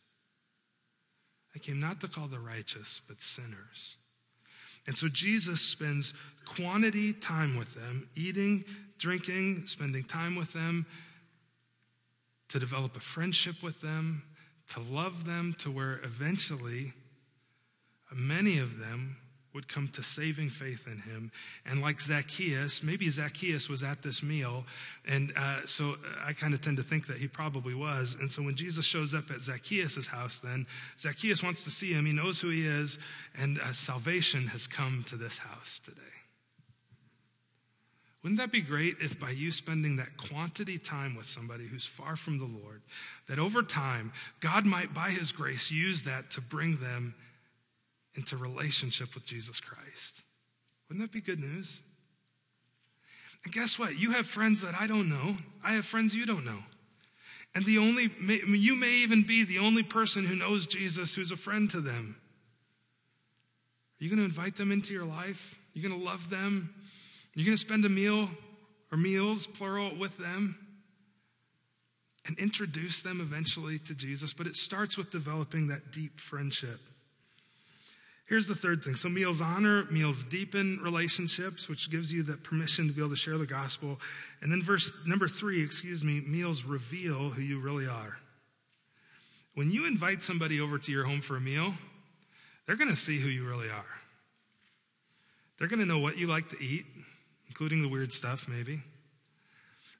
I 1.55 1.59
came 1.59 1.79
not 1.79 2.01
to 2.01 2.09
call 2.09 2.27
the 2.27 2.39
righteous, 2.39 3.03
but 3.07 3.21
sinners. 3.21 3.97
And 4.87 4.97
so 4.97 5.09
Jesus 5.09 5.61
spends 5.61 6.15
quantity 6.57 7.13
time 7.13 7.57
with 7.57 7.75
them, 7.75 8.09
eating, 8.15 8.65
drinking, 8.99 9.67
spending 9.67 10.05
time 10.05 10.37
with 10.37 10.53
them, 10.53 10.87
to 12.49 12.59
develop 12.59 12.97
a 12.97 13.01
friendship 13.01 13.63
with 13.63 13.81
them, 13.81 14.23
to 14.75 14.81
love 14.81 15.25
them, 15.25 15.55
to 15.59 15.71
where 15.71 16.01
eventually 16.05 16.93
many 18.15 18.59
of 18.59 18.79
them 18.79 19.17
would 19.55 19.69
come 19.69 19.89
to 19.89 20.03
saving 20.03 20.49
faith 20.49 20.87
in 20.87 20.99
him. 20.99 21.31
And 21.67 21.83
like 21.83 22.01
Zacchaeus, 22.01 22.83
maybe 22.83 23.09
Zacchaeus 23.11 23.69
was 23.69 23.83
at 23.83 24.03
this 24.03 24.23
meal. 24.23 24.65
And 25.07 25.33
uh, 25.37 25.67
so 25.67 25.97
I 26.25 26.33
kind 26.33 26.55
of 26.55 26.63
tend 26.63 26.79
to 26.79 26.83
think 26.83 27.07
that 27.07 27.19
he 27.19 27.29
probably 27.29 27.75
was. 27.75 28.17
And 28.19 28.31
so 28.31 28.43
when 28.43 28.55
Jesus 28.55 28.87
shows 28.87 29.15
up 29.15 29.31
at 29.31 29.41
Zacchaeus' 29.41 30.07
house, 30.07 30.41
then 30.41 30.67
Zacchaeus 30.99 31.43
wants 31.43 31.65
to 31.65 31.71
see 31.71 31.93
him. 31.93 32.07
He 32.07 32.13
knows 32.13 32.41
who 32.41 32.49
he 32.49 32.67
is. 32.67 32.99
And 33.39 33.59
uh, 33.59 33.73
salvation 33.73 34.47
has 34.49 34.67
come 34.67 35.05
to 35.09 35.17
this 35.17 35.39
house 35.39 35.79
today. 35.79 36.22
Wouldn't 38.23 38.39
that 38.39 38.53
be 38.53 38.61
great 38.61 38.97
if 39.01 39.19
by 39.19 39.31
you 39.31 39.51
spending 39.51 39.97
that 39.97 40.17
quantity 40.17 40.79
time 40.79 41.17
with 41.17 41.27
somebody 41.27 41.65
who's 41.67 41.87
far 41.87 42.15
from 42.15 42.39
the 42.39 42.45
Lord, 42.45 42.83
that 43.27 43.41
over 43.41 43.63
time, 43.63 44.13
God 44.39 44.65
might, 44.65 44.95
by 44.95 45.11
his 45.11 45.33
grace, 45.33 45.73
use 45.73 46.05
that 46.05 46.31
to 46.33 46.41
bring 46.41 46.77
them 46.77 47.15
into 48.15 48.37
relationship 48.37 49.15
with 49.15 49.27
Jesus 49.27 49.61
Christ. 49.61 50.23
Wouldn't 50.89 51.05
that 51.05 51.13
be 51.13 51.21
good 51.21 51.41
news? 51.41 51.83
And 53.45 53.53
guess 53.53 53.77
what? 53.77 54.01
You 54.01 54.13
have 54.13 54.27
friends 54.27 54.61
that 54.61 54.75
I 54.81 54.87
don't 54.87 55.09
know. 55.09 55.37
I 55.65 55.73
have 55.73 55.85
friends 55.85 56.15
you 56.15 56.25
don't 56.25 56.45
know. 56.45 56.59
And 57.57 57.65
the 57.65 57.79
only, 57.79 58.09
you 58.21 58.77
may 58.77 58.91
even 59.03 59.25
be 59.25 59.45
the 59.45 59.59
only 59.59 59.83
person 59.83 60.25
who 60.25 60.37
knows 60.37 60.69
Jesus 60.69 61.15
who's 61.15 61.33
a 61.33 61.37
friend 61.37 61.69
to 61.71 61.81
them. 61.81 62.17
Are 64.01 64.05
you 64.05 64.09
going 64.09 64.21
to 64.21 64.25
invite 64.25 64.57
them 64.57 64.71
into 64.71 64.95
your 64.95 65.05
life? 65.05 65.59
Are 65.75 65.79
you 65.79 65.89
going 65.89 66.01
to 66.01 66.07
love 66.07 66.31
them? 66.31 66.73
Are 67.37 67.41
going 67.45 67.57
to 67.57 67.61
spend 67.61 67.85
a 67.85 67.89
meal 67.89 68.29
or 68.91 68.99
meals, 68.99 69.47
plural, 69.47 69.95
with 69.97 70.17
them? 70.19 70.57
And 72.27 72.39
introduce 72.39 73.03
them 73.03 73.21
eventually 73.21 73.79
to 73.81 73.95
Jesus. 73.95 74.33
But 74.33 74.47
it 74.47 74.55
starts 74.55 74.97
with 74.97 75.11
developing 75.11 75.69
that 75.69 75.91
deep 75.93 76.21
friendship. 76.21 76.79
Here's 78.29 78.47
the 78.47 78.55
third 78.55 78.85
thing. 78.85 78.95
So, 78.95 79.09
meals 79.09 79.41
honor, 79.41 79.85
meals 79.91 80.25
deepen 80.25 80.79
relationships, 80.83 81.69
which 81.69 81.91
gives 81.91 82.13
you 82.13 82.23
the 82.23 82.37
permission 82.37 82.87
to 82.87 82.93
be 82.93 83.01
able 83.01 83.11
to 83.11 83.17
share 83.17 83.39
the 83.39 83.47
gospel. 83.47 83.99
And 84.41 84.53
then, 84.53 84.63
verse 84.63 84.95
number 85.07 85.27
three, 85.27 85.63
excuse 85.63 86.05
me, 86.05 86.21
meals 86.27 86.65
reveal 86.65 87.31
who 87.31 87.43
you 87.43 87.61
really 87.61 87.87
are. 87.87 88.17
When 89.55 89.71
you 89.71 89.87
invite 89.87 90.23
somebody 90.23 90.61
over 90.61 90.79
to 90.79 90.93
your 90.93 91.05
home 91.05 91.21
for 91.21 91.37
a 91.37 91.41
meal, 91.41 91.75
they're 92.67 92.77
going 92.77 92.91
to 92.91 92.97
see 92.97 93.19
who 93.19 93.29
you 93.29 93.47
really 93.47 93.69
are. 93.69 93.85
They're 95.59 95.69
going 95.69 95.81
to 95.81 95.87
know 95.87 95.99
what 95.99 96.17
you 96.17 96.27
like 96.27 96.49
to 96.51 96.57
eat, 96.63 96.87
including 97.53 97.83
the 97.83 97.89
weird 97.89 98.13
stuff, 98.13 98.49
maybe. 98.49 98.83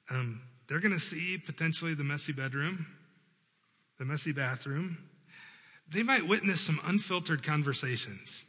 Um, 0.09 0.41
they're 0.67 0.79
going 0.79 0.93
to 0.93 0.99
see 0.99 1.37
potentially 1.37 1.93
the 1.93 2.03
messy 2.03 2.33
bedroom, 2.33 2.87
the 3.99 4.05
messy 4.05 4.33
bathroom 4.33 4.97
they 5.93 6.03
might 6.03 6.27
witness 6.27 6.61
some 6.61 6.79
unfiltered 6.85 7.43
conversations. 7.43 8.45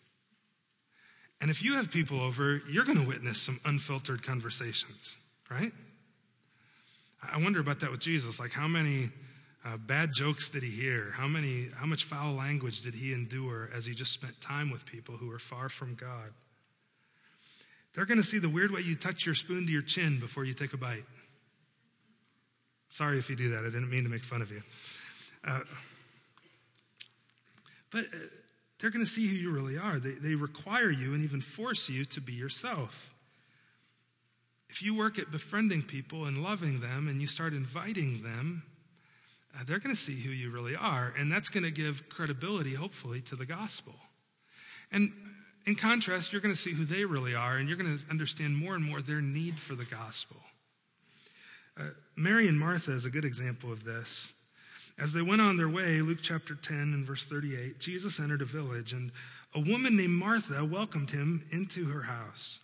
And 1.41 1.51
if 1.51 1.63
you 1.63 1.75
have 1.75 1.91
people 1.91 2.21
over, 2.21 2.61
you're 2.71 2.85
going 2.85 2.99
to 2.99 3.07
witness 3.07 3.41
some 3.41 3.61
unfiltered 3.65 4.23
conversations. 4.23 5.19
right? 5.51 5.73
I 7.23 7.39
wonder 7.43 7.61
about 7.61 7.81
that 7.81 7.91
with 7.91 8.01
Jesus. 8.01 8.39
Like, 8.41 8.53
how 8.53 8.69
many 8.69 9.11
uh, 9.65 9.77
bad 9.77 10.13
jokes 10.13 10.49
did 10.49 10.63
he 10.63 10.71
hear? 10.71 11.13
How 11.15 11.27
many, 11.27 11.69
how 11.77 11.87
much 11.87 12.05
foul 12.05 12.35
language 12.35 12.83
did 12.83 12.95
he 12.95 13.13
endure 13.13 13.71
as 13.75 13.85
he 13.85 13.95
just 13.95 14.13
spent 14.13 14.41
time 14.41 14.71
with 14.71 14.87
people 14.87 15.17
who 15.17 15.29
were 15.29 15.39
far 15.39 15.69
from 15.69 15.95
God? 15.95 16.31
They're 17.95 18.07
going 18.07 18.19
to 18.19 18.25
see 18.25 18.39
the 18.39 18.49
weird 18.49 18.73
way 18.73 18.81
you 18.81 18.97
touch 18.97 19.25
your 19.25 19.35
spoon 19.35 19.67
to 19.67 19.73
your 19.73 19.83
chin 19.83 20.19
before 20.19 20.45
you 20.45 20.53
take 20.53 20.73
a 20.73 20.77
bite. 20.77 21.05
Sorry 22.89 23.19
if 23.19 23.31
you 23.31 23.37
do 23.37 23.51
that. 23.51 23.61
I 23.61 23.65
didn't 23.65 23.91
mean 23.91 24.05
to 24.05 24.11
make 24.11 24.23
fun 24.23 24.43
of 24.43 24.51
you. 24.51 24.63
Uh, 25.47 25.61
but 27.91 28.05
uh, 28.05 28.19
they're 28.79 28.91
going 28.91 29.05
to 29.05 29.11
see 29.11 29.27
who 29.27 29.37
you 29.37 29.51
really 29.51 29.79
are. 29.79 29.99
They, 29.99 30.13
they 30.13 30.35
require 30.35 30.91
you 30.91 31.15
and 31.15 31.23
even 31.23 31.41
force 31.41 31.89
you 31.89 32.05
to 32.07 32.21
be 32.21 32.33
yourself. 32.33 33.15
If 34.69 34.83
you 34.83 34.95
work 34.95 35.19
at 35.19 35.31
befriending 35.31 35.83
people 35.83 36.25
and 36.25 36.43
loving 36.43 36.81
them 36.81 37.07
and 37.09 37.21
you 37.21 37.27
start 37.29 37.53
inviting 37.53 38.23
them, 38.23 38.65
uh, 39.55 39.63
they're 39.65 39.79
going 39.79 39.95
to 39.95 40.01
see 40.01 40.21
who 40.21 40.31
you 40.31 40.51
really 40.51 40.75
are. 40.75 41.15
And 41.17 41.31
that's 41.31 41.49
going 41.49 41.65
to 41.65 41.71
give 41.71 42.09
credibility, 42.09 42.75
hopefully, 42.75 43.21
to 43.23 43.37
the 43.37 43.47
gospel. 43.47 43.95
And 44.91 45.13
in 45.67 45.75
contrast, 45.75 46.33
you're 46.33 46.43
going 46.43 46.55
to 46.55 46.61
see 46.61 46.73
who 46.73 46.85
they 46.85 47.05
really 47.05 47.35
are, 47.35 47.57
and 47.57 47.69
you're 47.69 47.79
going 47.79 47.99
to 47.99 48.05
understand 48.11 48.57
more 48.57 48.75
and 48.75 48.85
more 48.85 49.01
their 49.01 49.21
need 49.21 49.59
for 49.59 49.75
the 49.75 49.85
gospel. 49.85 50.37
Uh, 51.79 51.89
Mary 52.17 52.49
and 52.49 52.59
Martha 52.59 52.93
is 52.93 53.05
a 53.05 53.11
good 53.11 53.25
example 53.25 53.73
of 53.73 53.85
this. 53.85 54.33
As 54.99 55.13
they 55.13 55.23
went 55.23 55.41
on 55.41 55.57
their 55.57 55.69
way, 55.69 56.01
Luke 56.01 56.21
chapter 56.23 56.55
10 56.55 56.77
and 56.77 57.07
verse 57.07 57.27
38, 57.27 57.81
Jesus 57.81 58.21
entered 58.21 58.43
a 58.43 58.47
village, 58.47 58.93
and 58.93 59.11
a 59.55 59.61
woman 59.61 59.97
named 59.97 60.13
Martha 60.13 60.65
welcomed 60.65 61.11
him 61.11 61.43
into 61.51 61.87
her 61.87 62.03
house. 62.03 62.61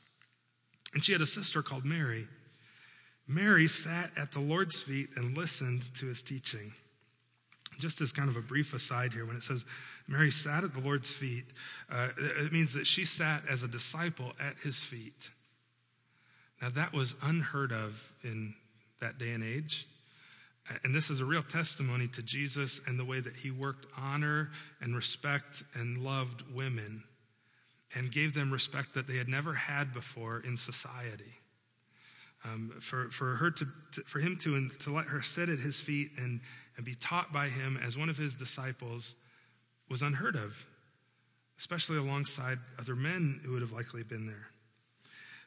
And 0.93 1.03
she 1.03 1.13
had 1.13 1.21
a 1.21 1.27
sister 1.27 1.63
called 1.63 1.85
Mary. 1.85 2.27
Mary 3.27 3.67
sat 3.67 4.11
at 4.17 4.33
the 4.33 4.41
Lord's 4.41 4.83
feet 4.83 5.11
and 5.17 5.37
listened 5.37 5.95
to 5.95 6.07
his 6.07 6.23
teaching. 6.23 6.73
Just 7.81 8.01
as 8.01 8.13
kind 8.13 8.29
of 8.29 8.37
a 8.37 8.41
brief 8.41 8.73
aside 8.75 9.13
here, 9.13 9.27
when 9.27 9.37
it 9.37 9.43
says 9.43 9.65
Mary 10.07 10.31
sat 10.31 10.65
at 10.65 10.75
the 10.75 10.81
Lord's 10.81 11.13
feet, 11.13 11.45
uh, 11.91 12.09
it 12.19 12.53
means 12.53 12.73
that 12.75 12.87
she 12.87 13.05
sat 13.05 13.43
as 13.49 13.63
a 13.63 13.69
disciple 13.69 14.33
at 14.39 14.59
his 14.61 14.83
feet. 14.85 15.31
Now, 16.61 16.69
that 16.71 16.93
was 16.93 17.15
unheard 17.23 17.73
of 17.73 18.13
in 18.23 18.55
that 19.01 19.19
day 19.19 19.31
and 19.31 19.43
age. 19.43 19.87
And 20.85 20.95
this 20.95 21.11
is 21.11 21.21
a 21.21 21.25
real 21.25 21.43
testimony 21.43 22.07
to 22.09 22.23
Jesus 22.23 22.81
and 22.87 22.99
the 22.99 23.05
way 23.05 23.19
that 23.19 23.37
he 23.37 23.51
worked 23.51 23.87
honor 23.99 24.51
and 24.81 24.95
respect 24.95 25.65
and 25.75 25.99
loved 25.99 26.43
women 26.55 27.03
and 27.97 28.11
gave 28.13 28.35
them 28.35 28.53
respect 28.53 28.95
that 28.95 29.07
they 29.07 29.17
had 29.17 29.29
never 29.29 29.55
had 29.55 29.93
before 29.93 30.43
in 30.47 30.57
society. 30.57 31.39
Um, 32.45 32.73
for, 32.81 33.11
for, 33.11 33.35
her 33.37 33.51
to, 33.51 33.67
to, 33.93 34.01
for 34.03 34.19
him 34.19 34.37
to, 34.43 34.69
to 34.69 34.93
let 34.93 35.07
her 35.07 35.21
sit 35.21 35.49
at 35.49 35.59
his 35.59 35.79
feet 35.79 36.13
and, 36.17 36.41
and 36.81 36.87
be 36.87 36.95
taught 36.95 37.31
by 37.31 37.47
him 37.47 37.79
as 37.85 37.99
one 37.99 38.09
of 38.09 38.17
his 38.17 38.35
disciples 38.35 39.15
was 39.91 40.01
unheard 40.01 40.35
of, 40.35 40.65
especially 41.59 41.99
alongside 41.99 42.57
other 42.79 42.97
men 42.97 43.39
who 43.45 43.53
would 43.53 43.61
have 43.61 43.73
likely 43.73 44.03
been 44.03 44.27
there. 44.27 44.47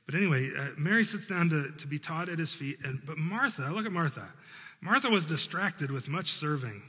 But 0.06 0.14
anyway, 0.14 0.48
uh, 0.56 0.68
Mary 0.78 1.04
sits 1.04 1.26
down 1.26 1.50
to, 1.50 1.72
to 1.76 1.88
be 1.88 1.98
taught 1.98 2.30
at 2.30 2.38
his 2.38 2.54
feet. 2.54 2.78
And, 2.86 3.02
but 3.04 3.18
Martha, 3.18 3.64
look 3.74 3.88
at 3.88 3.92
Martha. 3.92 4.28
Martha 4.80 5.10
was 5.10 5.26
distracted 5.26 5.90
with 5.90 6.08
much 6.08 6.28
serving. 6.28 6.84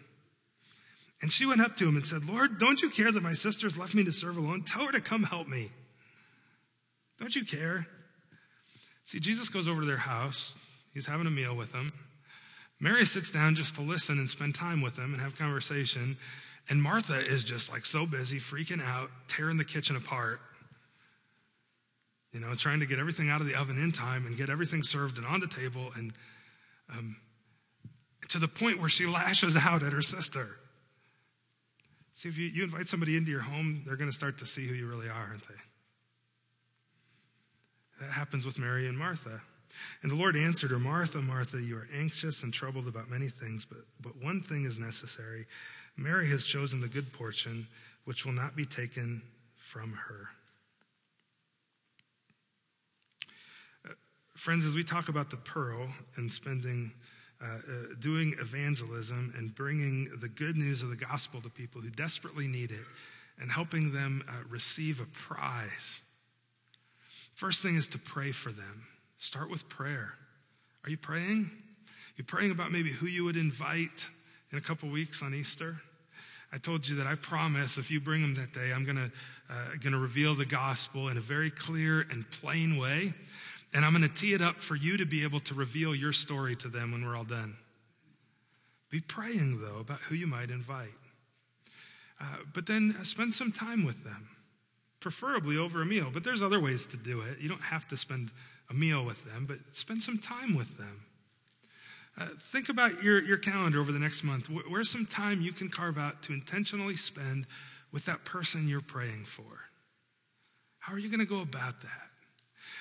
And 1.22 1.32
she 1.32 1.47
went 1.47 1.62
up 1.62 1.78
to 1.78 1.88
him 1.88 1.97
and 1.97 2.05
said, 2.05 2.28
Lord, 2.28 2.59
don't 2.59 2.82
you 2.82 2.90
care 2.90 3.11
that 3.11 3.22
my 3.22 3.32
sister's 3.32 3.78
left 3.78 3.95
me 3.95 4.05
to 4.05 4.12
serve 4.12 4.36
alone? 4.36 4.61
Tell 4.64 4.84
her 4.84 4.92
to 4.92 5.01
come 5.01 5.22
help 5.22 5.49
me. 5.49 5.70
Don't 7.18 7.34
you 7.34 7.47
care? 7.47 7.86
See, 9.05 9.20
Jesus 9.20 9.49
goes 9.49 9.68
over 9.68 9.80
to 9.80 9.86
their 9.86 9.97
house. 9.97 10.55
He's 10.92 11.07
having 11.07 11.26
a 11.26 11.30
meal 11.30 11.57
with 11.57 11.72
them. 11.72 11.90
Mary 12.85 13.07
sits 13.07 13.30
down 13.30 13.55
just 13.55 13.74
to 13.76 13.80
listen 13.80 14.18
and 14.18 14.28
spend 14.28 14.55
time 14.55 14.82
with 14.82 14.95
them 14.95 15.14
and 15.14 15.22
have 15.22 15.39
conversation. 15.39 16.18
And 16.68 16.82
Martha 16.82 17.18
is 17.18 17.43
just 17.43 17.72
like 17.72 17.87
so 17.87 18.05
busy, 18.05 18.37
freaking 18.37 18.85
out, 18.85 19.11
tearing 19.26 19.57
the 19.57 19.64
kitchen 19.64 19.97
apart. 19.97 20.39
You 22.32 22.41
know, 22.41 22.53
trying 22.53 22.80
to 22.80 22.87
get 22.87 22.99
everything 22.99 23.30
out 23.30 23.41
of 23.41 23.47
the 23.47 23.55
oven 23.55 23.82
in 23.82 23.91
time 23.91 24.26
and 24.26 24.37
get 24.37 24.51
everything 24.51 24.82
served 24.82 25.16
and 25.16 25.26
on 25.26 25.41
the 25.41 25.47
table, 25.47 25.93
and 25.97 26.12
um, 26.91 27.16
to 28.28 28.39
the 28.39 28.49
point 28.49 28.78
where 28.80 28.91
she 28.91 29.07
lashes 29.07 29.57
out 29.57 29.82
at 29.82 29.95
her 29.95 30.03
sister. 30.03 30.47
See, 32.12 32.28
if 32.28 32.37
you, 32.37 32.49
you 32.49 32.64
invite 32.64 32.89
somebody 32.89 33.16
into 33.16 33.30
your 33.30 33.41
home, 33.41 33.82
they're 33.87 33.97
going 33.97 34.11
to 34.11 34.16
start 34.16 34.37
to 34.39 34.47
see 34.47 34.66
who 34.66 34.74
you 34.74 34.87
really 34.87 35.09
are, 35.09 35.28
aren't 35.30 35.49
they? 35.49 35.55
That 38.03 38.11
happens 38.11 38.45
with 38.45 38.59
Mary 38.59 38.87
and 38.89 38.99
Martha. 38.99 39.41
And 40.02 40.10
the 40.10 40.16
Lord 40.16 40.36
answered 40.36 40.70
her, 40.70 40.78
Martha, 40.78 41.20
Martha, 41.20 41.60
you 41.60 41.76
are 41.76 41.88
anxious 41.98 42.42
and 42.42 42.52
troubled 42.52 42.88
about 42.88 43.10
many 43.10 43.28
things, 43.28 43.64
but, 43.64 43.78
but 44.00 44.12
one 44.22 44.40
thing 44.40 44.64
is 44.64 44.78
necessary. 44.78 45.46
Mary 45.96 46.28
has 46.28 46.44
chosen 46.44 46.80
the 46.80 46.88
good 46.88 47.12
portion, 47.12 47.66
which 48.04 48.24
will 48.24 48.32
not 48.32 48.56
be 48.56 48.64
taken 48.64 49.22
from 49.56 49.92
her. 49.92 50.28
Friends, 54.36 54.66
as 54.66 54.74
we 54.74 54.82
talk 54.82 55.08
about 55.08 55.30
the 55.30 55.36
pearl 55.36 55.88
and 56.16 56.30
spending, 56.30 56.92
uh, 57.40 57.46
uh, 57.46 57.60
doing 58.00 58.34
evangelism 58.40 59.32
and 59.38 59.54
bringing 59.54 60.08
the 60.20 60.28
good 60.28 60.56
news 60.56 60.82
of 60.82 60.90
the 60.90 60.96
gospel 60.96 61.40
to 61.40 61.48
people 61.48 61.80
who 61.80 61.90
desperately 61.90 62.46
need 62.46 62.70
it 62.70 62.84
and 63.40 63.50
helping 63.50 63.92
them 63.92 64.22
uh, 64.28 64.32
receive 64.48 65.00
a 65.00 65.06
prize, 65.06 66.02
first 67.34 67.62
thing 67.62 67.76
is 67.76 67.88
to 67.88 67.98
pray 67.98 68.32
for 68.32 68.50
them. 68.50 68.86
Start 69.18 69.50
with 69.50 69.68
prayer. 69.68 70.14
Are 70.84 70.90
you 70.90 70.96
praying? 70.96 71.50
You're 72.16 72.26
praying 72.26 72.50
about 72.50 72.72
maybe 72.72 72.90
who 72.90 73.06
you 73.06 73.24
would 73.24 73.36
invite 73.36 74.08
in 74.52 74.58
a 74.58 74.60
couple 74.60 74.88
weeks 74.88 75.22
on 75.22 75.34
Easter? 75.34 75.80
I 76.52 76.58
told 76.58 76.88
you 76.88 76.96
that 76.96 77.06
I 77.06 77.16
promise 77.16 77.78
if 77.78 77.90
you 77.90 78.00
bring 78.00 78.22
them 78.22 78.34
that 78.34 78.52
day, 78.52 78.72
I'm 78.72 78.84
going 78.84 78.96
to 78.96 79.10
uh, 79.50 79.76
to 79.82 79.98
reveal 79.98 80.34
the 80.34 80.46
gospel 80.46 81.08
in 81.08 81.16
a 81.16 81.20
very 81.20 81.50
clear 81.50 82.06
and 82.10 82.28
plain 82.30 82.78
way 82.78 83.12
and 83.74 83.84
I'm 83.84 83.92
going 83.92 84.08
to 84.08 84.14
tee 84.14 84.34
it 84.34 84.40
up 84.40 84.60
for 84.60 84.76
you 84.76 84.96
to 84.96 85.04
be 85.04 85.24
able 85.24 85.40
to 85.40 85.54
reveal 85.54 85.94
your 85.94 86.12
story 86.12 86.54
to 86.56 86.68
them 86.68 86.92
when 86.92 87.04
we're 87.04 87.16
all 87.16 87.24
done. 87.24 87.56
Be 88.88 89.00
praying, 89.00 89.60
though, 89.60 89.80
about 89.80 90.00
who 90.02 90.14
you 90.14 90.28
might 90.28 90.50
invite. 90.50 90.94
Uh, 92.20 92.36
but 92.54 92.66
then 92.66 92.94
spend 93.02 93.34
some 93.34 93.50
time 93.50 93.84
with 93.84 94.04
them, 94.04 94.28
preferably 95.00 95.58
over 95.58 95.82
a 95.82 95.86
meal. 95.86 96.10
But 96.14 96.22
there's 96.22 96.40
other 96.40 96.60
ways 96.60 96.86
to 96.86 96.96
do 96.96 97.20
it. 97.22 97.40
You 97.40 97.48
don't 97.48 97.62
have 97.62 97.88
to 97.88 97.96
spend 97.96 98.30
a 98.70 98.74
meal 98.74 99.04
with 99.04 99.24
them, 99.24 99.46
but 99.46 99.58
spend 99.72 100.02
some 100.02 100.18
time 100.18 100.54
with 100.54 100.78
them. 100.78 101.02
Uh, 102.16 102.26
think 102.38 102.68
about 102.68 103.02
your, 103.02 103.20
your 103.22 103.36
calendar 103.36 103.80
over 103.80 103.90
the 103.90 103.98
next 103.98 104.22
month. 104.22 104.48
Where's 104.48 104.88
some 104.88 105.04
time 105.04 105.40
you 105.40 105.52
can 105.52 105.68
carve 105.68 105.98
out 105.98 106.22
to 106.22 106.32
intentionally 106.32 106.96
spend 106.96 107.46
with 107.92 108.04
that 108.04 108.24
person 108.24 108.68
you're 108.68 108.80
praying 108.80 109.24
for? 109.24 109.42
How 110.78 110.92
are 110.92 110.98
you 110.98 111.08
going 111.08 111.20
to 111.20 111.26
go 111.26 111.40
about 111.40 111.80
that? 111.80 112.10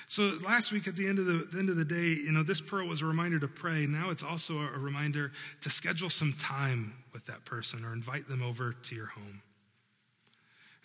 So 0.08 0.38
last 0.44 0.70
week 0.70 0.86
at 0.86 0.96
the 0.96 1.08
end 1.08 1.18
of 1.18 1.26
the, 1.26 1.48
the, 1.50 1.58
end 1.58 1.70
of 1.70 1.76
the 1.76 1.84
day, 1.84 2.14
you 2.24 2.30
know, 2.30 2.42
this 2.42 2.60
pearl 2.60 2.86
was 2.86 3.02
a 3.02 3.06
reminder 3.06 3.38
to 3.40 3.48
pray. 3.48 3.86
Now 3.86 4.10
it's 4.10 4.22
also 4.22 4.58
a, 4.58 4.66
a 4.74 4.78
reminder 4.78 5.32
to 5.62 5.70
schedule 5.70 6.10
some 6.10 6.34
time 6.34 6.92
with 7.12 7.26
that 7.26 7.44
person 7.44 7.84
or 7.84 7.92
invite 7.92 8.28
them 8.28 8.42
over 8.42 8.72
to 8.72 8.94
your 8.94 9.06
home. 9.06 9.42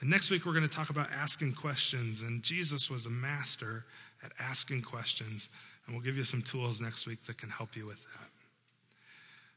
And 0.02 0.10
next 0.10 0.32
week 0.32 0.46
we're 0.46 0.54
going 0.54 0.68
to 0.68 0.74
talk 0.74 0.90
about 0.90 1.12
asking 1.12 1.54
questions. 1.54 2.22
And 2.22 2.42
Jesus 2.42 2.90
was 2.90 3.06
a 3.06 3.10
master 3.10 3.86
at 4.24 4.32
asking 4.40 4.82
questions. 4.82 5.50
And 5.86 5.96
we'll 5.96 6.04
give 6.04 6.18
you 6.18 6.24
some 6.24 6.42
tools 6.42 6.82
next 6.82 7.08
week 7.08 7.24
that 7.26 7.38
can 7.38 7.50
help 7.50 7.76
you 7.76 7.86
with 7.86 8.04
that. 8.04 8.28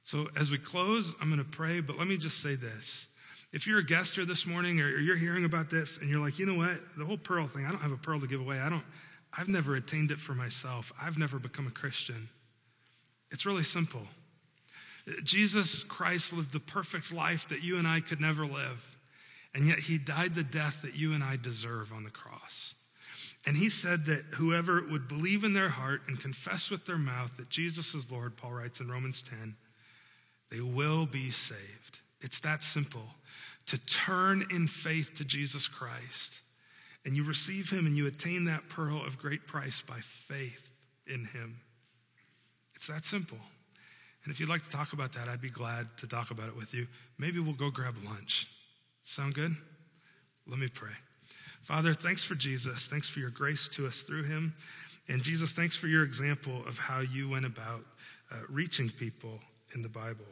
So 0.02 0.28
as 0.36 0.50
we 0.50 0.58
close, 0.58 1.14
I'm 1.20 1.28
going 1.28 1.42
to 1.42 1.50
pray, 1.50 1.80
but 1.80 1.98
let 1.98 2.08
me 2.08 2.16
just 2.16 2.40
say 2.40 2.54
this. 2.54 3.06
If 3.52 3.66
you're 3.66 3.78
a 3.78 3.84
guest 3.84 4.16
here 4.16 4.24
this 4.24 4.46
morning 4.46 4.80
or 4.80 4.88
you're 4.98 5.16
hearing 5.16 5.44
about 5.44 5.68
this 5.68 5.98
and 5.98 6.08
you're 6.08 6.20
like, 6.20 6.38
you 6.38 6.46
know 6.46 6.54
what, 6.54 6.76
the 6.96 7.04
whole 7.04 7.18
pearl 7.18 7.46
thing, 7.46 7.66
I 7.66 7.70
don't 7.70 7.82
have 7.82 7.92
a 7.92 7.98
pearl 7.98 8.18
to 8.20 8.26
give 8.26 8.40
away. 8.40 8.58
I 8.58 8.68
don't, 8.68 8.84
I've 9.36 9.48
never 9.48 9.74
attained 9.74 10.10
it 10.10 10.18
for 10.18 10.32
myself. 10.32 10.92
I've 11.00 11.18
never 11.18 11.38
become 11.38 11.66
a 11.66 11.70
Christian. 11.70 12.28
It's 13.30 13.46
really 13.46 13.62
simple. 13.62 14.02
Jesus 15.22 15.82
Christ 15.82 16.32
lived 16.32 16.52
the 16.52 16.60
perfect 16.60 17.12
life 17.12 17.48
that 17.48 17.62
you 17.62 17.78
and 17.78 17.86
I 17.86 18.00
could 18.00 18.20
never 18.20 18.46
live. 18.46 18.96
And 19.54 19.66
yet 19.66 19.80
he 19.80 19.98
died 19.98 20.34
the 20.34 20.44
death 20.44 20.82
that 20.82 20.96
you 20.96 21.12
and 21.12 21.22
I 21.22 21.36
deserve 21.36 21.92
on 21.92 22.04
the 22.04 22.10
cross. 22.10 22.74
And 23.44 23.56
he 23.56 23.68
said 23.68 24.04
that 24.06 24.24
whoever 24.34 24.84
would 24.90 25.08
believe 25.08 25.42
in 25.42 25.52
their 25.52 25.68
heart 25.68 26.02
and 26.06 26.18
confess 26.18 26.70
with 26.70 26.86
their 26.86 26.98
mouth 26.98 27.36
that 27.36 27.48
Jesus 27.48 27.94
is 27.94 28.10
Lord, 28.12 28.36
Paul 28.36 28.52
writes 28.52 28.80
in 28.80 28.90
Romans 28.90 29.22
10, 29.22 29.56
they 30.50 30.60
will 30.60 31.06
be 31.06 31.30
saved. 31.30 31.98
It's 32.20 32.40
that 32.40 32.62
simple. 32.62 33.06
To 33.66 33.78
turn 33.78 34.44
in 34.54 34.68
faith 34.68 35.14
to 35.14 35.24
Jesus 35.24 35.66
Christ 35.66 36.42
and 37.04 37.16
you 37.16 37.24
receive 37.24 37.70
him 37.70 37.86
and 37.86 37.96
you 37.96 38.06
attain 38.06 38.44
that 38.44 38.68
pearl 38.68 39.04
of 39.04 39.18
great 39.18 39.46
price 39.46 39.82
by 39.82 39.98
faith 39.98 40.68
in 41.06 41.24
him. 41.24 41.60
It's 42.74 42.86
that 42.86 43.04
simple. 43.04 43.38
And 44.24 44.32
if 44.32 44.38
you'd 44.38 44.48
like 44.48 44.62
to 44.62 44.70
talk 44.70 44.92
about 44.92 45.12
that, 45.14 45.28
I'd 45.28 45.40
be 45.40 45.50
glad 45.50 45.88
to 45.98 46.06
talk 46.06 46.30
about 46.30 46.48
it 46.48 46.56
with 46.56 46.74
you. 46.74 46.86
Maybe 47.18 47.40
we'll 47.40 47.54
go 47.54 47.70
grab 47.70 47.96
lunch. 48.04 48.48
Sound 49.02 49.34
good? 49.34 49.56
Let 50.46 50.58
me 50.58 50.68
pray. 50.68 50.92
Father, 51.62 51.94
thanks 51.94 52.24
for 52.24 52.34
Jesus. 52.34 52.88
Thanks 52.88 53.08
for 53.08 53.20
your 53.20 53.30
grace 53.30 53.68
to 53.70 53.86
us 53.86 54.02
through 54.02 54.24
him. 54.24 54.54
And 55.08 55.22
Jesus, 55.22 55.52
thanks 55.52 55.76
for 55.76 55.86
your 55.86 56.02
example 56.02 56.62
of 56.66 56.78
how 56.78 57.00
you 57.00 57.28
went 57.28 57.46
about 57.46 57.84
uh, 58.32 58.36
reaching 58.48 58.88
people 58.88 59.38
in 59.74 59.82
the 59.82 59.88
Bible. 59.88 60.26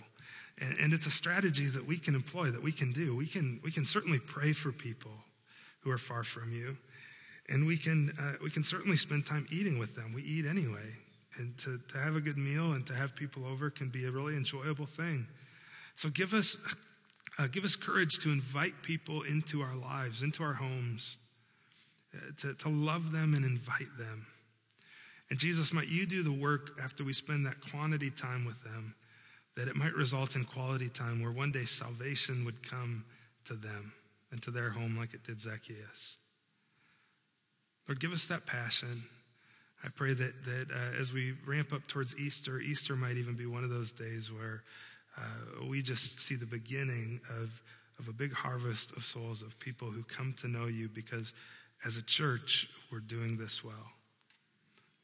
And, 0.59 0.77
and 0.81 0.93
it's 0.93 1.07
a 1.07 1.11
strategy 1.11 1.67
that 1.67 1.87
we 1.87 1.99
can 1.99 2.15
employ, 2.15 2.47
that 2.47 2.63
we 2.63 2.73
can 2.73 2.93
do. 2.93 3.17
We 3.17 3.27
can, 3.27 3.61
we 3.63 3.71
can 3.71 3.85
certainly 3.85 4.19
pray 4.19 4.53
for 4.53 4.73
people 4.73 5.13
who 5.81 5.91
are 5.91 5.99
far 5.99 6.25
from 6.25 6.53
you. 6.53 6.77
And 7.49 7.67
we 7.67 7.77
can, 7.77 8.13
uh, 8.21 8.35
we 8.43 8.51
can 8.51 8.63
certainly 8.63 8.97
spend 8.97 9.25
time 9.25 9.47
eating 9.53 9.79
with 9.79 9.95
them. 9.95 10.13
We 10.13 10.23
eat 10.23 10.47
anyway. 10.47 10.97
And 11.39 11.57
to, 11.59 11.79
to 11.93 11.99
have 11.99 12.17
a 12.17 12.21
good 12.21 12.39
meal 12.39 12.73
and 12.73 12.85
to 12.89 12.93
have 12.93 13.15
people 13.15 13.47
over 13.47 13.71
can 13.71 13.89
be 13.89 14.05
a 14.05 14.11
really 14.11 14.37
enjoyable 14.37 14.87
thing. 14.87 15.27
So 15.95 16.09
give 16.09 16.35
us, 16.35 16.57
uh, 17.39 17.47
give 17.47 17.65
us 17.65 17.77
courage 17.77 18.19
to 18.21 18.31
invite 18.31 18.83
people 18.83 19.23
into 19.23 19.63
our 19.63 19.77
lives, 19.77 20.23
into 20.23 20.43
our 20.43 20.55
homes, 20.55 21.17
to, 22.39 22.55
to 22.55 22.69
love 22.69 23.13
them 23.13 23.35
and 23.35 23.45
invite 23.45 23.97
them. 23.99 24.27
And 25.31 25.39
Jesus, 25.39 25.73
might 25.73 25.89
you 25.89 26.07
do 26.07 26.23
the 26.23 26.33
work 26.33 26.73
after 26.83 27.05
we 27.05 27.13
spend 27.13 27.47
that 27.47 27.61
quantity 27.71 28.11
time 28.11 28.45
with 28.45 28.63
them, 28.65 28.95
that 29.57 29.69
it 29.69 29.77
might 29.77 29.95
result 29.95 30.35
in 30.35 30.45
quality 30.45 30.89
time 30.89 31.23
where 31.23 31.31
one 31.31 31.53
day 31.53 31.65
salvation 31.65 32.45
would 32.45 32.69
come 32.69 33.05
to 33.45 33.55
them 33.55 33.93
and 34.33 34.43
to 34.43 34.51
their 34.51 34.71
home 34.71 34.97
like 34.97 35.15
it 35.15 35.25
did 35.25 35.41
Zacchaeus. 35.41 36.17
Lord, 37.89 38.01
give 38.01 38.13
us 38.13 38.27
that 38.29 38.47
passion. 38.47 39.05
I 39.85 39.89
pray 39.89 40.15
that, 40.15 40.45
that 40.45 40.67
uh, 40.71 41.01
as 41.01 41.13
we 41.13 41.35
ramp 41.47 41.73
up 41.73 41.87
towards 41.87 42.17
Easter, 42.17 42.61
Easter 42.61 42.97
might 42.97 43.17
even 43.17 43.35
be 43.35 43.47
one 43.47 43.65
of 43.65 43.71
those 43.71 43.93
days 43.93 44.31
where 44.33 44.63
uh, 45.17 45.67
we 45.69 45.83
just 45.83 46.21
see 46.21 46.37
the 46.37 46.47
beginning 46.47 47.21
of, 47.41 47.63
of 47.99 48.09
a 48.09 48.13
big 48.13 48.33
harvest 48.33 48.97
of 48.97 49.05
souls, 49.05 49.43
of 49.43 49.59
people 49.59 49.89
who 49.91 50.03
come 50.05 50.35
to 50.41 50.49
know 50.49 50.67
you 50.67 50.89
because 50.89 51.35
as 51.85 51.97
a 51.97 52.03
church, 52.03 52.69
we're 52.93 53.01
doing 53.01 53.37
this 53.37 53.65
well. 53.65 53.93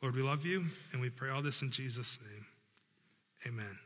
Lord, 0.02 0.14
we 0.14 0.22
love 0.22 0.44
you 0.44 0.66
and 0.92 1.00
we 1.00 1.10
pray 1.10 1.30
all 1.30 1.42
this 1.42 1.62
in 1.62 1.70
Jesus' 1.70 2.18
name. 2.22 2.46
Amen. 3.46 3.78